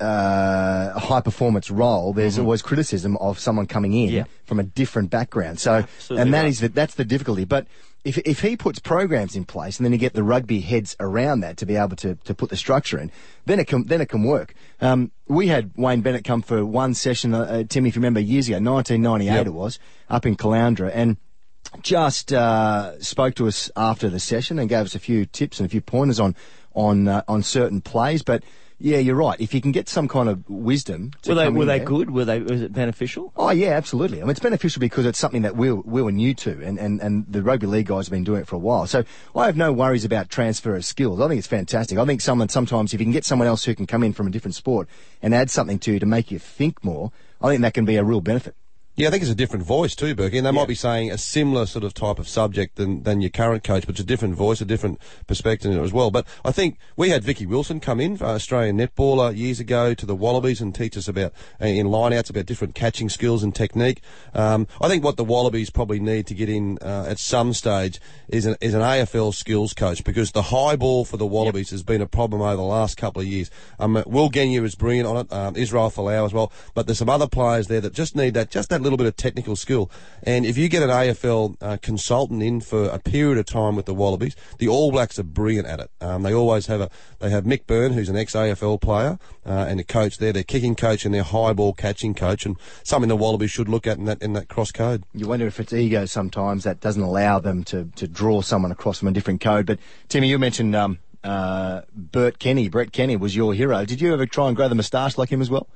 uh, 0.00 0.98
high 0.98 1.20
performance 1.20 1.70
role, 1.70 2.12
there's 2.12 2.38
always 2.38 2.62
criticism 2.62 3.16
of 3.18 3.38
someone 3.38 3.66
coming 3.66 3.92
in 3.92 4.04
Mm-hmm. 4.08 4.16
Yeah. 4.16 4.24
from 4.44 4.58
a 4.60 4.64
different 4.64 5.10
background. 5.10 5.60
So, 5.60 5.74
Absolutely 5.74 6.22
and 6.22 6.34
that 6.34 6.42
right. 6.42 6.48
is 6.48 6.60
the, 6.60 6.68
that's 6.68 6.94
the 6.94 7.04
difficulty. 7.04 7.44
But 7.44 7.66
if 8.04 8.18
if 8.18 8.40
he 8.40 8.54
puts 8.56 8.78
programs 8.80 9.34
in 9.34 9.44
place 9.46 9.78
and 9.78 9.86
then 9.86 9.92
you 9.92 9.98
get 9.98 10.12
the 10.12 10.22
rugby 10.22 10.60
heads 10.60 10.94
around 11.00 11.40
that 11.40 11.56
to 11.58 11.64
be 11.64 11.76
able 11.76 11.96
to, 11.96 12.16
to 12.16 12.34
put 12.34 12.50
the 12.50 12.56
structure 12.56 12.98
in, 12.98 13.10
then 13.46 13.58
it 13.58 13.66
can 13.66 13.86
then 13.86 14.00
it 14.02 14.08
can 14.10 14.24
work. 14.24 14.52
Um, 14.80 15.10
we 15.26 15.46
had 15.46 15.70
Wayne 15.76 16.02
Bennett 16.02 16.24
come 16.24 16.42
for 16.42 16.66
one 16.66 16.92
session, 16.92 17.32
uh, 17.32 17.40
uh, 17.40 17.64
Timmy, 17.66 17.88
if 17.88 17.96
you 17.96 18.00
remember 18.00 18.20
years 18.20 18.48
ago, 18.48 18.56
1998 18.56 19.32
Yep. 19.32 19.46
it 19.46 19.54
was, 19.54 19.78
up 20.10 20.26
in 20.26 20.36
Caloundra, 20.36 20.90
and 20.92 21.16
just 21.80 22.30
uh, 22.32 23.00
spoke 23.00 23.34
to 23.36 23.46
us 23.48 23.70
after 23.74 24.10
the 24.10 24.20
session 24.20 24.58
and 24.58 24.68
gave 24.68 24.84
us 24.84 24.94
a 24.94 24.98
few 24.98 25.24
tips 25.24 25.58
and 25.58 25.66
a 25.66 25.70
few 25.70 25.80
pointers 25.80 26.20
on 26.20 26.36
on 26.74 27.08
uh, 27.08 27.22
on 27.28 27.42
certain 27.42 27.80
plays. 27.80 28.22
But 28.22 28.42
yeah, 28.78 28.98
you're 28.98 29.14
right. 29.14 29.40
If 29.40 29.54
you 29.54 29.60
can 29.60 29.70
get 29.70 29.88
some 29.88 30.08
kind 30.08 30.28
of 30.28 30.48
wisdom, 30.50 31.12
to 31.22 31.30
Were 31.30 31.34
they 31.36 31.48
were 31.48 31.64
they 31.64 31.78
there- 31.78 31.86
good? 31.86 32.10
Were 32.10 32.24
they 32.24 32.40
was 32.40 32.60
it 32.60 32.72
beneficial? 32.72 33.32
Oh 33.36 33.50
yeah, 33.50 33.68
absolutely. 33.70 34.18
I 34.20 34.24
mean, 34.24 34.30
it's 34.32 34.40
beneficial 34.40 34.80
because 34.80 35.06
it's 35.06 35.18
something 35.18 35.42
that 35.42 35.56
we 35.56 35.70
we 35.72 36.02
were 36.02 36.10
new 36.12 36.34
to, 36.34 36.50
and, 36.62 36.78
and, 36.78 37.00
and 37.00 37.24
the 37.28 37.42
rugby 37.42 37.66
league 37.68 37.86
guys 37.86 38.06
have 38.06 38.12
been 38.12 38.24
doing 38.24 38.40
it 38.42 38.48
for 38.48 38.56
a 38.56 38.58
while. 38.58 38.86
So 38.86 39.04
I 39.34 39.46
have 39.46 39.56
no 39.56 39.72
worries 39.72 40.04
about 40.04 40.28
transfer 40.28 40.74
of 40.74 40.84
skills. 40.84 41.20
I 41.20 41.28
think 41.28 41.38
it's 41.38 41.46
fantastic. 41.46 41.98
I 41.98 42.04
think 42.04 42.20
someone 42.20 42.48
sometimes 42.48 42.92
if 42.92 43.00
you 43.00 43.06
can 43.06 43.12
get 43.12 43.24
someone 43.24 43.48
else 43.48 43.64
who 43.64 43.74
can 43.74 43.86
come 43.86 44.02
in 44.02 44.12
from 44.12 44.26
a 44.26 44.30
different 44.30 44.56
sport 44.56 44.88
and 45.22 45.34
add 45.34 45.50
something 45.50 45.78
to 45.78 45.92
you 45.92 45.98
to 46.00 46.06
make 46.06 46.30
you 46.32 46.38
think 46.40 46.84
more, 46.84 47.12
I 47.40 47.48
think 47.50 47.62
that 47.62 47.74
can 47.74 47.84
be 47.84 47.96
a 47.96 48.04
real 48.04 48.20
benefit. 48.20 48.56
Yeah, 48.96 49.08
I 49.08 49.10
think 49.10 49.22
it's 49.24 49.32
a 49.32 49.34
different 49.34 49.64
voice 49.64 49.96
too, 49.96 50.14
Berkey. 50.14 50.36
And 50.36 50.46
they 50.46 50.52
might 50.52 50.68
be 50.68 50.76
saying 50.76 51.10
a 51.10 51.18
similar 51.18 51.66
sort 51.66 51.82
of 51.82 51.94
type 51.94 52.20
of 52.20 52.28
subject 52.28 52.76
than, 52.76 53.02
than 53.02 53.20
your 53.20 53.30
current 53.30 53.64
coach, 53.64 53.86
but 53.86 53.96
it's 53.96 54.00
a 54.00 54.04
different 54.04 54.36
voice, 54.36 54.60
a 54.60 54.64
different 54.64 55.00
perspective 55.26 55.76
as 55.82 55.92
well. 55.92 56.12
But 56.12 56.28
I 56.44 56.52
think 56.52 56.78
we 56.96 57.10
had 57.10 57.24
Vicki 57.24 57.44
Wilson 57.44 57.80
come 57.80 57.98
in, 57.98 58.18
uh, 58.22 58.26
Australian 58.26 58.78
netballer, 58.78 59.36
years 59.36 59.58
ago 59.58 59.94
to 59.94 60.06
the 60.06 60.14
Wallabies 60.14 60.60
and 60.60 60.72
teach 60.72 60.96
us 60.96 61.08
about, 61.08 61.32
uh, 61.60 61.66
in 61.66 61.88
lineouts, 61.88 62.30
about 62.30 62.46
different 62.46 62.76
catching 62.76 63.08
skills 63.08 63.42
and 63.42 63.52
technique. 63.52 64.00
Um, 64.32 64.68
I 64.80 64.86
think 64.86 65.02
what 65.02 65.16
the 65.16 65.24
Wallabies 65.24 65.70
probably 65.70 65.98
need 65.98 66.28
to 66.28 66.34
get 66.34 66.48
in 66.48 66.78
uh, 66.80 67.06
at 67.08 67.18
some 67.18 67.52
stage 67.52 68.00
is 68.28 68.46
an, 68.46 68.54
is 68.60 68.74
an 68.74 68.82
AFL 68.82 69.34
skills 69.34 69.74
coach 69.74 70.04
because 70.04 70.30
the 70.30 70.42
high 70.42 70.76
ball 70.76 71.04
for 71.04 71.16
the 71.16 71.26
Wallabies 71.26 71.70
has 71.70 71.82
been 71.82 72.00
a 72.00 72.06
problem 72.06 72.42
over 72.42 72.54
the 72.54 72.62
last 72.62 72.96
couple 72.96 73.22
of 73.22 73.26
years. 73.26 73.50
Um, 73.80 74.00
Will 74.06 74.28
Genia 74.28 74.62
is 74.62 74.76
brilliant 74.76 75.08
on 75.08 75.16
it, 75.16 75.32
um, 75.32 75.56
Israel 75.56 75.90
Folau 75.90 76.26
as 76.26 76.32
well, 76.32 76.52
but 76.74 76.86
there's 76.86 76.98
some 76.98 77.10
other 77.10 77.26
players 77.26 77.66
there 77.66 77.80
that 77.80 77.92
just 77.92 78.14
need 78.14 78.34
that, 78.34 78.52
just 78.52 78.68
that 78.68 78.83
little 78.84 78.96
bit 78.96 79.06
of 79.06 79.16
technical 79.16 79.56
skill. 79.56 79.90
And 80.22 80.46
if 80.46 80.56
you 80.56 80.68
get 80.68 80.82
an 80.82 80.90
AFL 80.90 81.56
uh, 81.60 81.76
consultant 81.82 82.42
in 82.42 82.60
for 82.60 82.84
a 82.84 82.98
period 82.98 83.38
of 83.38 83.46
time 83.46 83.74
with 83.74 83.86
the 83.86 83.94
Wallabies, 83.94 84.36
the 84.58 84.68
All 84.68 84.92
Blacks 84.92 85.18
are 85.18 85.24
brilliant 85.24 85.66
at 85.66 85.80
it. 85.80 85.90
Um, 86.00 86.22
they 86.22 86.32
always 86.32 86.66
have 86.66 86.80
a, 86.80 86.90
they 87.18 87.30
have 87.30 87.44
Mick 87.44 87.66
Byrne, 87.66 87.92
who's 87.92 88.08
an 88.08 88.16
ex-AFL 88.16 88.80
player, 88.80 89.18
uh, 89.44 89.66
and 89.68 89.80
a 89.80 89.84
coach 89.84 90.18
there, 90.18 90.32
their 90.32 90.44
kicking 90.44 90.74
coach 90.74 91.04
and 91.04 91.14
their 91.14 91.22
high 91.22 91.52
ball 91.52 91.72
catching 91.72 92.14
coach, 92.14 92.46
and 92.46 92.56
something 92.82 93.08
the 93.08 93.16
Wallabies 93.16 93.50
should 93.50 93.68
look 93.68 93.86
at 93.86 93.98
in 93.98 94.04
that 94.04 94.22
in 94.22 94.32
that 94.34 94.48
cross 94.48 94.70
code. 94.70 95.04
You 95.12 95.26
wonder 95.26 95.46
if 95.46 95.58
it's 95.58 95.72
ego 95.72 96.04
sometimes 96.04 96.64
that 96.64 96.80
doesn't 96.80 97.02
allow 97.02 97.38
them 97.38 97.64
to, 97.64 97.86
to 97.96 98.06
draw 98.06 98.42
someone 98.42 98.70
across 98.70 98.98
from 98.98 99.08
a 99.08 99.12
different 99.12 99.40
code. 99.40 99.66
But 99.66 99.78
Timmy, 100.08 100.28
you 100.28 100.38
mentioned 100.38 100.74
um, 100.76 100.98
uh, 101.24 101.82
Bert 101.94 102.38
Kenny. 102.38 102.68
Brett 102.68 102.92
Kenny 102.92 103.16
was 103.16 103.34
your 103.34 103.54
hero. 103.54 103.84
Did 103.84 104.00
you 104.00 104.12
ever 104.12 104.26
try 104.26 104.48
and 104.48 104.56
grow 104.56 104.68
the 104.68 104.74
moustache 104.74 105.16
like 105.18 105.30
him 105.30 105.40
as 105.40 105.50
well? 105.50 105.66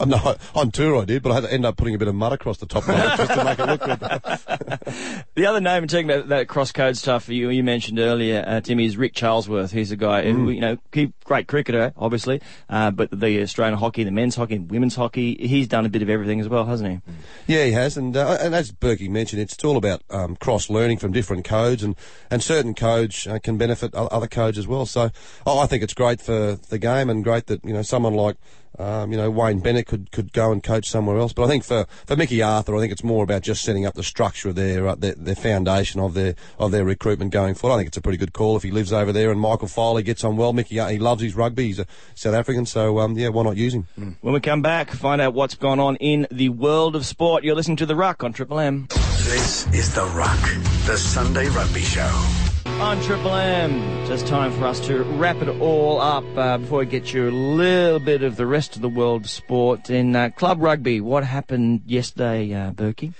Oh, 0.00 0.04
no, 0.06 0.36
on 0.54 0.70
tour 0.70 1.00
I 1.00 1.04
did, 1.04 1.22
but 1.22 1.32
I 1.32 1.34
had 1.36 1.44
to 1.44 1.52
end 1.52 1.66
up 1.66 1.76
putting 1.76 1.94
a 1.94 1.98
bit 1.98 2.08
of 2.08 2.14
mud 2.14 2.32
across 2.32 2.58
the 2.58 2.66
top 2.66 2.88
of 2.88 2.94
it 2.94 3.16
just 3.16 3.32
to 3.32 3.44
make 3.44 3.58
it 3.58 3.66
look 3.66 3.80
good. 3.84 5.24
The 5.34 5.46
other 5.46 5.60
name, 5.60 5.82
and 5.82 5.90
talking 5.90 6.08
about 6.08 6.28
that 6.28 6.46
cross 6.46 6.70
code 6.70 6.96
stuff 6.96 7.28
you 7.28 7.50
you 7.50 7.64
mentioned 7.64 7.98
earlier, 7.98 8.44
uh, 8.46 8.60
Timmy, 8.60 8.84
is 8.86 8.96
Rick 8.96 9.14
Charlesworth. 9.14 9.72
He's 9.72 9.90
a 9.90 9.96
guy 9.96 10.22
who, 10.22 10.48
you 10.50 10.60
know, 10.60 10.78
he, 10.92 11.12
great 11.24 11.48
cricketer, 11.48 11.92
obviously, 11.96 12.40
uh, 12.70 12.92
but 12.92 13.10
the 13.10 13.42
Australian 13.42 13.78
hockey, 13.78 14.04
the 14.04 14.12
men's 14.12 14.36
hockey, 14.36 14.58
women's 14.58 14.94
hockey, 14.94 15.34
he's 15.34 15.66
done 15.66 15.86
a 15.86 15.88
bit 15.88 16.02
of 16.02 16.08
everything 16.08 16.38
as 16.40 16.48
well, 16.48 16.66
hasn't 16.66 17.02
he? 17.46 17.52
Yeah, 17.52 17.64
he 17.64 17.72
has, 17.72 17.96
and 17.96 18.16
uh, 18.16 18.38
and 18.40 18.54
as 18.54 18.70
Berkey 18.70 19.08
mentioned, 19.10 19.42
it's 19.42 19.62
all 19.64 19.76
about 19.76 20.02
um, 20.10 20.36
cross 20.36 20.70
learning 20.70 20.98
from 20.98 21.10
different 21.10 21.44
codes, 21.44 21.82
and 21.82 21.96
and 22.30 22.42
certain 22.42 22.74
codes 22.74 23.26
uh, 23.26 23.38
can 23.42 23.56
benefit 23.56 23.92
other 23.94 24.28
codes 24.28 24.56
as 24.56 24.68
well. 24.68 24.86
So 24.94 25.10
oh, 25.46 25.58
I 25.58 25.66
think 25.66 25.82
it's 25.82 25.94
great 25.94 26.20
for 26.20 26.54
the 26.54 26.78
game, 26.78 27.10
and 27.10 27.22
great 27.22 27.46
that 27.46 27.64
you 27.64 27.72
know 27.72 27.82
someone 27.82 28.14
like. 28.14 28.36
Um, 28.76 29.12
you 29.12 29.16
know, 29.16 29.30
Wayne 29.30 29.60
Bennett 29.60 29.86
could, 29.86 30.10
could 30.10 30.32
go 30.32 30.50
and 30.50 30.60
coach 30.60 30.88
somewhere 30.88 31.16
else, 31.16 31.32
but 31.32 31.44
I 31.44 31.46
think 31.46 31.62
for, 31.62 31.86
for 32.06 32.16
Mickey 32.16 32.42
Arthur, 32.42 32.74
I 32.74 32.80
think 32.80 32.90
it's 32.90 33.04
more 33.04 33.22
about 33.22 33.42
just 33.42 33.62
setting 33.62 33.86
up 33.86 33.94
the 33.94 34.02
structure 34.02 34.48
of 34.48 34.56
their, 34.56 34.88
uh, 34.88 34.96
their 34.96 35.14
their 35.14 35.36
foundation 35.36 36.00
of 36.00 36.14
their 36.14 36.34
of 36.58 36.72
their 36.72 36.84
recruitment 36.84 37.30
going 37.30 37.54
forward. 37.54 37.76
I 37.76 37.78
think 37.78 37.86
it's 37.86 37.96
a 37.98 38.00
pretty 38.00 38.18
good 38.18 38.32
call 38.32 38.56
if 38.56 38.64
he 38.64 38.72
lives 38.72 38.92
over 38.92 39.12
there 39.12 39.30
and 39.30 39.40
Michael 39.40 39.68
Foley 39.68 40.02
gets 40.02 40.24
on 40.24 40.36
well. 40.36 40.52
Mickey, 40.52 40.80
he 40.80 40.98
loves 40.98 41.22
his 41.22 41.36
rugby. 41.36 41.66
He's 41.66 41.78
a 41.78 41.86
South 42.16 42.34
African, 42.34 42.66
so 42.66 42.98
um, 42.98 43.16
yeah, 43.16 43.28
why 43.28 43.44
not 43.44 43.56
use 43.56 43.74
him? 43.74 43.86
When 44.20 44.34
we 44.34 44.40
come 44.40 44.60
back, 44.60 44.90
find 44.90 45.20
out 45.20 45.34
what's 45.34 45.54
gone 45.54 45.78
on 45.78 45.94
in 45.98 46.26
the 46.32 46.48
world 46.48 46.96
of 46.96 47.06
sport. 47.06 47.44
You're 47.44 47.54
listening 47.54 47.76
to 47.76 47.86
The 47.86 47.94
Ruck 47.94 48.24
on 48.24 48.32
Triple 48.32 48.58
M. 48.58 48.88
This 49.22 49.72
is 49.72 49.94
The 49.94 50.04
Ruck, 50.06 50.40
the 50.86 50.98
Sunday 50.98 51.48
Rugby 51.48 51.82
Show. 51.82 52.43
On 52.80 53.00
Triple 53.02 53.34
M, 53.34 54.06
just 54.06 54.26
time 54.26 54.50
for 54.52 54.64
us 54.64 54.80
to 54.86 55.04
wrap 55.04 55.36
it 55.36 55.48
all 55.60 56.00
up 56.00 56.24
uh, 56.36 56.58
before 56.58 56.80
we 56.80 56.86
get 56.86 57.14
you 57.14 57.28
a 57.28 57.30
little 57.30 58.00
bit 58.00 58.22
of 58.22 58.36
the 58.36 58.46
rest 58.46 58.74
of 58.74 58.82
the 58.82 58.88
world 58.88 59.26
sport. 59.26 59.90
In 59.90 60.16
uh, 60.16 60.30
club 60.30 60.60
rugby, 60.60 61.00
what 61.00 61.24
happened 61.24 61.82
yesterday, 61.86 62.52
uh, 62.52 62.72
Berkey? 62.72 63.14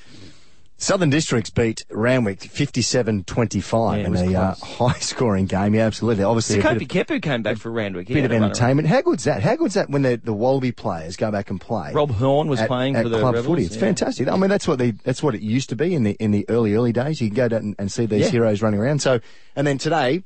Southern 0.84 1.08
Districts 1.08 1.48
beat 1.48 1.82
Randwick 1.88 2.40
57-25 2.40 3.96
Yeah, 3.96 4.06
in 4.06 4.34
a 4.34 4.38
uh, 4.38 4.54
high-scoring 4.62 5.46
game. 5.46 5.74
Yeah, 5.74 5.86
absolutely. 5.86 6.24
Obviously, 6.24 6.60
Kopi 6.60 6.86
Kepu 6.86 7.22
came 7.22 7.42
back 7.42 7.56
for 7.56 7.70
Randwick. 7.70 8.06
Bit 8.06 8.26
of 8.26 8.32
entertainment. 8.32 8.86
How 8.88 9.00
good's 9.00 9.24
that? 9.24 9.42
How 9.42 9.56
good's 9.56 9.72
that 9.74 9.88
when 9.88 10.02
the, 10.02 10.20
the 10.22 10.34
Wallaby 10.34 10.72
players 10.72 11.16
go 11.16 11.30
back 11.30 11.48
and 11.48 11.58
play? 11.58 11.94
Rob 11.94 12.10
Horne 12.10 12.48
was 12.48 12.60
at, 12.60 12.68
playing 12.68 12.96
at 12.96 13.04
for 13.04 13.08
the 13.08 13.18
club 13.18 13.34
Rebels, 13.34 13.46
footy. 13.46 13.64
It's 13.64 13.76
yeah. 13.76 13.80
fantastic. 13.80 14.28
I 14.28 14.36
mean, 14.36 14.50
that's 14.50 14.68
what 14.68 14.78
they 14.78 14.90
that's 14.90 15.22
what 15.22 15.34
it 15.34 15.40
used 15.40 15.70
to 15.70 15.76
be 15.76 15.94
in 15.94 16.02
the 16.02 16.12
in 16.20 16.32
the 16.32 16.44
early 16.50 16.74
early 16.74 16.92
days. 16.92 17.18
You 17.18 17.28
can 17.28 17.36
go 17.36 17.48
down 17.48 17.60
and, 17.60 17.76
and 17.78 17.90
see 17.90 18.04
these 18.04 18.26
Yeah. 18.26 18.30
heroes 18.32 18.60
running 18.60 18.78
around. 18.78 19.00
So, 19.00 19.20
and 19.56 19.66
then 19.66 19.78
today. 19.78 20.22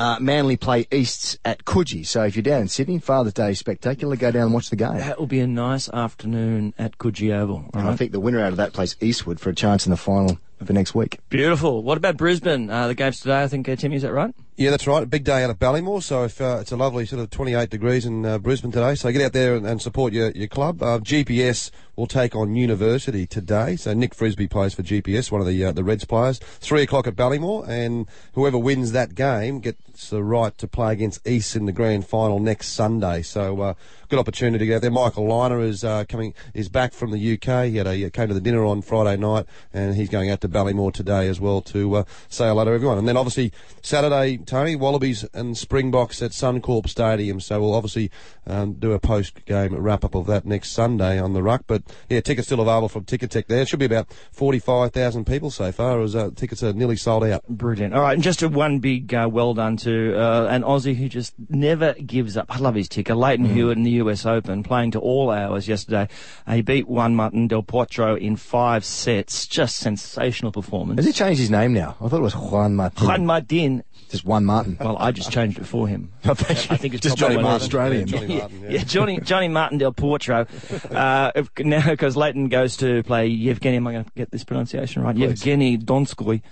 Uh, 0.00 0.18
Manly 0.18 0.56
play 0.56 0.86
Easts 0.90 1.36
at 1.44 1.66
Coogee. 1.66 2.06
So 2.06 2.22
if 2.24 2.34
you're 2.34 2.42
down 2.42 2.62
in 2.62 2.68
Sydney, 2.68 2.98
Father's 3.00 3.34
Day 3.34 3.52
spectacular, 3.52 4.16
go 4.16 4.30
down 4.30 4.44
and 4.44 4.54
watch 4.54 4.70
the 4.70 4.76
game. 4.76 4.96
That 4.96 5.18
will 5.18 5.26
be 5.26 5.40
a 5.40 5.46
nice 5.46 5.90
afternoon 5.90 6.72
at 6.78 6.96
Coogee 6.96 7.34
Oval. 7.34 7.66
And 7.74 7.86
I 7.86 7.96
think 7.96 8.12
the 8.12 8.18
winner 8.18 8.40
out 8.40 8.52
of 8.52 8.56
that 8.56 8.72
plays 8.72 8.96
Eastwood 9.02 9.38
for 9.38 9.50
a 9.50 9.54
chance 9.54 9.84
in 9.84 9.90
the 9.90 9.98
final 9.98 10.38
for 10.64 10.72
next 10.72 10.94
week. 10.94 11.18
Beautiful. 11.28 11.82
What 11.82 11.98
about 11.98 12.16
Brisbane? 12.16 12.70
Uh, 12.70 12.88
the 12.88 12.94
games 12.94 13.20
today, 13.20 13.42
I 13.42 13.48
think, 13.48 13.68
uh, 13.68 13.76
Timmy, 13.76 13.96
is 13.96 14.02
that 14.02 14.12
right? 14.12 14.34
Yeah, 14.56 14.70
that's 14.70 14.86
right. 14.86 15.02
A 15.02 15.06
big 15.06 15.24
day 15.24 15.42
out 15.42 15.50
of 15.50 15.58
Ballymore. 15.58 16.02
So 16.02 16.24
if 16.24 16.40
uh, 16.40 16.58
it's 16.60 16.72
a 16.72 16.76
lovely 16.76 17.06
sort 17.06 17.22
of 17.22 17.30
28 17.30 17.70
degrees 17.70 18.04
in 18.04 18.26
uh, 18.26 18.38
Brisbane 18.38 18.70
today, 18.70 18.94
so 18.94 19.10
get 19.10 19.22
out 19.22 19.32
there 19.32 19.54
and, 19.54 19.66
and 19.66 19.80
support 19.80 20.12
your 20.12 20.30
your 20.32 20.48
club. 20.48 20.82
Uh, 20.82 20.98
GPS 20.98 21.70
will 21.96 22.06
take 22.06 22.34
on 22.34 22.54
University 22.54 23.26
today. 23.26 23.76
So 23.76 23.92
Nick 23.92 24.14
Frisby 24.14 24.48
plays 24.48 24.74
for 24.74 24.82
GPS, 24.82 25.30
one 25.30 25.40
of 25.40 25.46
the 25.46 25.64
uh, 25.64 25.72
the 25.72 25.84
Reds 25.84 26.04
players. 26.04 26.38
Three 26.38 26.82
o'clock 26.82 27.06
at 27.06 27.16
Ballymore, 27.16 27.68
and 27.68 28.06
whoever 28.32 28.58
wins 28.58 28.92
that 28.92 29.14
game 29.14 29.60
gets 29.60 30.10
the 30.10 30.22
right 30.22 30.56
to 30.58 30.66
play 30.66 30.92
against 30.92 31.26
East 31.26 31.56
in 31.56 31.66
the 31.66 31.72
grand 31.72 32.06
final 32.06 32.38
next 32.38 32.68
Sunday. 32.68 33.22
So 33.22 33.60
uh, 33.60 33.74
good 34.08 34.18
opportunity 34.18 34.58
to 34.58 34.66
get 34.66 34.76
out 34.76 34.82
there. 34.82 34.90
Michael 34.90 35.26
Lynagh 35.26 35.62
is 35.62 35.84
uh, 35.84 36.04
coming 36.08 36.34
is 36.54 36.68
back 36.68 36.92
from 36.92 37.12
the 37.12 37.34
UK. 37.34 37.66
He 37.66 37.76
had 37.76 37.86
a, 37.86 37.94
he 37.94 38.10
came 38.10 38.28
to 38.28 38.34
the 38.34 38.40
dinner 38.40 38.64
on 38.64 38.82
Friday 38.82 39.16
night, 39.18 39.46
and 39.72 39.94
he's 39.94 40.08
going 40.08 40.30
out 40.30 40.40
to 40.40 40.48
Ballymore 40.48 40.92
today 40.92 41.28
as 41.28 41.40
well 41.40 41.60
to 41.62 42.04
say 42.28 42.46
hello 42.48 42.64
to 42.64 42.70
everyone. 42.70 42.98
And 42.98 43.06
then 43.06 43.16
obviously 43.16 43.52
Saturday, 43.82 44.38
Tony 44.50 44.74
Wallabies 44.74 45.24
and 45.32 45.56
Springboks 45.56 46.20
at 46.22 46.32
Suncorp 46.32 46.88
Stadium. 46.88 47.38
So 47.38 47.60
we'll 47.60 47.72
obviously 47.72 48.10
um, 48.48 48.72
do 48.72 48.90
a 48.90 48.98
post 48.98 49.44
game 49.44 49.76
wrap 49.76 50.04
up 50.04 50.16
of 50.16 50.26
that 50.26 50.44
next 50.44 50.70
Sunday 50.72 51.20
on 51.20 51.34
the 51.34 51.42
ruck. 51.42 51.62
But 51.68 51.84
yeah, 52.08 52.20
tickets 52.20 52.48
still 52.48 52.60
available 52.60 52.88
from 52.88 53.04
Ticketek. 53.04 53.46
There 53.46 53.62
it 53.62 53.68
should 53.68 53.78
be 53.78 53.84
about 53.84 54.12
forty 54.32 54.58
five 54.58 54.90
thousand 54.92 55.26
people 55.26 55.52
so 55.52 55.70
far. 55.70 56.02
As 56.02 56.16
uh, 56.16 56.30
tickets 56.34 56.64
are 56.64 56.72
nearly 56.72 56.96
sold 56.96 57.22
out. 57.22 57.46
Brilliant. 57.48 57.94
All 57.94 58.02
right, 58.02 58.14
and 58.14 58.24
just 58.24 58.42
a 58.42 58.48
one 58.48 58.80
big 58.80 59.14
uh, 59.14 59.28
well 59.30 59.54
done 59.54 59.76
to 59.78 60.18
uh, 60.18 60.48
an 60.50 60.62
Aussie 60.62 60.96
who 60.96 61.08
just 61.08 61.32
never 61.48 61.92
gives 61.92 62.36
up. 62.36 62.46
I 62.48 62.58
love 62.58 62.74
his 62.74 62.88
ticker. 62.88 63.14
Lleyton 63.14 63.44
Hewitt 63.44 63.76
in 63.76 63.84
the 63.84 64.02
US 64.02 64.26
Open, 64.26 64.64
playing 64.64 64.90
to 64.90 64.98
all 64.98 65.30
hours 65.30 65.68
yesterday. 65.68 66.08
Uh, 66.44 66.54
he 66.54 66.62
beat 66.62 66.88
Juan 66.88 67.14
Martin 67.14 67.46
Del 67.46 67.62
Potro 67.62 68.20
in 68.20 68.34
five 68.34 68.84
sets. 68.84 69.46
Just 69.46 69.76
sensational 69.76 70.50
performance. 70.50 70.98
Has 70.98 71.06
he 71.06 71.12
changed 71.12 71.38
his 71.38 71.50
name 71.50 71.72
now? 71.72 71.96
I 72.00 72.08
thought 72.08 72.18
it 72.18 72.22
was 72.22 72.34
Juan 72.34 72.74
Martin. 72.74 73.06
Juan 73.06 73.26
Martin. 73.26 73.84
Just 74.08 74.24
one 74.24 74.44
Martin. 74.44 74.76
Well, 74.80 74.96
I 74.98 75.12
just 75.12 75.30
changed 75.30 75.58
it 75.58 75.64
for 75.64 75.86
him. 75.86 76.12
Oh, 76.24 76.34
thank 76.34 76.68
you. 76.68 76.74
I 76.74 76.76
think 76.76 76.94
it's 76.94 77.02
Just 77.02 77.18
probably 77.18 77.36
Johnny 77.36 77.42
Martin. 77.44 77.62
Australian. 77.62 78.08
Yeah, 78.08 78.18
Johnny 78.18 78.34
yeah, 78.34 78.40
Martin, 78.40 78.62
yeah. 78.62 78.70
yeah, 78.70 78.84
Johnny 78.84 79.20
Johnny 79.20 79.48
Martin 79.48 79.78
Del 79.78 79.92
Potro. 79.92 80.46
Uh, 80.90 81.32
if, 81.34 81.50
now, 81.58 81.88
because 81.88 82.16
Lleyton 82.16 82.48
goes 82.48 82.76
to 82.78 83.02
play 83.04 83.26
Yevgeny, 83.26 83.76
am 83.76 83.86
I 83.86 83.92
going 83.92 84.04
to 84.04 84.10
get 84.16 84.30
this 84.30 84.44
pronunciation 84.44 85.02
right? 85.02 85.16
Yevgeny 85.16 85.78
Donskoy. 85.78 86.42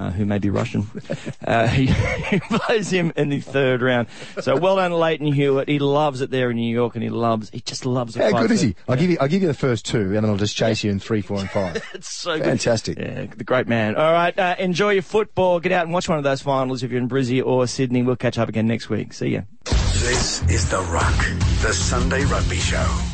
Uh, 0.00 0.10
who 0.10 0.24
may 0.24 0.38
be 0.38 0.48
Russian. 0.48 0.86
Uh, 1.46 1.66
he, 1.68 1.84
he 1.84 2.40
plays 2.40 2.88
him 2.88 3.12
in 3.16 3.28
the 3.28 3.40
third 3.40 3.82
round. 3.82 4.08
So 4.40 4.56
well 4.56 4.76
done, 4.76 4.92
Lleyton 4.92 5.30
Hewitt. 5.30 5.68
He 5.68 5.78
loves 5.78 6.22
it 6.22 6.30
there 6.30 6.50
in 6.50 6.56
New 6.56 6.72
York, 6.72 6.94
and 6.94 7.04
he 7.04 7.10
loves. 7.10 7.50
He 7.50 7.60
just 7.60 7.84
loves 7.84 8.14
the 8.14 8.22
How 8.22 8.40
good 8.40 8.50
is 8.50 8.62
he? 8.62 8.74
I'll 8.88 8.96
give 8.96 9.10
you. 9.10 9.18
I'll 9.20 9.28
give 9.28 9.42
you 9.42 9.48
the 9.48 9.52
first 9.52 9.84
two, 9.84 10.00
and 10.00 10.14
then 10.16 10.24
I'll 10.24 10.38
just 10.38 10.56
chase 10.56 10.82
you 10.82 10.90
in 10.90 11.00
three, 11.00 11.20
four, 11.20 11.38
and 11.38 11.50
five. 11.50 11.84
It's 11.94 12.08
so 12.08 12.36
good. 12.38 12.46
Fantastic. 12.46 12.98
Yeah, 12.98 13.26
the 13.26 13.44
great 13.44 13.68
man. 13.68 13.96
All 13.96 14.12
right, 14.12 14.36
uh, 14.38 14.56
enjoy 14.58 14.92
your 14.92 15.02
football. 15.02 15.60
Get 15.60 15.72
out 15.72 15.84
and 15.84 15.92
watch 15.92 16.08
one 16.08 16.16
of 16.16 16.24
those 16.24 16.40
finals 16.40 16.82
if 16.82 16.90
you're 16.90 17.00
in 17.00 17.08
Brizzy 17.08 17.44
or 17.44 17.66
Sydney. 17.66 18.02
We'll 18.02 18.16
catch 18.16 18.38
up 18.38 18.48
again 18.48 18.66
next 18.66 18.88
week. 18.88 19.12
See 19.12 19.28
ya. 19.28 19.42
This 19.64 20.42
is 20.48 20.70
The 20.70 20.80
Ruck, 20.80 21.18
the 21.60 21.74
Sunday 21.74 22.24
Rugby 22.24 22.56
Show. 22.56 23.10